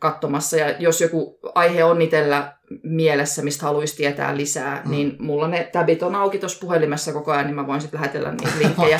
[0.00, 0.56] katsomassa.
[0.56, 4.90] Ja jos joku aihe on itsellä mielessä, mistä haluaisi tietää lisää, mm.
[4.90, 8.30] niin mulla ne tabit on auki tuossa puhelimessa koko ajan, niin mä voin sitten lähetellä
[8.30, 8.98] niitä linkkejä.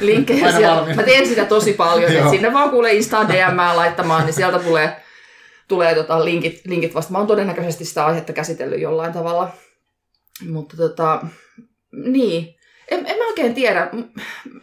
[0.00, 0.94] linkkejä siellä.
[0.94, 4.96] Mä teen sitä tosi paljon, että sinne vaan kuulee Instaan DM laittamaan, niin sieltä tulee,
[5.68, 7.12] tulee tota linkit, linkit vasta.
[7.12, 9.50] Mä oon todennäköisesti sitä aihetta käsitellyt jollain tavalla.
[10.48, 11.20] Mutta tota,
[11.92, 12.54] niin,
[12.90, 13.90] en, en mä oikein tiedä.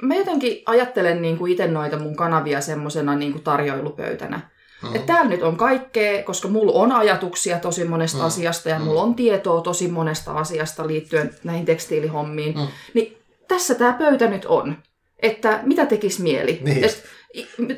[0.01, 4.95] Mä jotenkin ajattelen niin kuin itse noita mun kanavia semmoisena niin tarjoilupöytänä Mm.
[4.95, 8.26] Että täällä nyt on kaikkea, koska mulla on ajatuksia tosi monesta mm.
[8.26, 8.86] asiasta ja mm.
[8.86, 12.55] mulla on tietoa tosi monesta asiasta liittyen näihin tekstiilihommiin.
[12.55, 12.67] Mm.
[12.93, 13.17] Niin
[13.47, 14.78] tässä tämä pöytä nyt on.
[15.19, 16.59] Että mitä tekisi mieli.
[16.63, 16.84] Niin.
[16.84, 17.03] Et,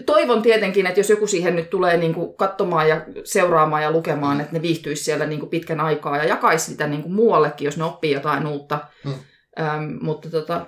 [0.05, 4.41] toivon tietenkin, että jos joku siihen nyt tulee niin kuin katsomaan ja seuraamaan ja lukemaan,
[4.41, 7.77] että ne viihtyisi siellä niin kuin pitkän aikaa ja jakaisi sitä niin kuin muuallekin, jos
[7.77, 8.79] ne oppii jotain uutta.
[9.05, 9.13] Mm.
[9.59, 10.65] Ähm, mutta tota,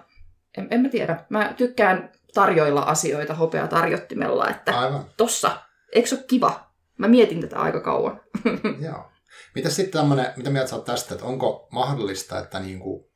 [0.58, 1.24] en, en mä tiedä.
[1.30, 5.06] Mä tykkään tarjoilla asioita hopea tarjottimella, että Aivan.
[5.18, 5.52] tossa
[5.92, 6.72] Eikö se ole kiva?
[6.98, 8.22] Mä mietin tätä aika kauan.
[8.86, 9.12] Joo.
[9.56, 13.12] Mitä sitten tämmöinen, mitä mieltä sä oot tästä, että onko mahdollista, että niinku,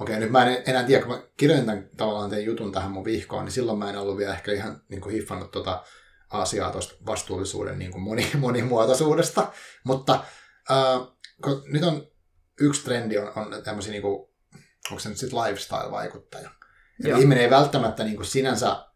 [0.00, 3.04] okei nyt mä en enää tiedä, kun mä kirjoitin tämän, tavallaan tein jutun tähän mun
[3.04, 5.84] vihkoon, niin silloin mä en ollut vielä ehkä ihan niinku hiffannut tota
[6.30, 9.52] asiaa tuosta vastuullisuuden niinku moni, monimuotoisuudesta,
[9.84, 10.24] mutta
[10.70, 11.08] äh,
[11.42, 12.06] kun nyt on
[12.60, 14.34] yksi trendi on, on tämmöisiä, niinku,
[14.90, 16.50] onko se nyt sitten lifestyle-vaikuttaja.
[17.04, 18.86] Ihminen ei välttämättä niinku sinänsä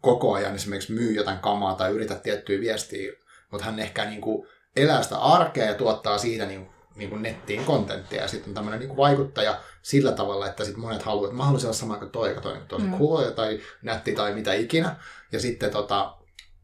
[0.00, 3.12] koko ajan esimerkiksi myy jotain kamaa tai yritä tiettyä viestiä,
[3.50, 7.64] mutta hän ehkä niin kuin elää sitä arkea ja tuottaa siitä niin, niin kuin nettiin
[7.64, 8.22] kontenttia.
[8.22, 11.44] Ja sitten on tämmöinen niin kuin vaikuttaja sillä tavalla, että sit monet haluavat, että mä
[11.44, 12.98] haluaisin olla sama kuin toi, joka toi tosi mm.
[12.98, 14.96] cool tai nätti tai mitä ikinä.
[15.32, 16.16] Ja sitten tota,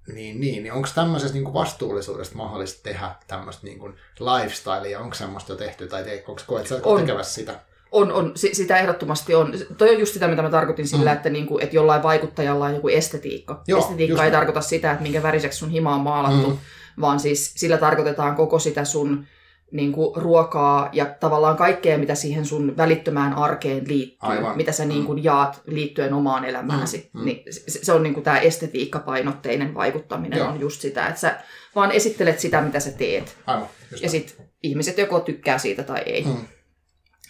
[0.06, 5.14] niin, niin, niin onko tämmöisestä niin kuin vastuullisuudesta mahdollista tehdä tämmöistä niin kuin lifestylea, onko
[5.14, 7.60] semmoista jo tehty tai te, onko koet sä tekevässä sitä?
[7.92, 9.54] On, on, sitä ehdottomasti on.
[9.78, 11.16] Toi on just sitä, mitä mä tarkoitin sillä, mm.
[11.16, 13.62] että, niinku, että jollain vaikuttajalla on joku estetiikka.
[13.68, 16.58] Joo, estetiikka ei tarkoita sitä, että minkä väriseksi sun hima on maalattu, mm.
[17.00, 19.26] vaan siis sillä tarkoitetaan koko sitä sun
[19.72, 24.56] niin kuin, ruokaa ja tavallaan kaikkea, mitä siihen sun välittömään arkeen liittyy, Aivan.
[24.56, 25.24] mitä sä niin kuin, mm.
[25.24, 27.10] jaat liittyen omaan elämääsi.
[27.12, 27.20] Mm.
[27.20, 27.24] Mm.
[27.24, 30.48] Niin, se, se on niin kuin, tämä estetiikkapainotteinen vaikuttaminen Joo.
[30.48, 31.40] on just sitä, että sä
[31.74, 33.36] vaan esittelet sitä, mitä sä teet.
[33.46, 33.68] Aivan,
[34.02, 36.24] ja sitten ihmiset joko tykkää siitä tai ei.
[36.24, 36.36] Mm.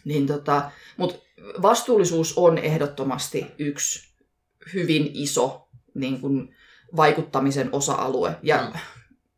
[0.04, 1.18] Niin tota, Mutta
[1.62, 4.14] vastuullisuus on ehdottomasti yksi
[4.74, 6.54] hyvin iso niin kun,
[6.96, 8.36] vaikuttamisen osa-alue.
[8.42, 8.80] Ja mm.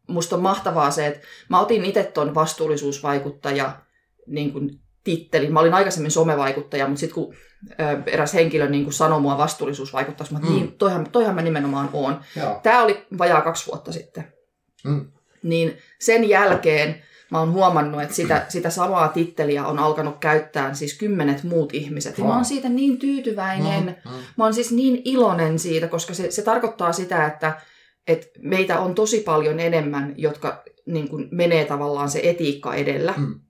[0.09, 3.81] musta on mahtavaa se, että mä otin itse ton vastuullisuusvaikuttaja
[4.27, 4.71] niin kun,
[5.05, 5.53] tittelin.
[5.53, 7.35] Mä olin aikaisemmin somevaikuttaja, mutta sitten kun
[7.71, 10.49] ö, eräs henkilö niin kun sanoi mua vastuullisuusvaikuttajaksi, mä mm.
[10.49, 12.21] niin, toihan, toihan mä nimenomaan oon.
[12.63, 14.33] Tämä oli vajaa kaksi vuotta sitten.
[14.85, 15.13] Mm.
[15.43, 17.03] Niin sen jälkeen
[17.33, 22.19] mä oon huomannut, että sitä, sitä samaa titteliä on alkanut käyttää siis kymmenet muut ihmiset.
[22.19, 24.17] Ja mä oon siitä niin tyytyväinen, mm, mm.
[24.37, 27.61] mä oon siis niin iloinen siitä, koska se, se tarkoittaa sitä, että,
[28.07, 33.41] että meitä on tosi paljon enemmän, jotka niin kuin, menee tavallaan se etiikka edellä mm.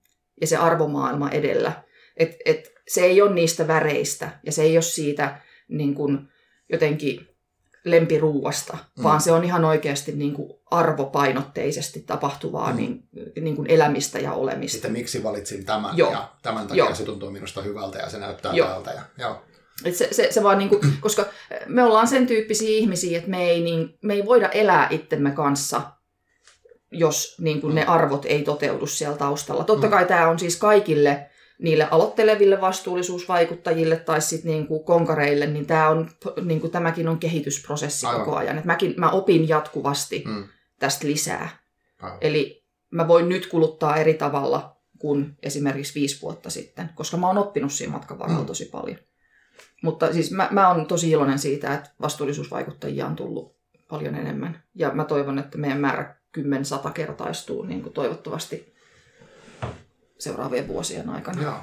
[0.41, 1.71] ja se arvomaailma edellä.
[2.17, 6.19] Et, et, se ei ole niistä väreistä ja se ei ole siitä niin kuin,
[6.71, 7.27] jotenkin
[7.85, 9.03] lempiruuasta, mm.
[9.03, 12.77] vaan se on ihan oikeasti niin kuin arvopainotteisesti tapahtuvaa mm.
[12.77, 13.03] niin,
[13.41, 14.73] niin kuin elämistä ja olemista.
[14.73, 16.11] Sitten miksi valitsin tämän Joo.
[16.11, 16.95] ja tämän takia Joo.
[16.95, 18.67] se tuntuu minusta hyvältä ja se näyttää Joo.
[18.67, 18.91] tältä.
[18.91, 19.41] Ja, Joo.
[19.85, 21.25] Et se, se, se vaan niinku, koska
[21.67, 25.81] me ollaan sen tyyppisiä ihmisiä, että me ei, niin, me ei voida elää itsemme kanssa,
[26.91, 29.63] jos niin kuin ne arvot ei toteudu siellä taustalla.
[29.63, 31.29] Totta kai tämä on siis kaikille
[31.59, 36.09] niille aloitteleville vastuullisuusvaikuttajille tai sitten niin kuin konkareille, niin, tää on,
[36.43, 38.25] niin kuin tämäkin on kehitysprosessi Aivan.
[38.25, 38.57] koko ajan.
[38.57, 40.43] Et mäkin, mä opin jatkuvasti mm.
[40.79, 41.49] tästä lisää.
[42.01, 42.17] Aivan.
[42.21, 47.37] Eli mä voin nyt kuluttaa eri tavalla kuin esimerkiksi viisi vuotta sitten, koska mä oon
[47.37, 48.47] oppinut siinä matkan varrella mm.
[48.47, 48.97] tosi paljon.
[49.83, 53.55] Mutta siis mä, mä oon tosi iloinen siitä, että vastuullisuusvaikuttajia on tullut
[53.89, 54.63] paljon enemmän.
[54.75, 58.72] Ja mä toivon, että meidän määrä kymmen sata kertaistuu niin kuin toivottavasti
[60.23, 61.41] seuraavien vuosien aikana.
[61.41, 61.59] Joo.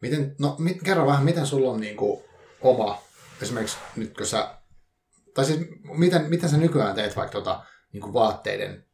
[0.00, 2.24] Miten, no, mit, kerro vähän, miten sulla on niin kuin
[2.60, 3.02] oma,
[3.42, 4.54] esimerkiksi nyt kun sä,
[5.34, 8.84] tai siis miten, miten sä nykyään teet vaikka tota, niin kuin vaatteiden,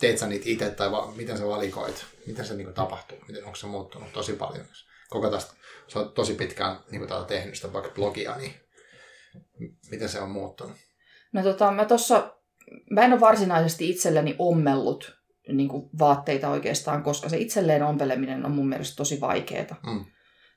[0.00, 3.44] teet sä niitä itse tai va, miten sä valikoit, miten se niin kuin tapahtuu, miten,
[3.44, 4.66] onko se muuttunut tosi paljon,
[5.08, 5.54] koko tästä,
[5.88, 8.54] sä oot tosi pitkään niin kuin tätä tehnyt sitä vaikka blogia, niin
[9.90, 10.76] miten se on muuttunut?
[11.32, 12.36] No tota, mä tossa,
[12.90, 15.19] mä en ole varsinaisesti itselleni ommellut
[15.56, 19.80] niin kuin vaatteita oikeastaan, koska se itselleen ompeleminen on mun mielestä tosi vaikeaa.
[19.86, 20.04] Mm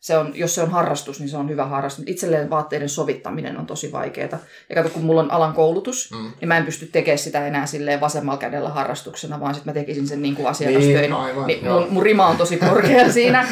[0.03, 2.05] se on, jos se on harrastus, niin se on hyvä harrastus.
[2.07, 4.37] Itselleen vaatteiden sovittaminen on tosi vaikeaa.
[4.69, 6.31] Ja kato, kun mulla on alan koulutus, mm.
[6.41, 10.07] niin mä en pysty tekemään sitä enää silleen vasemmalla kädellä harrastuksena, vaan sitten mä tekisin
[10.07, 10.95] sen niin kuin asiakastöin.
[10.95, 13.47] Niin, aivan, niin mun, mun, rima on tosi korkea siinä.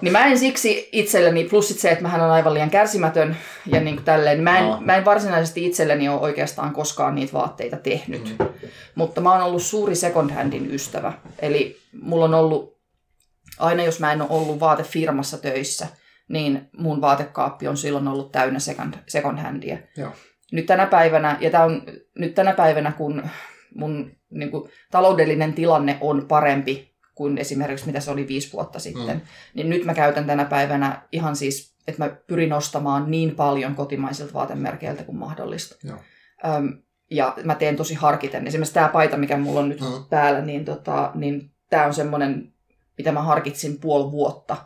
[0.00, 3.36] niin mä en siksi itselleni, plus sit se, että mä on aivan liian kärsimätön
[3.66, 4.78] ja niin kuin tälleen, niin mä en, no.
[4.80, 8.34] mä en varsinaisesti itselleni ole oikeastaan koskaan niitä vaatteita tehnyt.
[8.38, 8.46] Mm.
[8.94, 11.12] Mutta mä oon ollut suuri second handin ystävä.
[11.38, 12.73] Eli mulla on ollut
[13.58, 15.86] aina jos mä en ole ollut vaatefirmassa töissä,
[16.28, 19.78] niin mun vaatekaappi on silloin ollut täynnä second, second handia.
[19.96, 20.12] Joo.
[20.52, 21.82] Nyt tänä päivänä, ja tämä on
[22.18, 23.22] nyt tänä päivänä, kun
[23.74, 29.16] mun niin kuin, taloudellinen tilanne on parempi kuin esimerkiksi mitä se oli viisi vuotta sitten,
[29.16, 29.22] mm.
[29.54, 34.32] niin nyt mä käytän tänä päivänä ihan siis, että mä pyrin ostamaan niin paljon kotimaisilta
[34.32, 35.76] vaatemerkeiltä kuin mahdollista.
[35.88, 35.98] Joo.
[36.44, 38.46] Öm, ja mä teen tosi harkiten.
[38.46, 39.86] Esimerkiksi tämä paita, mikä mulla on nyt mm.
[40.10, 42.53] päällä, niin, tota, niin tämä on semmoinen
[42.98, 44.56] mitä mä harkitsin puoli vuotta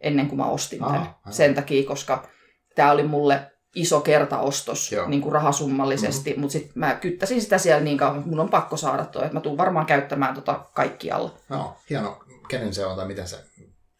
[0.00, 1.00] ennen kuin mä ostin tämän.
[1.00, 2.28] Ah, Sen takia, koska
[2.74, 6.40] tämä oli mulle iso kertaostos niin kuin rahasummallisesti, mm-hmm.
[6.40, 9.34] mutta sitten mä kyttäsin sitä siellä niin kauan, että mun on pakko saada tuo, että
[9.34, 11.34] mä tuun varmaan käyttämään tota kaikkialla.
[11.48, 12.20] No, hieno.
[12.48, 13.36] Kenen se on tai miten se?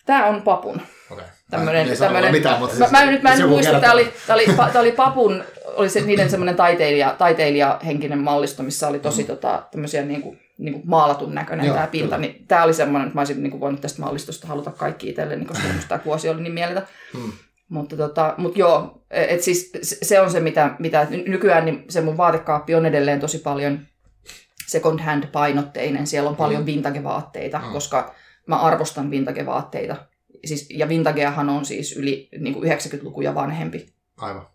[0.06, 0.80] Tämä on papun.
[1.10, 1.24] Okay.
[1.50, 4.34] Tämmönen, mä, tämmönen, mitään, mutta siis, mä, mä, nyt mä en muista, tämä oli, tämä
[4.34, 9.36] oli, tämä oli papun, oli se niiden semmoinen taiteilija, taiteilijahenkinen mallisto, missä oli tosi mm-hmm.
[9.36, 12.28] tota, tämmöisiä niin kuin, niin kuin maalatun näköinen Joo, tämä pinta, kyllä.
[12.28, 15.44] niin tämä oli semmoinen, että mä olisin niin kuin voinut tästä mallistosta haluta kaikki itselleni,
[15.44, 16.86] koska tämä kuosi oli niin mieletön.
[17.12, 17.32] Hmm.
[17.68, 22.16] Mutta, tota, mutta joo, et siis se on se, mitä, mitä nykyään niin se mun
[22.16, 23.80] vaatekaappi on edelleen tosi paljon
[24.66, 26.06] second hand painotteinen.
[26.06, 26.66] Siellä on paljon mm.
[26.66, 27.72] vintage-vaatteita, mm.
[27.72, 28.14] koska
[28.46, 29.96] mä arvostan vintage-vaatteita.
[30.44, 33.86] Siis, ja vintageahan on siis yli niin kuin 90-lukuja vanhempi.
[34.16, 34.46] Aivan.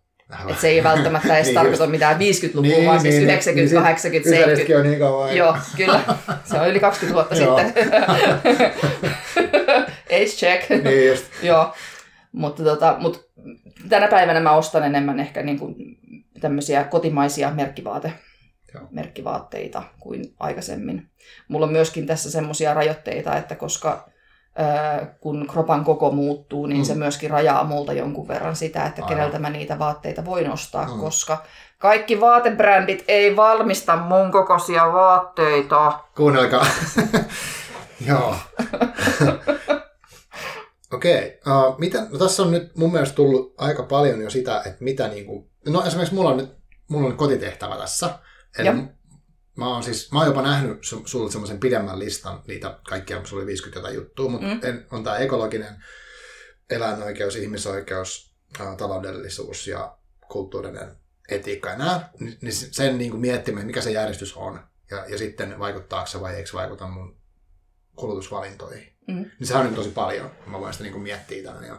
[0.49, 1.91] Et se ei välttämättä edes niin tarkoita just.
[1.91, 4.77] mitään 50-lukua, niin, vaan siis niin, 90, niin, 80, 70.
[4.77, 5.37] on niin kauan.
[5.37, 6.01] Joo, kyllä.
[6.43, 7.73] Se on yli 20 vuotta sitten.
[10.15, 10.69] Age check.
[10.69, 11.25] Niin just.
[11.43, 11.73] Joo.
[12.31, 13.19] Mutta, tota, mutta
[13.89, 15.75] tänä päivänä mä ostan enemmän ehkä niin kuin
[16.39, 18.13] tämmöisiä kotimaisia merkkivaate,
[18.73, 18.87] Joo.
[18.91, 21.09] merkkivaatteita kuin aikaisemmin.
[21.47, 24.09] Mulla on myöskin tässä semmoisia rajoitteita, että koska
[25.19, 26.85] kun kropan koko muuttuu, niin mm.
[26.85, 29.17] se myöskin rajaa multa jonkun verran sitä, että Aivan.
[29.17, 30.99] keneltä mä niitä vaatteita voin ostaa, mm.
[30.99, 31.43] koska
[31.77, 35.99] kaikki vaatebrändit ei valmista mun kokoisia vaatteita.
[36.15, 36.65] Kuunnelkaa.
[38.07, 38.35] Joo.
[40.93, 41.39] Okei.
[41.41, 41.69] Okay.
[41.69, 45.07] Uh, mitä, no tässä on nyt mun mielestä tullut aika paljon jo sitä, että mitä
[45.07, 48.09] niinku, no esimerkiksi mulla on nyt mulla on kotitehtävä tässä.
[48.57, 48.69] Eli
[49.59, 53.45] Mä oon siis, mä oon jopa nähnyt sulle semmoisen pidemmän listan, niitä kaikkia, se oli
[53.45, 54.59] 50 jotain juttua, mutta mm.
[54.63, 55.83] en, on tämä ekologinen,
[56.69, 58.35] eläinoikeus, ihmisoikeus,
[58.77, 59.97] taloudellisuus ja
[60.29, 60.95] kulttuurinen
[61.29, 64.59] etiikka ja nämä, niin sen niin kuin miettimään, mikä se järjestys on
[64.91, 67.19] ja, ja sitten vaikuttaako se vai eikö vaikuta mun
[67.95, 68.95] kulutusvalintoihin.
[69.07, 69.15] Mm.
[69.15, 71.69] Niin sehän on tosi paljon, mä voin sitä niin kuin miettiä tänne.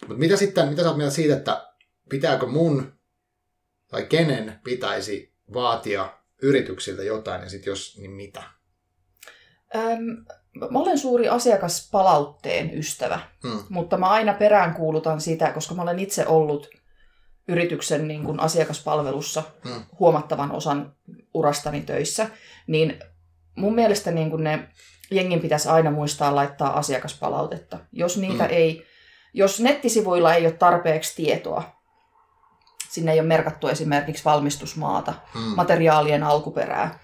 [0.00, 1.72] Mutta mitä sitten, mitä sä oot mieltä siitä, että
[2.10, 2.92] pitääkö mun
[3.90, 8.42] tai kenen pitäisi vaatia yrityksiltä jotain, ja sitten jos, niin mitä?
[9.76, 10.24] Öm,
[10.70, 13.62] mä olen suuri asiakaspalautteen ystävä, hmm.
[13.68, 16.70] mutta mä aina peräänkuulutan sitä, koska mä olen itse ollut
[17.48, 19.82] yrityksen niin kuin asiakaspalvelussa hmm.
[20.00, 20.94] huomattavan osan
[21.34, 22.30] urastani töissä,
[22.66, 22.98] niin
[23.56, 24.68] mun mielestä niin kuin ne
[25.10, 27.78] jengin pitäisi aina muistaa laittaa asiakaspalautetta.
[27.92, 28.54] Jos niitä hmm.
[28.54, 28.86] ei,
[29.34, 31.75] jos nettisivuilla ei ole tarpeeksi tietoa,
[32.96, 35.40] Sinne ei ole merkattu esimerkiksi valmistusmaata, mm.
[35.40, 36.98] materiaalien alkuperää.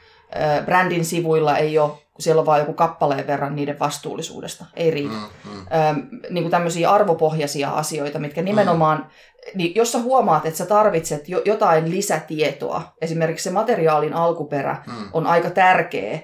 [0.64, 4.64] Brändin sivuilla ei ole, siellä on vain joku kappaleen verran niiden vastuullisuudesta.
[4.74, 5.14] Ei riitä.
[5.14, 6.20] Mm, mm.
[6.30, 9.07] niin kuin tämmöisiä arvopohjaisia asioita, mitkä nimenomaan
[9.55, 15.09] niin jos sä huomaat, että sä tarvitset jo, jotain lisätietoa, esimerkiksi se materiaalin alkuperä Mm.
[15.12, 16.20] on aika tärkeä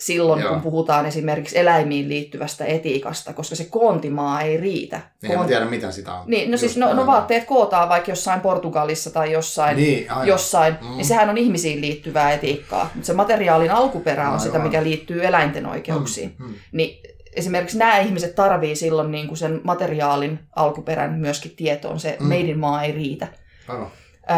[0.00, 0.52] silloin, Joo.
[0.52, 5.00] kun puhutaan esimerkiksi eläimiin liittyvästä etiikasta, koska se koontimaa ei riitä.
[5.22, 6.22] Niin en mä tiedä, mitä sitä on.
[6.26, 10.76] Niin, no Just siis no, no vaatteet kootaan vaikka jossain Portugalissa tai jossain, Niin, jossain
[10.80, 10.96] Mm.
[10.96, 12.90] niin sehän on ihmisiin liittyvää etiikkaa.
[12.94, 14.40] Mutta se materiaalin alkuperä on Aivan.
[14.40, 16.34] sitä, mikä liittyy eläinten oikeuksiin.
[16.38, 16.54] Mm, mm.
[16.72, 17.00] Niin
[17.32, 22.00] esimerkiksi nämä ihmiset tarvii silloin niin kuin sen materiaalin alkuperän myöskin tietoon.
[22.00, 22.26] Se Mm.
[22.26, 23.28] meidin maa ei riitä.
[23.68, 23.86] Aivan.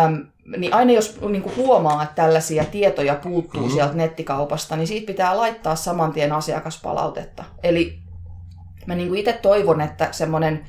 [0.04, 3.70] Öm, niin aina jos niin kuin huomaa, että tällaisia tietoja puuttuu Mhm.
[3.70, 3.74] mm.
[3.74, 7.44] sieltä nettikaupasta, niin siitä pitää laittaa saman tien asiakaspalautetta.
[7.62, 7.98] Eli
[8.86, 10.64] mä niin kuin itse toivon, että semmoinen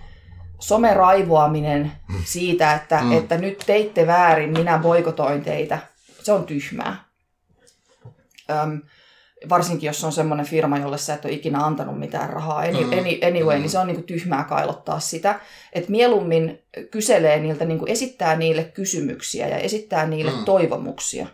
[0.59, 1.91] someraivoaminen
[2.26, 3.05] siitä, että, Mm.
[3.05, 3.17] mm.
[3.17, 5.78] että nyt teitte väärin, minä boikotoin teitä,
[6.24, 7.03] se on tyhmää.
[8.51, 8.82] Öm,
[9.50, 12.60] varsinkin jos on semmoinen firma, jolle sä et ole ikinä antanut mitään rahaa.
[12.60, 12.91] Any, Mm.
[12.91, 13.62] any, anyway, Mm.
[13.62, 15.39] niin se on niinku tyhmää kailottaa sitä.
[15.74, 20.46] Että mieluummin kyselee niiltä, niinku esittää niille kysymyksiä ja esittää niille Mm.
[20.46, 21.28] toivomuksia.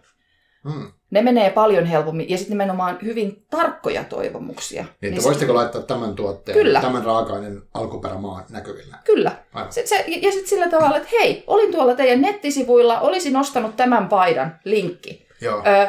[0.63, 0.91] Mm.
[1.11, 4.85] Ne menee paljon helpommin ja sitten nimenomaan hyvin tarkkoja toivomuksia.
[5.01, 6.81] Niin, että se- voisitteko laittaa tämän tuotteen, Kyllä.
[6.81, 8.95] tämän raaka-aineen alkuperämaan näkyville?
[9.03, 9.31] Kyllä.
[9.69, 14.07] Se, se, ja sitten sillä tavalla, että hei, olin tuolla teidän nettisivuilla, olisin ostanut tämän
[14.09, 15.27] paidan, linkki.
[15.41, 15.63] Joo.
[15.67, 15.87] Ö,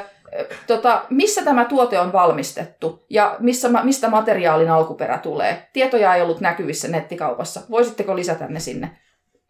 [0.67, 5.69] tota, missä tämä tuote on valmistettu ja missä, mistä materiaalin alkuperä tulee.
[5.73, 7.61] Tietoja ei ollut näkyvissä nettikaupassa.
[7.71, 8.91] Voisitteko lisätä ne sinne?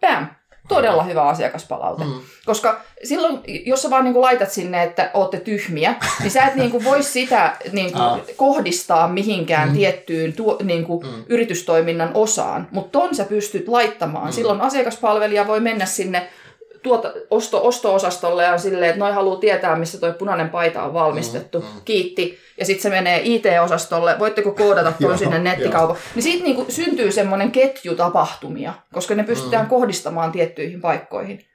[0.00, 0.26] Bam!
[0.68, 2.04] Todella hyvä asiakaspalaute.
[2.04, 2.12] Mm.
[2.46, 6.84] Koska silloin, jos sä vaan niin laitat sinne, että ootte tyhmiä, niin sä et niin
[6.84, 8.20] voi sitä niin Ah.
[8.36, 9.74] kohdistaa mihinkään Mm.
[9.74, 11.24] tiettyyn tuo, niin Mm.
[11.28, 12.68] yritystoiminnan osaan.
[12.70, 14.26] Mutta ton sä pystyt laittamaan.
[14.26, 14.32] Mm.
[14.32, 16.28] Silloin asiakaspalvelija voi mennä sinne
[16.82, 20.94] tuota, osto, osto-osastolle ja on silleen, että noi haluaa tietää, missä toi punainen paita on
[20.94, 21.60] valmistettu.
[21.60, 21.80] Mm, mm.
[21.84, 22.38] Kiitti.
[22.58, 24.16] Ja sitten se menee IT-osastolle.
[24.18, 25.96] Voitteko koodata ton sinne nettikaupan?
[26.14, 29.70] Niin siitä niinku syntyy semmoinen ketju tapahtumia, koska ne pystytään Mm.
[29.70, 31.46] kohdistamaan tiettyihin paikkoihin.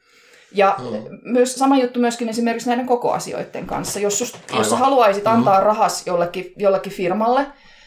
[0.51, 1.07] Ja Mm.
[1.23, 3.99] myös sama juttu myöskin esimerkiksi näiden kokoasioiden kanssa.
[3.99, 7.45] Jos, sust, jos sä haluaisit antaa rahas jollekin, jollekin firmalle,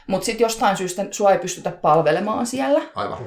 [0.09, 3.19] mutta sitten jostain syystä sua ei pystytä palvelemaan siellä, Aivan.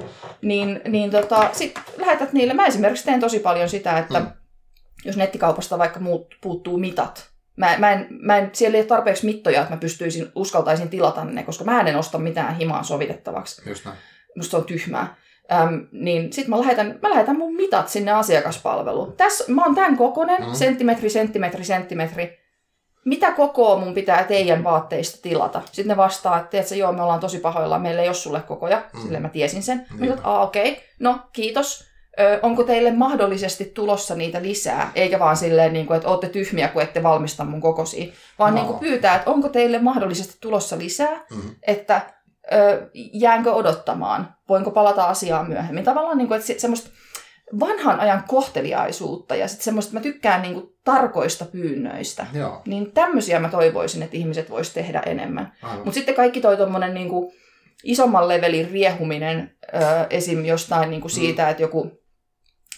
[0.42, 2.54] niin, niin tota, sit lähetät niille.
[2.54, 4.26] Mä esimerkiksi teen tosi paljon sitä, että Mm.
[5.04, 9.26] jos nettikaupasta vaikka muut, puuttuu mitat, mä, mä, en, mä en, siellä ei ole tarpeeksi
[9.26, 13.68] mittoja, että mä pystyisin, uskaltaisin tilata ne, koska mä en osta mitään himaan sovitettavaksi.
[13.68, 13.96] Just näin.
[14.36, 15.14] Musta se on tyhmää.
[15.52, 19.12] Öm, niin sit mä lähetän, mä lähetän mun mitat sinne asiakaspalveluun.
[19.16, 20.54] Tässä, mä oon tämän kokonen, mm.
[20.54, 22.41] senttimetri, senttimetri, senttimetri.
[23.04, 25.62] Mitä kokoa mun pitää teidän vaatteista tilata?
[25.66, 28.76] Sitten ne vastaa, että tiedätkö, joo, me ollaan tosi pahoillaan, meillä ei ole sulle kokoja.
[28.92, 28.98] Mm.
[28.98, 29.02] Mm.
[29.02, 29.78] Silleen mä tiesin sen.
[29.78, 30.82] Mä sanoin, että "Aa, okei, okay.
[31.00, 31.84] no kiitos.
[32.20, 34.92] Ö, onko teille mahdollisesti tulossa niitä lisää?
[34.94, 38.12] Eikä vaan silleen, niin kuin, että ootte tyhmiä, kun ette valmista mun kokosia.
[38.38, 38.60] Vaan No.
[38.60, 41.40] niin kuin pyytää, että onko teille mahdollisesti tulossa lisää, Mm.
[41.66, 42.00] että
[42.52, 45.84] ö, jäänkö odottamaan, voinko palata asiaan myöhemmin.
[45.84, 46.90] Tavallaan niin kuin, että se, semmoista
[47.60, 52.26] vanhan ajan kohteliaisuutta ja sitten semmoista, että mä tykkään niin kuin tarkoista pyynnöistä.
[52.32, 52.62] Joo.
[52.66, 55.52] Niin tämmöisiä mä toivoisin, että ihmiset vois tehdä enemmän.
[55.74, 57.32] Mutta sitten kaikki toi tommonen niin kuin
[57.84, 60.44] isomman levelin riehuminen ö, esim.
[60.44, 62.02] jostain niin kuin siitä, että joku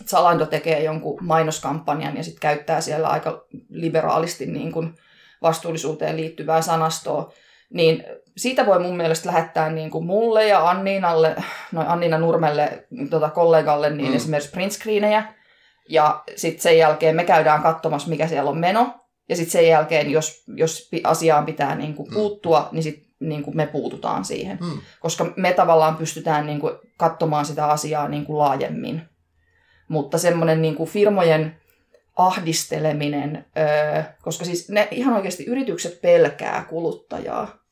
[0.06, 4.94] Zalando tekee jonkun mainoskampanjan ja sitten käyttää siellä aika liberaalisti niin kuin
[5.42, 7.32] vastuullisuuteen liittyvää sanastoa,
[7.70, 8.04] niin
[8.36, 11.36] siitä voi mun mielestä lähettää niin kuin mulle ja Anniinalle,
[11.72, 14.10] noin Anniina Nurmelle tota kollegalle, niin Mm.
[14.10, 14.16] mm.
[14.16, 15.24] esimerkiksi printscreenejä.
[15.88, 18.94] Ja sitten sen jälkeen me käydään katsomassa, mikä siellä on meno.
[19.28, 22.14] Ja sitten sen jälkeen, jos, jos asiaan pitää niin kuin Mm.
[22.14, 24.58] puuttua, niin sitten niin kuin me puututaan siihen.
[24.60, 24.80] Mm.
[25.00, 29.02] Koska me tavallaan pystytään niin kuin katsomaan sitä asiaa niin kuin laajemmin.
[29.88, 31.56] Mutta semmoinen niin kuin firmojen
[32.16, 37.63] ahdisteleminen, öö, koska siis ne ihan oikeasti yritykset pelkää kuluttajaa.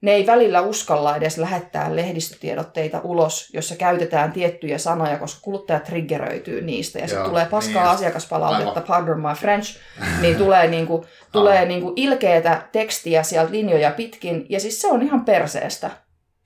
[0.00, 6.62] Ne ei välillä uskalla edes lähettää lehdistötiedotteita ulos, jossa käytetään tiettyjä sanoja, koska kuluttaja triggeröityy
[6.62, 6.98] niistä.
[6.98, 7.92] Ja sitten tulee paskaa niin.
[7.94, 8.82] asiakaspalautetta, Aivan.
[8.82, 9.78] pardon my French,
[10.20, 14.46] niin tulee, niinku, tulee niinku ilkeätä tekstiä sieltä linjoja pitkin.
[14.48, 15.90] Ja siis se on ihan perseestä.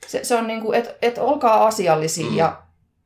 [0.07, 2.37] Se, se on niinku, että et olkaa asiallisia Mm.
[2.37, 2.63] ja Ja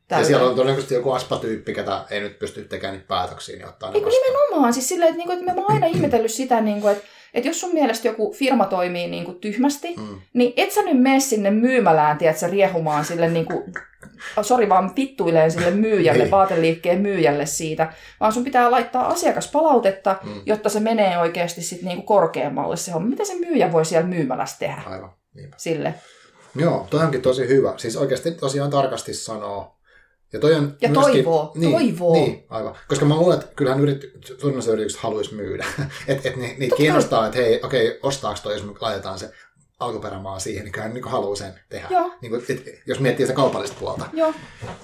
[0.09, 0.27] tälleen.
[0.27, 4.03] siellä on todennäköisesti joku aspa-tyyppi, ketä ei nyt pysty tekemään niitä päätöksiä, niin ottaa ne
[4.03, 4.23] vastaan.
[4.27, 4.75] nimenomaan?
[4.75, 7.05] Siis silleen, että, niinku, että mä oon aina ihmetellyt sitä, niinku, että,
[7.35, 10.21] että jos sun mielestä joku firma toimii niinku, tyhmästi, Mm.
[10.33, 13.65] niin et sä nyt mene sinne myymälään, tiedätkö, riehumaan sille niinku,
[14.43, 16.31] sori vaan vittuileen sille myyjälle, Niin.
[16.31, 20.43] vaateliikkeen myyjälle siitä, vaan sun pitää laittaa asiakaspalautetta, Mm.
[20.47, 23.09] jotta se menee oikeasti sit niinku korkeammalle se homma.
[23.09, 25.11] Mitä se myyjä voi siellä myymälässä tehdä Aivan.
[25.35, 25.57] Niinpä.
[25.59, 25.95] sille?
[26.57, 27.73] Joo, toi onkin tosi hyvä.
[27.77, 29.74] Siis oikeasti tosiaan tarkasti sanoo.
[30.35, 32.13] Ja, toi on Ja myöskin, toivoo, niin, toivoo.
[32.13, 32.75] Niin, aivan.
[32.89, 34.01] Koska mä luulen, että kyllähän yrit,
[34.41, 35.65] suurin osa yritykset haluaisi myydä.
[36.09, 39.31] että et ni, niitä Totta kiinnostaa, että hei, okei, ostaako toi, jos me laitetaan se
[39.81, 41.87] alkuperämaa siihen, niin kyllä hän niin haluaa sen tehdä.
[41.91, 42.11] Joo.
[42.21, 44.35] Niin kuin, et, jos miettii sitä kaupallista puolta, Joo.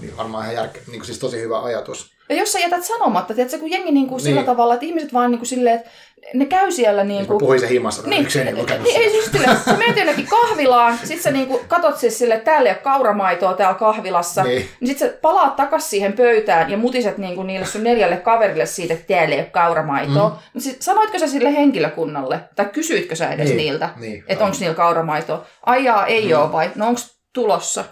[0.00, 2.10] niin varmaan ihan järke, niin kuin siis tosi hyvä ajatus.
[2.28, 4.46] Ja jos sä jätät sanomatta, tiedätkö, kun jengi niin kuin sillä Niin.
[4.46, 5.90] tavalla, että ihmiset vaan niin kuin silleen, että
[6.34, 7.34] ne käy siellä niin Niin kuin...
[7.36, 9.96] mä puhuin sen himassa, Niin, niin, yksi ei lukenut niin, ei siis silleen, sä menet
[9.96, 14.42] jonnekin kahvilaan, sit sä niinku katot siis sille, että täällä ei ole kauramaitoa täällä kahvilassa,
[14.42, 14.56] Niin.
[14.56, 18.66] niin, niin sit sä palaat takas siihen pöytään ja mutiset niinku niille sun neljälle kaverille
[18.66, 20.28] siitä, että täällä ei ole kauramaitoa.
[20.28, 20.34] Mm.
[20.54, 24.56] Mutta sit sanoitko sä sille henkilökunnalle, tai kysyitkö sä edes Niin, niiltä, niin, että onko
[24.60, 25.46] niillä kauramaitoa?
[25.66, 26.40] Ai jaa, ei mm.
[26.40, 26.70] ole vai?
[26.74, 27.00] No onko
[27.34, 27.84] tulossa?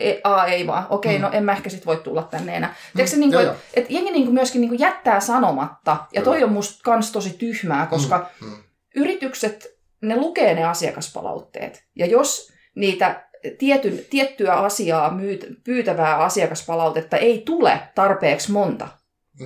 [0.00, 0.86] E, a, ei vaan.
[0.90, 1.22] Okei, Mm.
[1.22, 2.70] no en mä ehkä sit voi tulla tänne enää.
[2.70, 2.96] Mm.
[2.96, 6.46] Tiedätkö, niinku, joo, että et jengi niinku myöskin niinku jättää sanomatta, ja toi Kyllä.
[6.46, 8.56] on musta kans tosi tyhmää, koska Mm, mm.
[8.96, 9.66] yritykset,
[10.02, 11.84] ne lukee ne asiakaspalautteet.
[11.96, 13.28] Ja jos niitä
[13.58, 18.88] tietyn, tiettyä asiaa, myyt, pyytävää asiakaspalautetta ei tule tarpeeksi monta,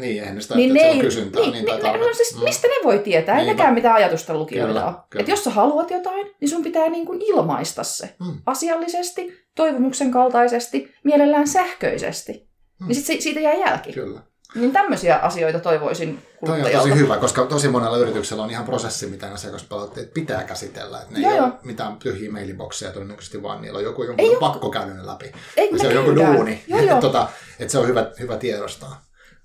[0.01, 1.43] Niin, eihän ne sitä, niin niin ne että se ei, on kysyntää.
[1.43, 2.06] niin, Niin, niin, ne- tarve.
[2.06, 2.44] no siis, Mm.
[2.44, 3.35] mistä ne voi tietää?
[3.39, 3.52] Ei Niinpä.
[3.62, 4.94] nekään mitään ajatusta lukijoita Kyllä, ole.
[5.10, 5.23] kyllä.
[5.23, 8.35] Et jos sä haluat jotain, niin sun pitää niin kuin ilmaista se Mm.
[8.47, 12.48] asiallisesti, toivomuksen kaltaisesti, mielellään sähköisesti.
[12.81, 12.86] Mm.
[12.86, 13.93] Niin sit se, siitä jää jälki.
[13.93, 14.20] Kyllä.
[14.55, 16.89] Niin tämmöisiä asioita toivoisin Toi on kuluttajalta.
[16.89, 21.02] tosi hyvä, koska tosi monella yrityksellä on ihan prosessi, mitä asiakaspalautteet pitää käsitellä.
[21.02, 21.47] Et ne Joo, ei joo.
[21.47, 25.06] ole mitään tyhjiä mailibokseja todennäköisesti, vaan niillä on joku, jonkun Ei on pakko käydä ne
[25.06, 25.32] läpi.
[25.56, 26.64] Ei, se on joku duuni.
[26.66, 27.01] Joo, joo.
[27.01, 27.28] tota,
[27.59, 29.02] että se on hyvä, hyvä tiedostaa.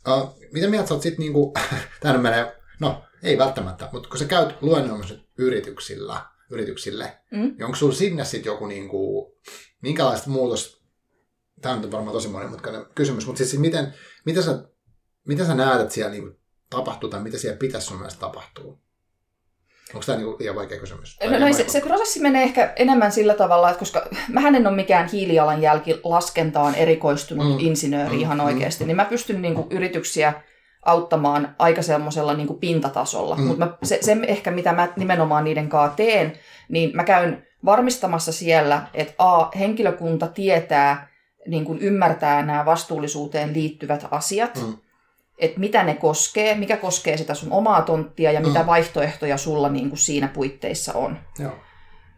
[0.08, 1.54] Uh, mitä mieltä sä oot sit niinku,
[2.02, 7.40] tämä menee, no ei välttämättä, mutta kun sä käyt luennoimassa yrityksillä, yrityksille, Mm.
[7.42, 9.32] niin onko sulla sinne sitten joku niinku,
[9.82, 10.84] minkälaista muutos,
[11.62, 13.94] tämä on varmaan tosi monimutkainen kysymys, mutta siis miten,
[14.26, 14.64] mitä sä,
[15.28, 18.78] mitä sä näet, että siellä niinku tapahtuu tai mitä siellä pitäisi sun mielestä tapahtua?
[19.94, 21.18] Onko tämä niinku liian vaikea kysymys?
[21.18, 24.68] Tai No, no, se, se prosessi menee ehkä enemmän sillä tavalla, että koska mähän en
[24.68, 29.42] ole mikään hiilijalanjälki laskentaan erikoistunut Mm, mm, insinööri mm, ihan mm, oikeasti, niin mä pystyn
[29.42, 30.34] niin kuin, yrityksiä
[30.86, 33.36] auttamaan aika semmoisella niin pintatasolla.
[33.36, 33.42] Mm.
[33.42, 33.48] Mm.
[33.48, 36.34] Mutta se, se ehkä, mitä mä nimenomaan niiden kanssa teen,
[36.70, 41.12] niin mä käyn varmistamassa siellä, että A, henkilökunta tietää,
[41.48, 44.78] niin kuin ymmärtää nämä vastuullisuuteen liittyvät asiat, Mm.
[45.42, 48.48] Että mitä ne koskee, mikä koskee sitä sun omaa tonttia ja Mm.
[48.48, 51.18] mitä vaihtoehtoja sulla niin kuin siinä puitteissa on.
[51.40, 51.52] Joo.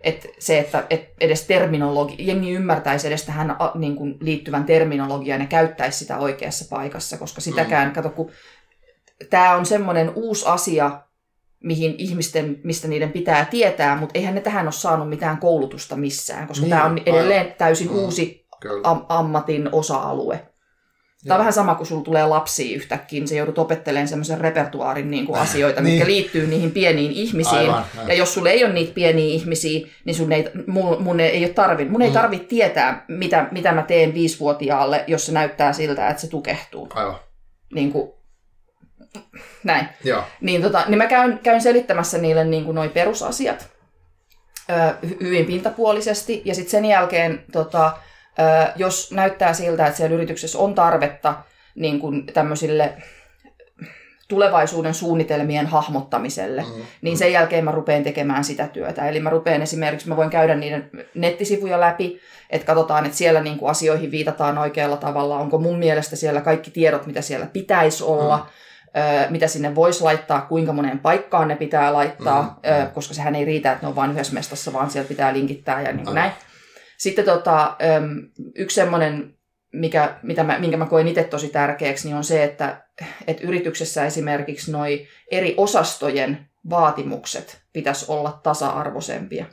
[0.01, 5.41] Et se, että et edes terminologi, jengi ymmärtäisi edes tähän a, niin kuin liittyvän terminologiaan
[5.41, 7.93] ja käyttäisi sitä oikeassa paikassa, koska sitäkään, mm.
[7.93, 8.31] kato, kun
[9.29, 11.01] tämä on semmoinen uusi asia,
[11.63, 16.47] mihin ihmisten, mistä niiden pitää tietää, mutta eihän ne tähän ole saanut mitään koulutusta missään,
[16.47, 17.55] koska Niin, tämä on edelleen aivan.
[17.57, 17.95] täysin Mm.
[17.95, 18.81] uusi Kyllä.
[18.89, 20.47] am- ammatin osa-alue.
[21.27, 25.11] Tämä on vähän sama, kun sulla tulee lapsia yhtäkkiä, niin sä joudut opettelemaan semmoisen repertuaarin
[25.11, 25.93] niin kuin asioita, Niin.
[25.93, 27.55] mitkä liittyy niihin pieniin ihmisiin.
[27.57, 28.07] Aivan, näin.
[28.07, 31.53] ja jos sulla ei ole niitä pieniä ihmisiä, niin sun ei, mun, mun ei ole
[31.53, 32.13] tarvi, mun ei Mm.
[32.13, 36.87] tarvitse tietää, mitä, mitä mä teen viisivuotiaalle, jos se näyttää siltä, että se tukehtuu.
[36.93, 37.15] Aivan.
[37.73, 38.11] Niin kuin,
[39.63, 39.85] näin.
[40.03, 40.23] Joo.
[40.41, 43.67] Niin, tota, niin mä käyn, käyn selittämässä niille niin kuin noi perusasiat
[44.69, 44.73] ö,
[45.07, 46.41] hy- hyvin pintapuolisesti.
[46.45, 47.91] Ja sitten sen jälkeen, tota,
[48.75, 51.33] jos näyttää siltä, että siellä yrityksessä on tarvetta
[51.75, 52.93] niin kuin tämmöisille
[54.27, 56.81] tulevaisuuden suunnitelmien hahmottamiselle, Mm.
[57.01, 59.07] niin sen jälkeen mä rupean tekemään sitä työtä.
[59.09, 62.19] Eli mä rupean esimerkiksi, mä voin käydä niiden nettisivuja läpi,
[62.49, 65.37] että katsotaan, että siellä niin kuin asioihin viitataan oikealla tavalla.
[65.39, 69.31] Onko mun mielestä siellä kaikki tiedot, mitä siellä pitäisi olla, mm.
[69.31, 72.91] mitä sinne voisi laittaa, kuinka moneen paikkaan ne pitää laittaa, Mm, ö, mm.
[72.91, 75.91] koska sehän ei riitä, että ne on vain yhdessä mestassa, vaan siellä pitää linkittää ja
[75.93, 76.15] niin kuin Aivan.
[76.15, 76.31] näin.
[77.03, 77.75] Sitten tota,
[78.55, 79.33] yksi semmoinen,
[79.73, 82.83] mikä, mitä mä, minkä mä koen itse tosi tärkeäksi, niin on se, että,
[83.27, 89.45] että yrityksessä esimerkiksi noi eri osastojen vaatimukset pitäisi olla tasa-arvoisempia.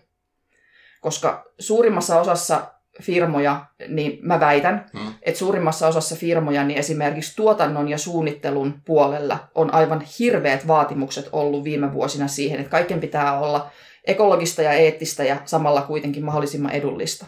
[1.01, 5.15] Koska suurimmassa osassa firmoja, niin mä väitän, Mm.
[5.23, 11.65] että suurimmassa osassa firmoja niin esimerkiksi tuotannon ja suunnittelun puolella on aivan hirveät vaatimukset ollut
[11.65, 13.71] viime vuosina siihen, että kaiken pitää olla
[14.07, 17.27] ekologista ja eettistä ja samalla kuitenkin mahdollisimman edullista.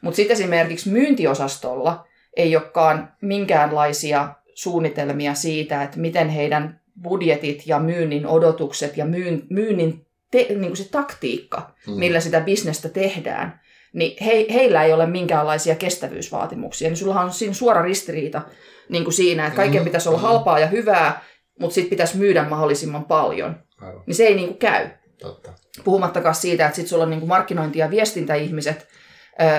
[0.00, 2.06] Mutta sitten esimerkiksi myyntiosastolla
[2.36, 10.06] ei olekaan minkäänlaisia suunnitelmia siitä, että miten heidän budjetit ja myynnin odotukset ja myyn, myynnin
[10.30, 11.92] te, niin kuin se taktiikka, Mm.
[11.92, 13.60] millä sitä bisnestä tehdään,
[13.92, 16.88] niin he, heillä ei ole minkäänlaisia kestävyysvaatimuksia.
[16.88, 18.42] Niin sullahan on siinä suora ristiriita
[18.88, 20.22] niin kuin siinä, että kaiken Mm, pitäisi olla mm.
[20.22, 21.24] halpaa ja hyvää,
[21.60, 23.56] mutta sitten pitäisi myydä mahdollisimman paljon.
[23.80, 24.02] Aivan.
[24.06, 24.88] Niin se ei niin kuin käy.
[25.18, 25.52] Totta.
[25.84, 28.88] Puhumattakaan siitä, että sitten sulla on niin kuin markkinointi- ja viestintäihmiset,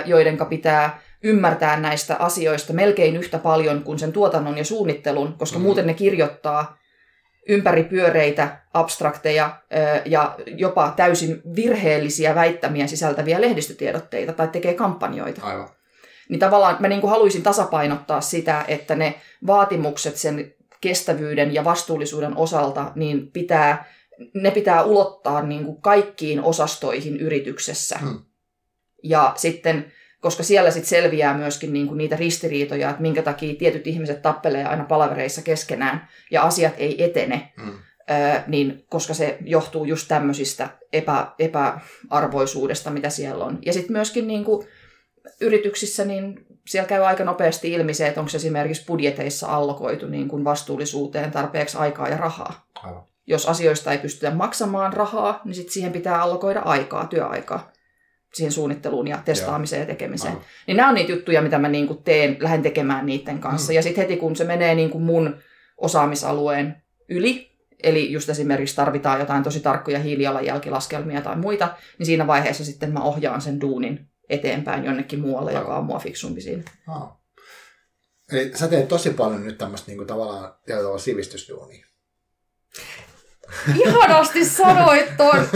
[0.06, 5.64] joiden pitää ymmärtää näistä asioista melkein yhtä paljon kuin sen tuotannon ja suunnittelun, koska Mm.
[5.64, 6.77] muuten ne kirjoittaa
[7.49, 9.57] ympäripyöreitä, abstrakteja
[10.06, 15.41] ja jopa täysin virheellisiä väittämiä sisältäviä lehdistötiedotteita tai tekee kampanjoita.
[15.45, 15.69] Aivan.
[16.30, 19.14] Niin tavallaan mä niin kuin haluaisin tasapainottaa sitä, että ne
[19.48, 23.85] vaatimukset sen kestävyyden ja vastuullisuuden osalta niin pitää
[24.34, 27.98] ne pitää ulottaa niin kuin kaikkiin osastoihin yrityksessä.
[27.98, 28.19] Hmm.
[29.03, 29.91] Ja sitten,
[30.22, 34.65] koska siellä sitten selviää myöskin niin kuin niitä ristiriitoja, että minkä takia tietyt ihmiset tappelee
[34.65, 37.73] aina palavereissa keskenään ja asiat ei etene, Mm.
[38.11, 43.60] Öö, niin koska se johtuu just tämmöisistä epä, epäarvoisuudesta, mitä siellä on.
[43.65, 44.68] Ja sitten myöskin niin kuin
[45.41, 50.44] yrityksissä, niin siellä käy aika nopeasti ilmi se, että onko esimerkiksi budjeteissa allokoitu niin kuin
[50.44, 52.68] vastuullisuuteen tarpeeksi aikaa ja rahaa.
[52.84, 53.03] Aivan.
[53.28, 57.72] Jos asioista ei pystytä maksamaan rahaa, niin sitten siihen pitää allokoida aikaa, työaikaa
[58.34, 60.34] siihen suunnitteluun ja testaamiseen ja tekemiseen.
[60.34, 60.45] Aivan.
[60.68, 63.72] Niin nämä on niitä juttuja, mitä mä niin kuin teen, lähden tekemään niiden kanssa.
[63.72, 63.76] Mm.
[63.76, 65.38] Ja sitten heti kun se menee niin kuin mun
[65.78, 67.52] osaamisalueen yli,
[67.84, 73.04] eli just esimerkiksi tarvitaan jotain tosi tarkkoja hiilijalanjälkilaskelmia tai muita, niin siinä vaiheessa sitten mä
[73.04, 76.64] ohjaan sen duunin eteenpäin jonnekin muualle, joka on mua fiksumpi siinä.
[78.32, 81.86] Eli sä teet tosi paljon nyt tämmöistä niinku tavallaan tietyllä tavalla sivistysduunia.
[83.76, 85.48] Ihanasti sanoit ton!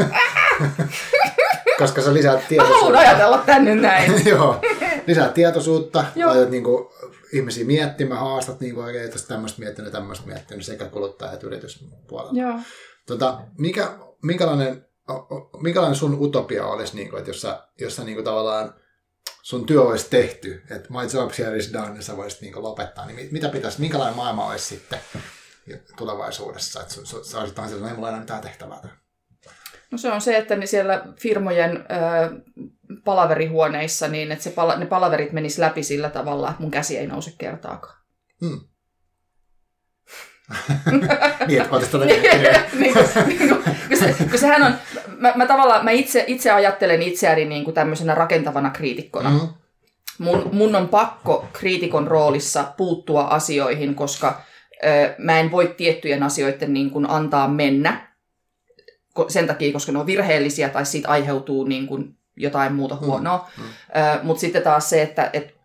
[1.78, 3.00] Koska sä lisäät Mä haluan tietoisuutta.
[3.00, 4.26] ajatella tänne näin.
[4.30, 4.60] Joo.
[5.08, 6.94] Lisäät tietoisuutta, laitat niinku
[7.34, 12.42] ihmisiä miettimään, haastat niinku oikein, että tämmöistä miettinyt, tämmöistä miettinyt sekä kuluttaja- että yrityspuolella.
[12.42, 12.60] Joo.
[13.08, 13.92] Tota, mikä,
[14.24, 14.86] minkälainen,
[15.64, 18.74] minkälainen sun utopia olisi, niin kuin, että jos sä, jos sä niin kuin, tavallaan
[19.42, 22.64] sun työ olisi tehty, että my job here is done, ja sä voisit niin kuin,
[22.64, 25.00] lopettaa, niin mit- mitä pitäisi, minkälainen maailma olisi sitten
[25.98, 26.94] tulevaisuudessa, että
[27.24, 28.80] sä olisit aina ei mulla enää mitään tehtävää.
[29.92, 31.82] No se on se, että ne siellä firmojen ö,
[33.04, 37.08] palaverihuoneissa, niin että se pala- ne palaverit menis läpi sillä tavalla, että mun käsi ei
[37.08, 37.98] nouse kertaakaan.
[38.42, 38.60] Hmm.
[41.48, 42.22] niin, että tätä niin,
[42.80, 44.74] niin kuin- kun, se, kun sehän on,
[45.18, 49.30] mä, mä tavallaan, mä itse, itse ajattelen itseäni niin kuin tämmöisenä rakentavana kriitikkona.
[49.30, 49.48] Mm.
[50.18, 54.42] Mun, mun on pakko kriitikon roolissa puuttua asioihin, koska
[55.18, 58.12] mä en voi tiettyjen asioiden niin kuin antaa mennä
[59.28, 63.50] sen takia, koska ne on virheellisiä tai siitä aiheutuu niin kuin jotain muuta huonoa.
[63.58, 63.64] mm.
[63.64, 63.70] Mm.
[64.24, 65.56] Mutta sitten taas se, että et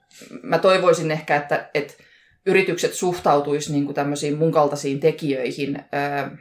[0.43, 1.99] mä toivoisin ehkä, että et
[2.47, 6.37] yritykset suhtautuisi niin kuin tämmöisiin mun kaltaisiin tekijöihin, ö,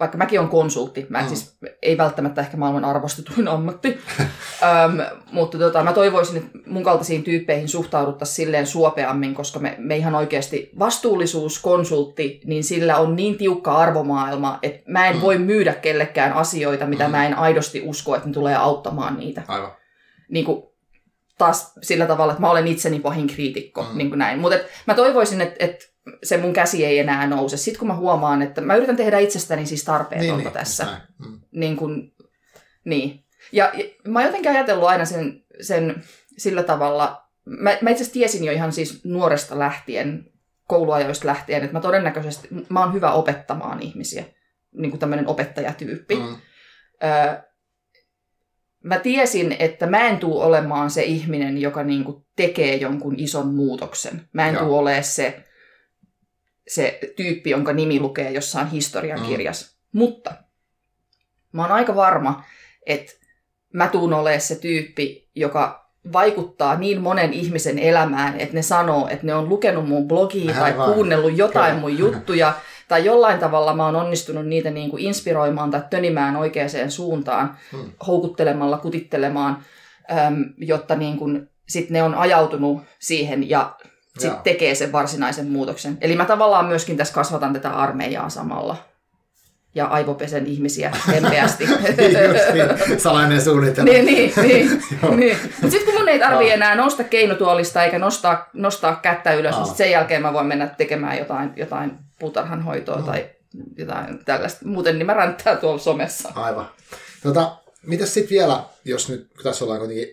[0.00, 1.28] vaikka mäkin on konsultti, mä Mm.
[1.28, 4.98] siis ei välttämättä ehkä maailman arvostetuin ammatti, Öm,
[5.32, 10.14] mutta tota, mä toivoisin, että mun kaltaisiin tyyppeihin suhtauduttaisiin silleen suopeammin, koska me, me ihan
[10.14, 15.20] oikeasti vastuullisuuskonsultti, niin sillä on niin tiukka arvomaailma, että mä en Mm.
[15.22, 17.10] voi myydä kellekään asioita, mitä Mm.
[17.10, 19.42] mä en aidosti usko, että ne tulee auttamaan niitä.
[19.48, 19.72] Aivan.
[20.30, 20.62] Niin kuin,
[21.38, 23.98] taas sillä tavalla, että mä olen itseni pahin kriitikko, mm.
[23.98, 24.38] niin kuin näin.
[24.38, 25.84] Mutta mä toivoisin, että, että
[26.22, 27.56] se mun käsi ei enää nouse.
[27.56, 30.84] Sitten kun mä huomaan, että mä yritän tehdä itsestäni siis tarpeetonta Niin, niin, tässä.
[30.84, 31.02] näin.
[31.18, 31.40] Mm.
[31.52, 32.14] Niin kuin,
[32.84, 33.24] niin.
[33.52, 36.02] Ja, ja mä oon jotenkin ajatellut aina sen, sen
[36.38, 40.32] sillä tavalla, mä, mä itse asiassa tiesin jo ihan siis nuoresta lähtien,
[40.68, 44.24] kouluajoista lähtien, että mä todennäköisesti, mä oon hyvä opettamaan ihmisiä,
[44.72, 46.16] niin kuin tämmöinen opettajatyyppi.
[46.16, 46.36] Mm.
[47.04, 47.42] Öö,
[48.84, 54.28] mä tiesin, että mä en tuu olemaan se ihminen, joka niinku tekee jonkun ison muutoksen.
[54.32, 54.64] Mä en Joo.
[54.64, 55.44] tuu olemaan se,
[56.68, 59.66] se tyyppi, jonka nimi lukee jossain historiankirjassa.
[59.66, 59.98] Mm.
[59.98, 60.32] Mutta
[61.52, 62.44] mä oon aika varma,
[62.86, 63.12] että
[63.72, 69.26] mä tuun olemaan se tyyppi, joka vaikuttaa niin monen ihmisen elämään, että ne sanoo, että
[69.26, 70.92] ne on lukenut mun blogia tai Aivan.
[70.94, 71.80] kuunnellut jotain Kyllä.
[71.80, 72.54] mun juttuja,
[72.88, 77.92] tai jollain tavalla mä oon onnistunut niitä niin kuin inspiroimaan tai tönimään oikeaan suuntaan, Hmm.
[78.06, 79.64] houkuttelemalla, kutittelemaan,
[80.56, 83.76] jotta niin kuin, sit ne on ajautunut siihen ja
[84.18, 85.98] sit tekee sen varsinaisen muutoksen.
[86.00, 88.76] Eli mä tavallaan myöskin tässä kasvatan tätä armeijaa samalla.
[89.74, 91.66] Ja aivopesen ihmisiä lempeästi.
[91.66, 93.92] Niin, salainen suunnitelma.
[93.92, 94.82] niin, niin, niin.
[95.16, 95.36] Niin.
[95.42, 96.54] Mutta sitten kun mun ei tarvii Joo.
[96.54, 99.64] enää nousta keinotuolista eikä nostaa, nostaa kättä ylös, Aa.
[99.64, 103.04] niin sen jälkeen mä voin mennä tekemään jotain, jotain puutarhanhoitoa Mm.
[103.04, 103.30] tai
[103.78, 104.60] jotain tällaista.
[104.68, 106.32] Muuten niin mä ränttää tuolla somessa.
[106.34, 106.68] Aivan.
[107.22, 107.56] Tota,
[107.86, 110.08] mitäs sitten vielä, jos nyt kun tässä ollaan kuitenkin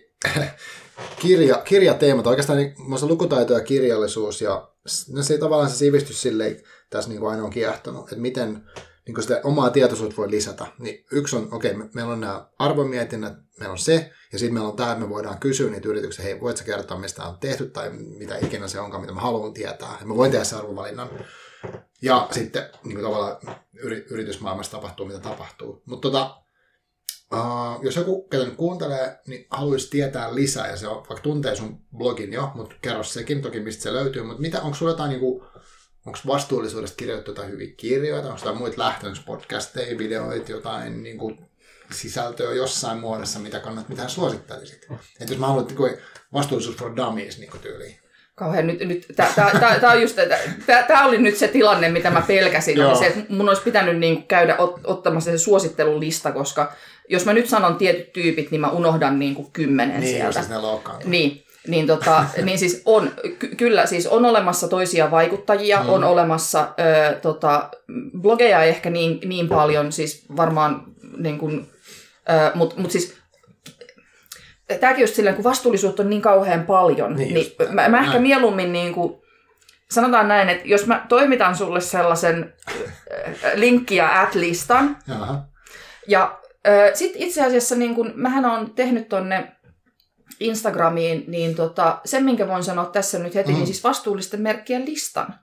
[1.20, 4.70] kirja, kirjateemat, oikeastaan niin, lukutaito ja kirjallisuus ja
[5.12, 8.64] no se tavallaan se sivistys silleen tässä niin kuin aina on kiehtonut, että miten
[9.06, 10.66] niin kuin sitä omaa tietoisuutta voi lisätä.
[10.78, 14.68] Niin yksi on, okei, me, meillä on nämä arvomietinnät, meillä on se, ja sitten meillä
[14.68, 17.66] on tämä, että me voidaan kysyä niitä yrityksiä, hei, voit sä kertoa, mistä on tehty,
[17.66, 19.96] tai mitä ikinä se onkaan, mitä mä haluan tietää.
[20.00, 21.10] Ja mä voin tehdä sen arvovalinnan.
[22.02, 23.36] Ja sitten niin kuin tavallaan
[23.82, 25.82] yri, yritysmaailmassa tapahtuu, mitä tapahtuu.
[25.86, 26.39] Mutta tota,
[27.34, 31.56] Uh, jos joku, ketä nyt kuuntelee, niin haluaisi tietää lisää, ja se on, vaikka tuntee
[31.56, 35.10] sun blogin jo, mutta kerro sekin toki, mistä se löytyy, mutta mitä, onko sulla jotain,
[35.10, 35.44] niinku,
[36.06, 41.38] onko vastuullisuudesta kirjoittu jotain hyviä kirjoja, onko jotain muita lähtenyt podcasteja, videoita, jotain niinku,
[41.92, 44.86] sisältöä jossain muodossa, mitä kannat, mitä hän suosittelisit?
[45.20, 45.74] Että jos mä haluan, että
[46.32, 47.96] vastuullisuus for dummies niin tyyliin.
[48.34, 50.16] kauhean nyt, nyt tämä on just,
[50.66, 54.26] tämä oli nyt se tilanne, mitä mä pelkäsin, oli se, että mun olisi pitänyt niin
[54.26, 56.72] käydä ot, ottamassa se suosittelun lista, koska
[57.10, 60.32] jos mä nyt sanon tietyt tyypit, niin mä unohdan niin kuin kymmenen niin, sieltä.
[60.32, 60.56] Siis ne
[61.04, 65.88] niin, niin, tota, niin siis on, ky- kyllä siis on olemassa toisia vaikuttajia, mm.
[65.88, 67.70] on olemassa ö, tota,
[68.20, 70.84] blogeja ehkä niin, niin paljon, siis varmaan
[71.16, 71.70] niin kuin,
[72.54, 73.14] mutta mut siis
[74.80, 78.72] tämäkin just silleen, kun vastuullisuutta on niin kauhean paljon, niin, niin mä, mä ehkä mieluummin
[78.72, 79.20] niin kuin,
[79.90, 82.54] sanotaan näin, että jos mä toimitan sulle sellaisen
[83.54, 84.96] linkkiä at-listan,
[86.08, 86.39] ja
[86.94, 89.52] sitten itse asiassa niin kun, mähän on tehnyt tonne
[90.40, 93.56] Instagramiin, niin tota, sen minkä voin sanoa tässä nyt heti, mm.
[93.56, 95.34] niin siis vastuullisten merkkien listan.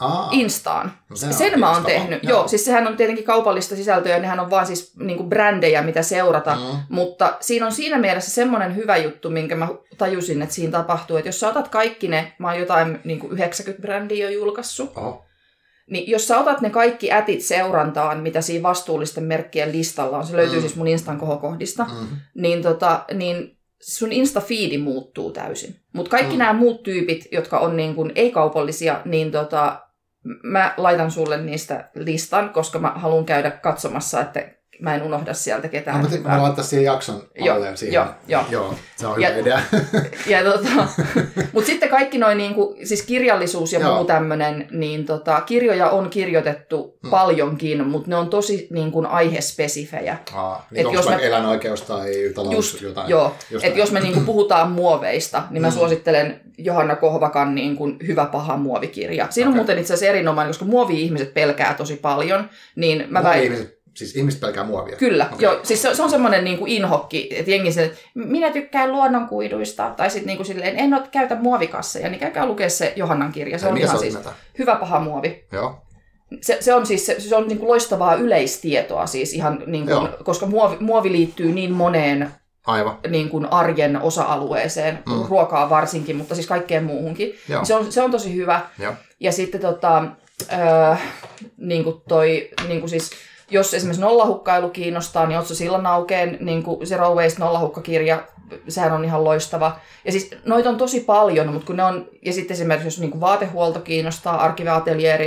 [0.00, 0.92] Aa, Instaan.
[1.10, 2.22] No Sen mä oon tehnyt.
[2.22, 2.38] Joo.
[2.38, 6.02] Joo, siis sehän on tietenkin kaupallista sisältöä, ja nehän on vaan siis niinku brändejä, mitä
[6.02, 6.54] seurata.
[6.54, 6.78] Mm.
[6.88, 9.68] Mutta siinä on siinä mielessä semmoinen hyvä juttu, minkä mä
[9.98, 13.82] tajusin, että siinä tapahtuu, että jos sä otat kaikki ne, mä oon jotain niinku 90
[13.82, 15.24] brändiä jo julkaissut, Oho.
[15.90, 20.36] Niin jos sä otat ne kaikki ätit seurantaan, mitä siinä vastuullisten merkkien listalla on, se
[20.36, 20.60] löytyy mm.
[20.60, 22.06] siis mun Instan kohokohdista, mm.
[22.34, 25.76] niin, tota, niin sun Insta-fiidi muuttuu täysin.
[25.92, 26.38] Mutta kaikki mm.
[26.38, 29.80] nämä muut tyypit, jotka on niin kuin ei-kaupallisia, niin tota,
[30.42, 35.68] mä laitan sulle niistä listan, koska mä haluan käydä katsomassa, että mä en unohda sieltä
[35.68, 36.02] ketään.
[36.02, 37.94] No, mä, mä laittaa siihen jakson alle siihen.
[37.94, 38.44] Joo, joo.
[38.50, 39.60] joo, se on hyvä ja, idea.
[40.26, 40.70] ja tota,
[41.52, 43.94] mutta sitten kaikki noin, niinku, siis kirjallisuus ja joo.
[43.94, 47.10] muu tämmöinen, niin tota, kirjoja on kirjoitettu hmm.
[47.10, 50.16] paljonkin, mutta ne on tosi niin kuin, aihespesifejä.
[50.34, 53.08] Aa, niin Et jos me, eläinoikeus tai talous just, jotain?
[53.08, 55.78] Joo, että jos me niin kuin, puhutaan muoveista, niin mä hmm.
[55.78, 59.26] suosittelen Johanna Kohvakan niin kuin, Hyvä paha muovikirja.
[59.30, 59.52] Siinä okay.
[59.52, 62.50] on muuten itse asiassa erinomainen, koska muovi-ihmiset pelkää tosi paljon.
[62.76, 64.96] Niin mä väitän, Siis ihmiset pelkää muovia?
[64.96, 65.38] Kyllä, okay.
[65.40, 65.60] joo.
[65.62, 70.10] Siis se, se on semmoinen niin kuin inhokki, että jengi se, minä tykkään luonnonkuiduista, tai
[70.10, 73.58] sitten niin kuin silleen, en ole käytä muovikasseja, niin käykää lukea se Johannan kirja.
[73.58, 74.32] Se on ihan siis nimeta?
[74.58, 75.44] hyvä paha muovi.
[75.52, 75.82] Joo.
[76.40, 80.08] Se, se on siis se, se on niin kuin loistavaa yleistietoa siis ihan, niin kuin,
[80.24, 82.30] koska muovi, muovi liittyy niin moneen
[82.66, 82.98] Aivan.
[83.08, 85.24] Niin kuin arjen osa-alueeseen, mm.
[85.28, 87.34] ruokaa varsinkin, mutta siis kaikkeen muuhunkin.
[87.62, 88.60] Se on, se on tosi hyvä.
[88.78, 88.94] Joo.
[89.20, 90.04] Ja sitten tota,
[90.52, 91.02] äh,
[91.56, 93.10] niin kuin toi, niin kuin siis,
[93.50, 98.22] jos esimerkiksi nollahukkailu kiinnostaa, niin Otso Sillan aukeen niin kuin Zero Waste nollahukkakirja,
[98.68, 99.76] sehän on ihan loistava.
[100.04, 103.10] Ja siis noita on tosi paljon, mutta kun ne on, ja sitten esimerkiksi jos niin
[103.10, 104.70] kuin vaatehuolto kiinnostaa, Arkive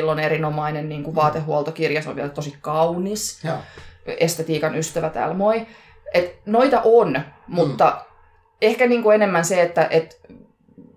[0.08, 3.44] on erinomainen niin kuin vaatehuoltokirja, se on vielä tosi kaunis.
[3.44, 3.58] Ja.
[4.06, 5.68] Estetiikan ystävä täällä moi.
[6.14, 8.16] Et noita on, mutta mm.
[8.62, 10.22] ehkä niin kuin enemmän se, että et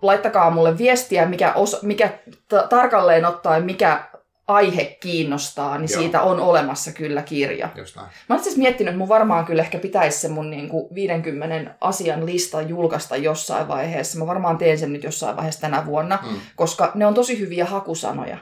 [0.03, 2.09] laittakaa mulle viestiä, mikä, osa, mikä
[2.49, 4.09] t- tarkalleen ottaen, mikä
[4.49, 6.01] aihe kiinnostaa, niin Joo.
[6.01, 7.69] siitä on olemassa kyllä kirja.
[7.75, 8.09] Just näin.
[8.29, 11.75] Mä olen siis miettinyt, että mun varmaan kyllä ehkä pitäisi se mun niin kuin 50
[11.81, 14.19] asian lista julkaista jossain vaiheessa.
[14.19, 16.41] Mä varmaan teen sen nyt jossain vaiheessa tänä vuonna, mm.
[16.57, 18.39] koska ne on tosi hyviä hakusanoja.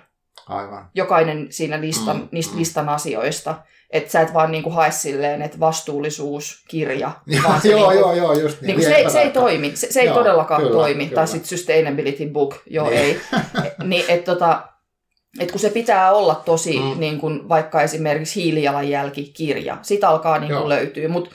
[0.48, 0.90] Aivan.
[0.94, 2.28] Jokainen siinä listan, mm.
[2.32, 2.58] niistä mm.
[2.58, 3.54] listan asioista.
[3.90, 7.10] Että sä et vaan niinku hae silleen, että vastuullisuus, kirja.
[7.44, 8.66] Vaan se joo, niinku, joo, joo, just niin.
[8.66, 9.72] Niinku se, se ei toimi.
[9.76, 11.06] Se, se ei joo, todellakaan kyllä, toimi.
[11.06, 11.14] Kyllä.
[11.14, 13.00] Tai sitten sustainability book, joo niin.
[13.00, 13.20] ei.
[13.84, 14.62] niin, et tota,
[15.40, 17.00] et kun se pitää olla tosi, mm.
[17.00, 21.30] niin kun vaikka esimerkiksi hiilijalanjälki-kirja, sitä alkaa niin kun löytyä, mutta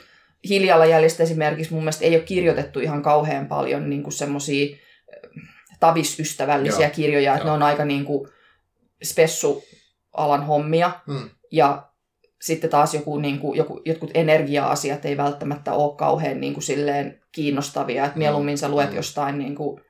[0.48, 4.76] hiilijalanjäljestä esimerkiksi mun mielestä ei ole kirjoitettu ihan kauhean paljon niin semmoisia
[5.80, 6.94] tavisystävällisiä Joo.
[6.94, 8.28] kirjoja, että ne on aika niin kuin
[9.02, 10.90] spessu-alan hommia.
[11.06, 11.30] Mm.
[11.52, 11.90] Ja
[12.42, 17.20] sitten taas joku, niin kuin, joku, jotkut energia-asiat ei välttämättä ole kauhean niin kuin silleen
[17.32, 18.18] kiinnostavia, että mm.
[18.18, 18.96] mieluummin sä luet mm.
[18.96, 19.80] jostain niin kuin,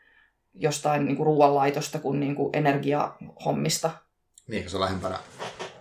[0.54, 3.90] jostain niin kuin ruoanlaitosta kuin, niin kuin energiahommista.
[4.48, 5.18] Niin, se on lähempänä.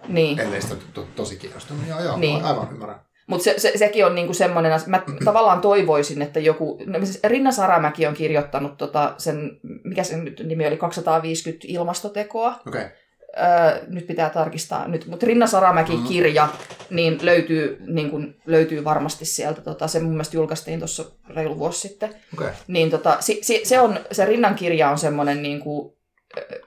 [0.08, 0.40] Niin.
[0.40, 1.88] Ellei sitä to, tosi kiinnostunut.
[1.88, 2.46] Joo, joo, niin.
[2.46, 3.02] aivan ymmärrän.
[3.28, 7.52] Mutta se, se, sekin on niinku semmoinen, mä tavallaan toivoisin, että joku, no siis Rinna
[7.52, 12.60] Saramäki on kirjoittanut tota sen, mikä sen nyt nimi oli, 250 ilmastotekoa.
[12.68, 12.90] Okay
[13.38, 16.96] öö, nyt pitää tarkistaa nyt, mutta Rinna Saramäki-kirja mm-hmm.
[16.96, 19.62] niin löytyy, niin kun, löytyy varmasti sieltä.
[19.62, 22.16] Tota, se mun mielestä julkaistiin tuossa reilu vuosi sitten.
[22.34, 22.52] Okay.
[22.68, 25.94] Niin tota, si, si, se, on, se Rinnan kirja on semmoinen niin kuin,
[26.38, 26.62] öö,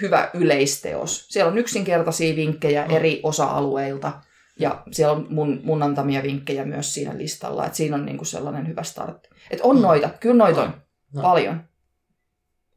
[0.00, 1.26] hyvä yleisteos.
[1.28, 2.96] Siellä on yksinkertaisia vinkkejä mm.
[2.96, 4.12] eri osa-alueilta.
[4.58, 7.66] Ja siellä on mun, mun antamia vinkkejä myös siinä listalla.
[7.66, 9.28] Et siinä on niinku sellainen hyvä startti.
[9.50, 9.82] Et on mm.
[9.82, 10.74] noita, kyllä noita on
[11.12, 11.22] no.
[11.22, 11.64] paljon.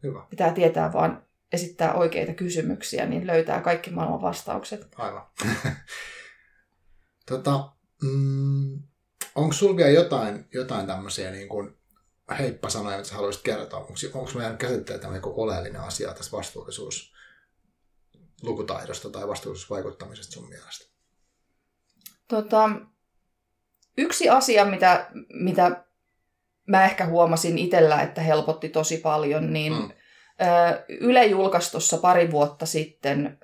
[0.04, 0.26] Hyvä.
[0.30, 1.24] Pitää tietää vaan
[1.54, 4.88] esittää oikeita kysymyksiä, niin löytää kaikki maailman vastaukset.
[4.98, 5.28] Aivan.
[7.30, 7.72] tota,
[8.04, 8.84] mm,
[9.36, 11.78] onko sinulla vielä jotain, jotain tämmöisiä niin kuin
[12.40, 13.80] heippasanoja, mitä haluaisit kertoa?
[14.14, 17.14] Onko, meidän käsitteellä niin oleellinen asia tässä vastuullisuus
[18.42, 20.94] lukutaidosta tai vastuullisuusvaikuttamisesta sun mielestä?
[22.28, 22.70] Tota,
[23.98, 25.86] yksi asia, mitä, mitä
[26.68, 29.92] mä ehkä huomasin itsellä, että helpotti tosi paljon, niin Mm.
[31.00, 33.38] Yle julkaisi tuossa pari vuotta sitten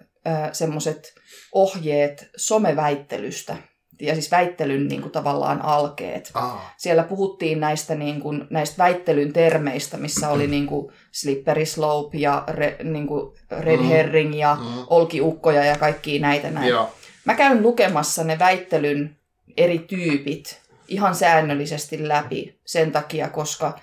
[0.51, 1.13] semmoiset
[1.53, 3.55] ohjeet someväittelystä,
[4.01, 6.31] ja siis väittelyn niin kuin, tavallaan alkeet.
[6.33, 12.17] Ah, Siellä puhuttiin näistä, niin kuin, näistä väittelyn termeistä, missä oli niin kuin slippery slope
[12.17, 13.83] ja re, niin kuin red Mm.
[13.87, 14.83] herring ja mm.
[14.89, 16.67] olkiukkoja ja kaikki näitä näin.
[16.69, 16.89] Joo.
[17.25, 19.17] Mä käyn lukemassa ne väittelyn
[19.57, 23.79] eri tyypit ihan säännöllisesti läpi sen takia, koska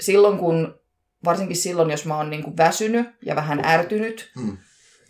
[0.00, 0.77] silloin kun,
[1.24, 4.56] varsinkin silloin jos mä oon niin kuin väsynyt ja vähän ärtynyt, Mm.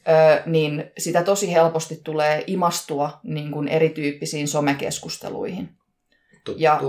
[0.09, 5.69] ö, niin sitä tosi helposti tulee imastua niin kuin erityyppisiin somekeskusteluihin.
[6.45, 6.63] Tuttua.
[6.63, 6.81] Ja-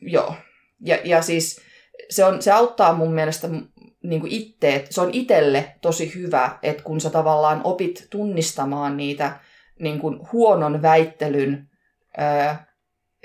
[0.00, 0.34] Joo.
[0.80, 1.60] Ja, ja siis
[2.10, 3.48] se, on, se auttaa mun mielestä
[4.02, 9.38] niin kuin itteet, se on itselle tosi hyvä, että kun sä tavallaan opit tunnistamaan niitä
[9.80, 11.68] niin kuin huonon väittelyn
[12.18, 12.54] ö,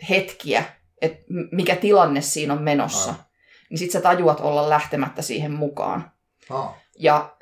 [0.10, 0.64] hetkiä,
[1.02, 3.26] että mikä tilanne siinä on menossa, Aivan.
[3.72, 6.12] Niin sit sä tajuat olla lähtemättä siihen mukaan.
[6.50, 6.70] Ah,
[7.00, 7.36] Ja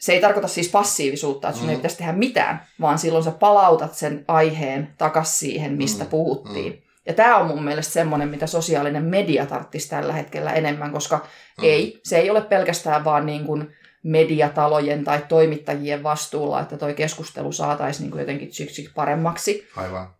[0.00, 1.70] se ei tarkoita siis passiivisuutta, että sun Mm.
[1.70, 6.10] ei pitäisi tehdä mitään, vaan silloin sä palautat sen aiheen takas siihen, mistä Mm.
[6.10, 6.82] puhuttiin.
[7.06, 11.16] Ja tämä on mun mielestä semmoinen, mitä sosiaalinen media tarttisi tällä hetkellä enemmän, koska
[11.58, 11.64] mm.
[11.64, 13.72] ei, se ei ole pelkästään vaan niin kuin
[14.02, 18.50] mediatalojen tai toimittajien vastuulla, että toi keskustelu saataisiin niin jotenkin
[18.94, 19.68] paremmaksi.
[19.76, 20.14] Aivan.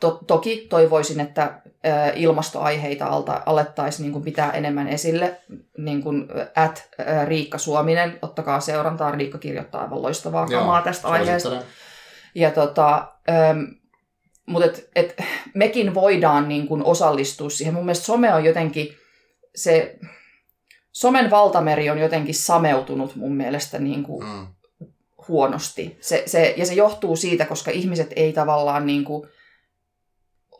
[0.00, 1.60] To- toki toivoisin, että
[2.14, 5.40] ilmastoaiheita alta, alettaisiin niin kuin pitää enemmän esille,
[5.78, 6.88] niin kuin at
[7.26, 11.62] Riikka Suominen, ottakaa seurantaa, Riikka kirjoittaa aivan loistavaa Joo, kamaa tästä aiheesta.
[12.34, 13.12] Ja tota,
[14.46, 15.14] mutta et, et
[15.54, 17.74] mekin voidaan niin kuin osallistua siihen.
[17.74, 18.88] Mun mielestä some on jotenkin,
[19.54, 19.98] se
[20.92, 24.46] somen valtameri on jotenkin sameutunut mun mielestä niin kuin Mm.
[25.28, 25.98] huonosti.
[26.00, 29.28] Se, se, ja se johtuu siitä, koska ihmiset ei tavallaan niin kuin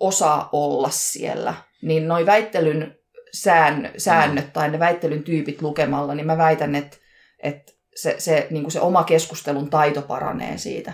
[0.01, 1.55] osaa olla siellä.
[1.83, 2.99] Niin noi väittelyn
[3.33, 6.97] sään, säännöt tai ne väittelyn tyypit lukemalla, niin mä väitän, että,
[7.39, 10.93] että se, se, niin kuin se oma keskustelun taito paranee siitä.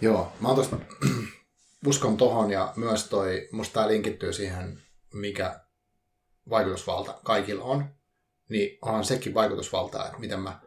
[0.00, 0.76] Joo, mä oon tosta,
[1.86, 4.78] uskon tohon ja myös toi, musta tää linkittyy siihen,
[5.14, 5.60] mikä
[6.50, 7.94] vaikutusvalta kaikilla on.
[8.48, 10.60] Niin onhan sekin vaikutusvaltaa, että miten mä,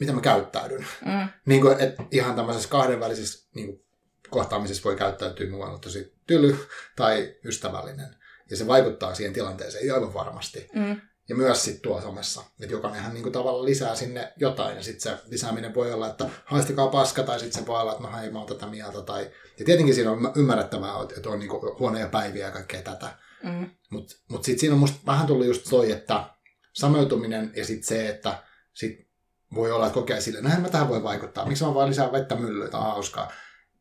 [0.00, 0.86] miten mä käyttäydyn.
[1.04, 1.28] Mm.
[1.46, 3.89] niin kuin, että ihan tämmöisessä kahdenvälisessä niin kuin,
[4.30, 6.56] kohtaamisessa voi käyttäytyä, olla tosi tyly
[6.96, 8.16] tai ystävällinen.
[8.50, 10.68] Ja se vaikuttaa siihen tilanteeseen aivan varmasti.
[10.74, 11.00] Mm.
[11.28, 15.12] Ja myös sitten tuo somessa, että jokainenhan niin kuin, tavallaan lisää sinne jotain, ja sitten
[15.12, 18.30] se lisääminen voi olla, että haistakaa paska, tai sitten se voi olla, että no hei,
[18.30, 19.30] mä oon tätä mieltä, tai...
[19.58, 23.18] Ja tietenkin siinä on ymmärrettävää, että on niin kuin, huonoja päiviä ja kaikkea tätä.
[23.42, 23.70] Mm.
[23.90, 26.24] Mutta mut sitten siinä on musta vähän tullut just toi, että
[26.72, 28.42] sameutuminen ja sitten se, että
[28.74, 29.08] sit
[29.54, 31.46] voi olla, että kokee silleen, näin mä tähän voi vaikuttaa.
[31.46, 33.32] Miksi mä vaan lisää vettä myllyyn, tämä on hauskaa.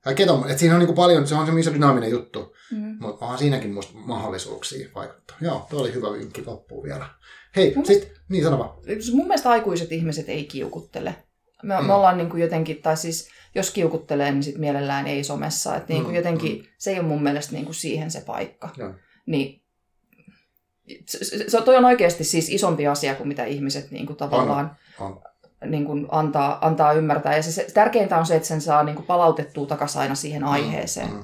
[0.03, 0.53] Kaikkea tommoinen.
[0.53, 2.97] Et siinä on niinku paljon, se on se iso dynaaminen juttu, Mm.
[2.99, 5.38] mutta onhan siinäkin musta mahdollisuuksia vaikuttaa.
[5.41, 7.09] Joo, tuo oli hyvä vinkki loppuun vielä.
[7.55, 8.69] Hei, Mun sit, niin sano vaan.
[9.13, 11.15] Mun mielestä aikuiset ihmiset ei kiukuttele.
[11.63, 11.85] Me, Mm.
[11.85, 15.76] me ollaan niin kuin jotenkin, tai siis jos kiukuttelee, niin sit mielellään ei somessa.
[15.76, 18.69] Et niin kuin Mm, jotenkin, se ei ole mun mielestä niin kuin siihen se paikka.
[18.77, 18.93] Joo.
[19.26, 19.61] Niin,
[21.07, 24.77] se, se, se- toi on oikeasti siis isompi asia kuin mitä ihmiset niin kuin tavallaan
[24.99, 25.21] On.
[25.65, 27.36] Niin kuin antaa, antaa ymmärtää.
[27.36, 30.44] Ja se, se, tärkeintä on se, että sen saa niin kuin palautettua takaisin aina siihen
[30.44, 31.10] aiheeseen.
[31.10, 31.18] Mm,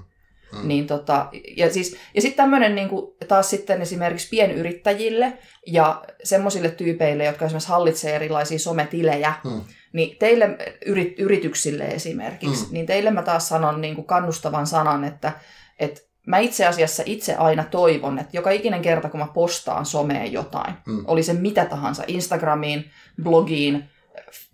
[0.61, 2.89] mm, Niin tota, ja siis, ja sitten tämmöinen niin
[3.27, 5.33] taas sitten esimerkiksi pienyrittäjille
[5.67, 9.61] ja semmoisille tyypeille, jotka esimerkiksi hallitsee erilaisia sometilejä, Mm.
[9.93, 12.73] niin teille yrit, yrityksille esimerkiksi, Mm.
[12.73, 15.31] niin teille mä taas sanon niin kuin kannustavan sanan, että,
[15.79, 20.31] että mä itse asiassa itse aina toivon, että joka ikinen kerta, kun mä postaan someen
[20.33, 21.03] jotain, Mm.
[21.07, 22.85] oli se mitä tahansa, Instagramiin,
[23.23, 23.89] blogiin,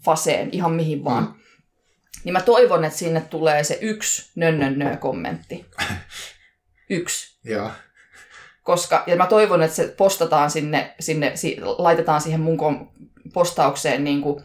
[0.05, 1.33] Faseen, ihan mihin vaan, Mm.
[2.23, 5.65] niin mä toivon, että sinne tulee se yksi nönnönnö-kommentti.
[6.89, 7.38] Yksi.
[7.43, 7.71] Joo.
[8.63, 12.57] Koska, ja mä toivon, että se postataan sinne, sinne si, laitetaan siihen mun
[13.33, 14.43] postaukseen niin kuin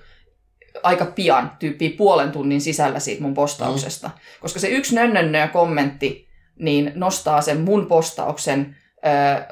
[0.83, 4.11] aika pian, tyyppiä puolen tunnin sisällä siitä mun postauksesta.
[4.41, 6.29] Koska se yksi nönnönnö-kommentti
[6.59, 8.77] niin nostaa sen mun postauksen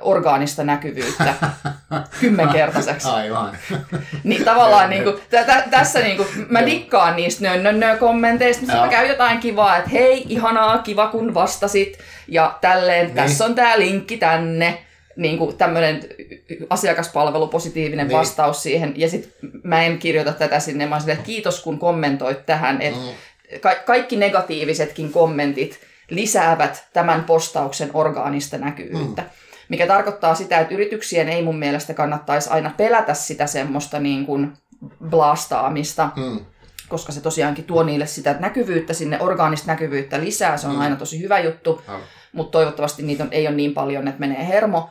[0.00, 1.34] orgaanista näkyvyyttä
[2.20, 3.08] kymmenkertaiseksi.
[3.08, 3.56] Aivan.
[4.24, 8.80] Niin tavallaan niin kuin, tä, tä, tässä niin kuin, mä dikkaan niistä nönnönnö kommenteista, mutta
[8.80, 11.98] mä käyn jotain kivaa, että hei, ihanaa, kiva kun vastasit,
[12.28, 13.14] ja tälleen, Niin.
[13.16, 14.78] tässä on tää linkki tänne,
[15.16, 16.00] niin kuin tämmöinen
[16.70, 18.18] asiakaspalvelu, positiivinen Niin.
[18.18, 22.46] vastaus siihen, ja sitten mä en kirjoita tätä sinne, mä silleen, että kiitos kun kommentoit
[22.46, 23.58] tähän, että Mm.
[23.60, 29.22] ka- kaikki negatiivisetkin kommentit lisäävät tämän postauksen orgaanista näkyvyyttä.
[29.22, 29.28] Mm.
[29.68, 34.52] Mikä tarkoittaa sitä, että yrityksien ei mun mielestä kannattaisi aina pelätä sitä semmoista niin kuin
[35.08, 36.40] blastaamista, Mm.
[36.88, 40.80] koska se tosiaankin tuo niille sitä näkyvyyttä, sinne orgaanista näkyvyyttä lisää, se on Mm.
[40.80, 42.02] aina tosi hyvä juttu, Aivan.
[42.32, 44.88] mutta toivottavasti niitä on, ei ole niin paljon, että menee hermo.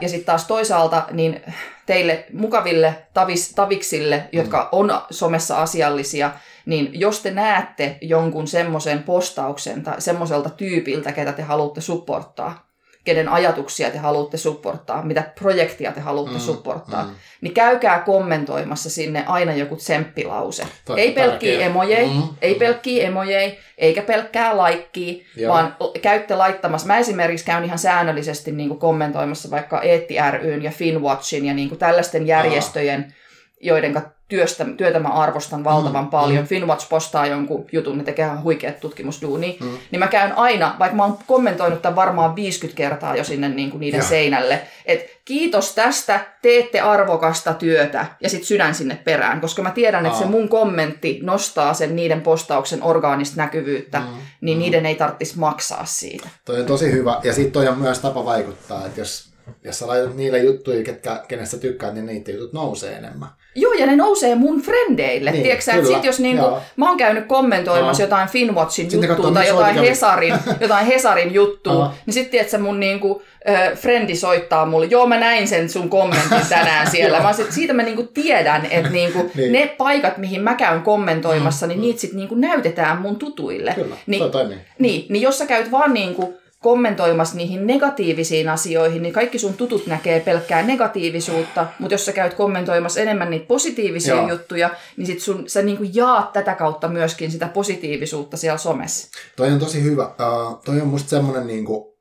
[0.00, 1.42] Ja sitten taas toisaalta niin
[1.86, 6.30] teille mukaville tavis, taviksille, jotka on somessa asiallisia,
[6.66, 12.69] niin jos te näette jonkun semmoisen postauksen tai semmoiselta tyypiltä, ketä te haluatte supporttaa,
[13.04, 17.10] kenen ajatuksia te haluatte supporttaa, mitä projektia te haluatte Mm, supporttaa, mm.
[17.40, 20.66] niin käykää kommentoimassa sinne aina joku tsemppilause.
[20.84, 22.58] Toi ei pelkkiä emojei, Mm, ei mm.
[22.58, 25.54] pelkkiä emojei, eikä pelkkää laikkia, Joo.
[25.54, 26.86] vaan käytte laittamassa.
[26.86, 31.68] Mä esimerkiksi käyn ihan säännöllisesti niin kuin kommentoimassa vaikka Eetti ryn ja Finwatchin ja niin
[31.68, 33.14] kuin tällaisten järjestöjen,
[33.60, 33.92] joiden
[34.30, 36.44] työstä, työtä mä arvostan valtavan Mm, paljon.
[36.44, 36.48] mm.
[36.48, 39.52] Finwatch postaa jonkun jutun, ne tekee ihan huikeat tutkimusduunia.
[39.60, 39.78] Mm.
[39.90, 43.70] Niin mä käyn aina, vaikka mä oon kommentoinut tämän varmaan 50 kertaa jo sinne niin
[43.70, 44.08] kuin niiden Joo.
[44.08, 50.06] seinälle, että kiitos tästä, teette arvokasta työtä ja sit sydän sinne perään, koska mä tiedän,
[50.06, 54.06] että se mun kommentti nostaa sen niiden postauksen orgaanista näkyvyyttä, Mm,
[54.40, 54.62] niin mm.
[54.62, 56.28] niiden ei tarvitsisi maksaa siitä.
[56.44, 57.20] Toi on tosi hyvä.
[57.24, 59.29] Ja sitten toi on myös tapa vaikuttaa, että jos,
[59.64, 63.28] jos sä laitat niille juttuja, ketkä, kenestä tykkäät, niin niitä jutut nousee enemmän.
[63.54, 65.30] Joo, ja ne nousee mun frendeille.
[65.30, 66.60] Niin, Niin, Tiedätkö, että kyllä, sit jos niinku, joo.
[66.76, 68.06] mä oon käynyt kommentoimassa Joo.
[68.06, 71.90] jotain Finwatchin Sitten juttua tai jotain Hesarin, jotain Hesarin juttua, Joo.
[72.06, 76.38] niin sit tiedätkö, mun niinku, ö, frendi soittaa mulle, joo mä näin sen sun kommentin
[76.48, 77.20] tänään siellä.
[77.20, 79.52] Mä sit, siitä mä niinku tiedän, että niinku, Niin.
[79.52, 81.82] ne paikat, mihin mä käyn kommentoimassa, Mm, niin mm.
[81.82, 83.72] niitä sit niinku näytetään mun tutuille.
[83.74, 84.58] Kyllä, Niin- toi toimii.
[84.78, 89.54] Niin, niin jos sä käyt vaan niin kuin kommentoimassa niihin negatiivisiin asioihin, niin kaikki sun
[89.54, 94.28] tutut näkee pelkkää negatiivisuutta, mutta jos sä käyt kommentoimassa enemmän niitä positiivisia Joo.
[94.28, 99.08] Juttuja, niin sit sun, sä niin kuin jaat tätä kautta myöskin sitä positiivisuutta siellä somessa.
[99.36, 100.06] Toi on tosi hyvä.
[100.06, 101.98] Uh, toi on musta semmonen niinku,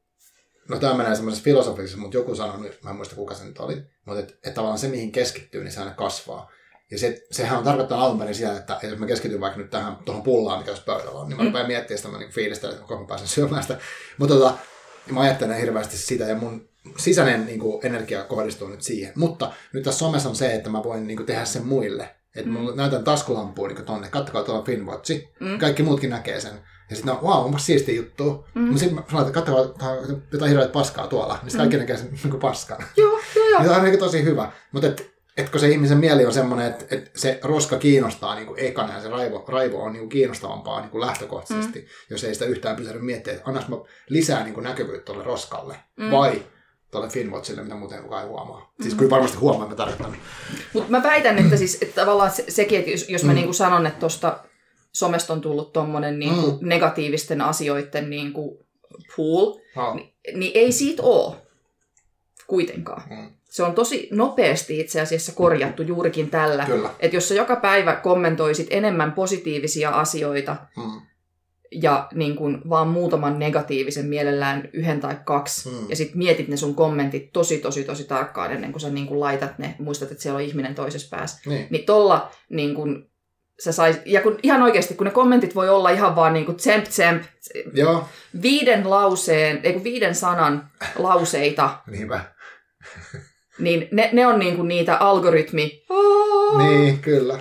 [0.69, 3.75] no tämä menee semmoisessa filosofisessa, mutta joku sanoi, mä en muista kuka se nyt oli,
[4.05, 6.51] mutta että et tavallaan se mihin keskittyy, niin se aina kasvaa.
[6.91, 9.97] Ja se, sehän on tarkoittanut alun perin sitä, että jos mä keskityn vaikka nyt tähän
[10.05, 12.87] tuohon pullaan, mikä olisi pöydällä on, niin mä rupean miettimään sitä, mä niin fiilistelen, että
[12.87, 13.77] koko mä pääsen syömään sitä.
[14.17, 14.53] Mutta tota,
[15.11, 19.13] mä ajattelen hirveästi sitä ja mun sisäinen niin kuin, energia kohdistuu nyt siihen.
[19.15, 22.15] Mutta nyt tässä somessa on se, että mä voin niin kuin, tehdä sen muille.
[22.35, 22.57] Että mm.
[22.75, 25.33] näytän taskulampua niin tonne, kattokaa tuolla Finwatchi.
[25.39, 25.59] Mm.
[25.59, 26.53] Kaikki muutkin näkee sen.
[26.89, 28.45] Ja sitten no, wow, onpas siistiä juttu.
[28.55, 28.61] Mm.
[28.61, 31.39] Mutta sitten mä sanon, että katsokaa on jotain hirveät paskaa tuolla.
[31.41, 32.77] Niin sitten kaikki näkee sen niin kuin paskan.
[32.97, 33.59] Joo, joo, joo.
[33.59, 34.51] Ja tämä on niin tosi hyvä.
[34.71, 35.03] Mutta
[35.37, 38.59] et, et kun se ihmisen mieli on semmoinen, että et se roska kiinnostaa niin kuin
[38.59, 41.87] ekana ja se raivo, raivo on niin kuin kiinnostavampaa niin kuin lähtökohtaisesti, mm.
[42.09, 43.75] jos ei sitä yhtään pysähdy miettimään, että annaks mä
[44.09, 46.11] lisää niin kuin näkyvyyttä tuolle roskalle mm.
[46.11, 46.43] vai
[46.91, 48.59] tuolle Finwatchille, mitä muuten kukaan ei huomaa.
[48.77, 48.83] Mm.
[48.83, 50.17] Siis kyllä varmasti huomaa, että mä tarkoitan.
[50.73, 53.35] Mutta mä väitän, että, siis, että tavallaan se, sekin, että jos, jos mä mm.
[53.35, 54.43] niin sanon, että tuosta
[54.91, 56.69] somesta on tullut tommonen niin kuin Mm.
[56.69, 58.57] negatiivisten asioiden niin kuin
[59.15, 59.95] pool, Oh.
[60.35, 61.35] niin ei siitä ole
[62.47, 63.03] kuitenkaan.
[63.09, 63.38] Mm.
[63.49, 66.65] Se on tosi nopeasti itse asiassa korjattu juurikin tällä.
[66.65, 66.89] Kyllä.
[66.99, 71.01] Että jos sä joka päivä kommentoisit enemmän positiivisia asioita Mm.
[71.71, 75.89] ja niin kun vaan muutaman negatiivisen mielellään yhden tai kaksi, Mm.
[75.89, 79.19] ja sitten mietit ne sun kommentit tosi tosi tosi tarkkaan ennen kuin sä niin kun
[79.19, 81.67] laitat ne, muistat, että siellä on ihminen toisessa päässä, Niin.
[81.69, 83.09] niin tolla niin kun
[83.63, 86.57] sä sais, ja kun ihan oikeasti, kun ne kommentit voi olla ihan vaan niin kuin
[86.57, 87.23] tsemp tsemp,
[87.73, 88.07] Joo,
[88.41, 92.21] viiden lauseen, ei kun viiden sanan lauseita, niinpä.
[93.59, 95.85] Niin ne, ne on niinku niitä algoritmi.
[96.57, 97.39] Niin, kyllä.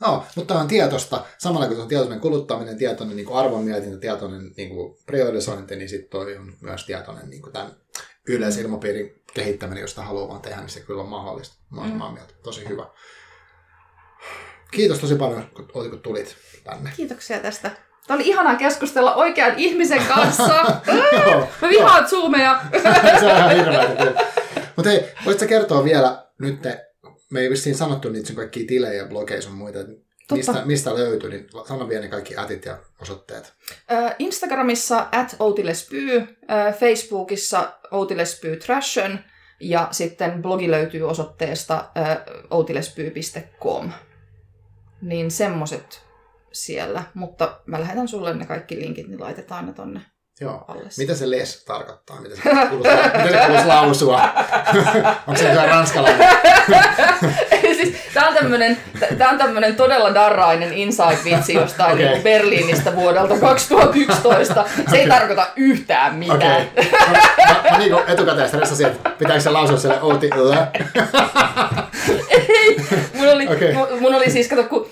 [0.00, 1.24] No, mutta tämä on tietosta.
[1.38, 4.70] Samalla kun se on tietoinen kuluttaminen, tietoinen niin arvonmietintä, tietoinen niin
[5.06, 7.72] priorisointi, niin sitten toi on myös tietoinen niin tämän
[8.28, 11.56] yleisilmapiirin kehittäminen, josta haluaa vaan tehdä, niin se kyllä on mahdollista.
[11.70, 12.34] Mä oon samaa mieltä.
[12.42, 12.86] Tosi hyvä.
[14.70, 16.90] Kiitos tosi paljon, kun, kun tulit tänne.
[16.96, 17.70] Kiitoksia tästä.
[18.06, 20.64] Tämä oli ihanaa keskustella oikean ihmisen kanssa.
[21.62, 22.60] Mä vihaan zoomeja.
[23.20, 24.36] se on ihan hirveä.
[24.76, 26.60] Mutta hei, voisitko kertoa vielä nyt,
[27.30, 29.78] me ei vissiin sanottu niitä sun kaikkia tilejä ja blogeja sun muita,
[30.32, 33.54] mistä, mistä löytyy, niin sano vielä ne kaikki ätit ja osoitteet.
[34.18, 36.26] Instagramissa at outilespyy,
[36.78, 39.24] Facebookissa outilespyy trashen
[39.60, 41.90] ja sitten blogi löytyy osoitteesta
[42.50, 43.92] outilespyy.com.
[45.02, 46.02] Niin semmoset
[46.52, 50.00] siellä, mutta mä lähetän sulle ne kaikki linkit, niin laitetaan ne tonne
[50.40, 50.64] Joo.
[50.68, 50.88] alle.
[50.98, 52.20] Mitä se les tarkoittaa?
[52.20, 54.20] Mitä se kuuluisi, lausua?
[55.26, 56.28] Onko se jotain ranskalainen?
[57.76, 62.22] siis, tää on tämmönen, t- tää on tämmönen todella darrainen inside-vitsi jostain okay.
[62.22, 64.64] Berliinistä vuodelta 2011.
[64.90, 66.68] Se ei tarkoita yhtään mitään.
[66.72, 66.84] Okay.
[67.10, 70.66] Mä, mä, mä niin etukäteen stressasin, että pitääkö se lausua sille outi lä?
[73.14, 74.00] Mun oli, okay.
[74.00, 74.90] mun oli siis, kato, kun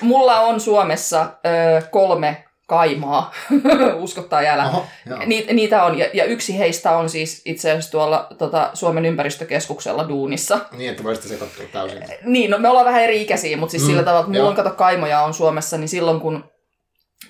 [0.00, 3.32] mulla on Suomessa ö, kolme kaimaa,
[3.96, 4.66] uskottaa jälä.
[4.68, 4.86] Oho.
[5.26, 10.08] Ni, niitä on, ja, ja yksi heistä on siis itse asiassa tuolla tota, Suomen ympäristökeskuksella
[10.08, 10.58] duunissa.
[10.72, 12.04] Niin, että voisitte sekoittua täysin.
[12.24, 14.56] Niin, no me ollaan vähän eri ikäisiä, mutta siis Mm, sillä tavalla, että mulla on
[14.56, 16.44] kato kaimoja on Suomessa, niin silloin kun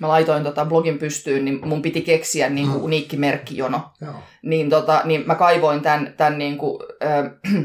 [0.01, 2.85] mä laitoin tota blogin pystyyn, niin mun piti keksiä niin kuin Mm.
[2.85, 3.83] uniikki merkkijono.
[4.01, 4.15] Joo.
[4.43, 7.31] Niin, tota, niin mä kaivoin tämän, tämän niin kuin, äh,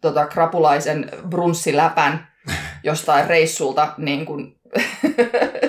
[0.00, 2.28] tota, krapulaisen brunssiläpän
[2.84, 4.55] jostain reissulta niin kuin,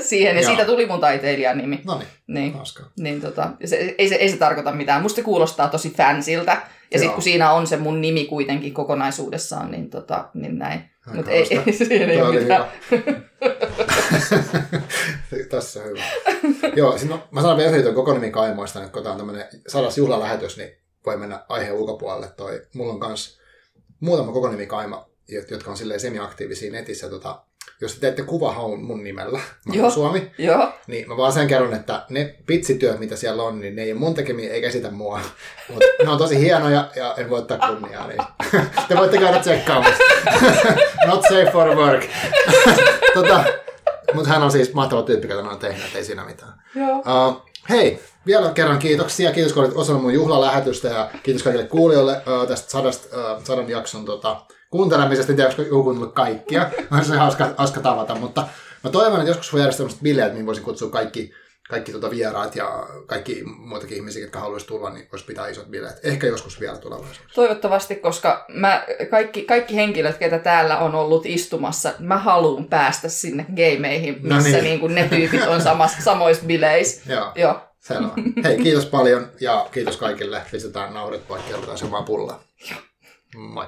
[0.09, 0.49] siihen, ja Joo.
[0.49, 1.81] siitä tuli mun taiteilijan nimi.
[1.85, 2.89] No niin, Niin, hauskaa.
[2.99, 5.01] niin tota, se, ei, se, ei se tarkoita mitään.
[5.01, 6.61] Musta se kuulostaa tosi fansiltä.
[6.91, 10.89] Ja sitten kun siinä on se mun nimi kuitenkin kokonaisuudessaan, niin, tota, niin näin.
[11.13, 12.65] Mutta ei, ei, siihen ei ole mitään.
[15.49, 16.03] Tässä hyvä.
[16.75, 19.45] Joo, siis no, mä sanon vielä yhden koko nimi Kaimoista, että kun tämä on tämmöinen
[19.67, 20.69] sadas juhlalähetys, niin
[21.05, 22.27] voi mennä aiheen ulkopuolelle.
[22.37, 23.39] Toi, mulla on kans
[23.99, 27.09] muutama koko nimi Kaima, jot- jotka on silleen semi-aktiivisia netissä.
[27.09, 27.43] Tota,
[27.81, 29.89] jos te teette kuvahaun mun nimellä, mä Joo.
[29.89, 33.83] Suomi, Joo, niin mä vaan sen kerron, että ne pitsityöt, mitä siellä on, niin ne
[33.83, 35.19] ei ole mun tekemiä eikä esitä mua.
[35.69, 38.07] Mutta ne on tosi hienoja ja en voi ottaa kunniaa.
[38.07, 38.21] Niin.
[38.87, 40.03] Te voitte käydä tsekkaamassa.
[41.07, 42.05] Not safe for work.
[43.13, 43.43] tota,
[44.13, 46.53] mutta hän on siis mahtava tyyppi, mä oon tehnyt, ei siinä mitään.
[46.75, 46.97] joo.
[46.97, 49.31] Uh, hei, vielä kerran kiitoksia.
[49.31, 53.69] Kiitos, kun olit osana mun juhlalähetystä ja kiitos kaikille kuulijoille uh, tästä sadasta, uh, sadan
[53.69, 55.31] jakson tota, kuuntelemisesta.
[55.31, 56.69] En tiedä, onko joku kuunnellut kaikkia.
[56.91, 58.47] On se hauska, hauska tavata, mutta
[58.83, 61.33] mä toivon, että joskus voi järjestää tämmöiset bileet, mihin voisin kutsua kaikki,
[61.69, 65.99] kaikki tota vieraat ja kaikki muitakin ihmisiä, jotka haluaisi tulla, niin voisi pitää isot bileet.
[66.03, 67.35] Ehkä joskus vielä tulevaisuudessa.
[67.35, 73.45] Toivottavasti, koska mä, kaikki, kaikki henkilöt, ketä täällä on ollut istumassa, mä haluan päästä sinne
[73.49, 74.63] gameihin, No missä niin.
[74.63, 74.79] niin.
[74.79, 77.13] kuin ne tyypit on samassa, samoissa bileissä.
[77.13, 77.61] Joo, Joo.
[77.79, 78.09] selvä.
[78.43, 80.41] Hei, kiitos paljon ja kiitos kaikille.
[80.51, 82.43] Pistetään naurit poikki ja otetaan se vaan pullaa.
[83.35, 83.65] Moi.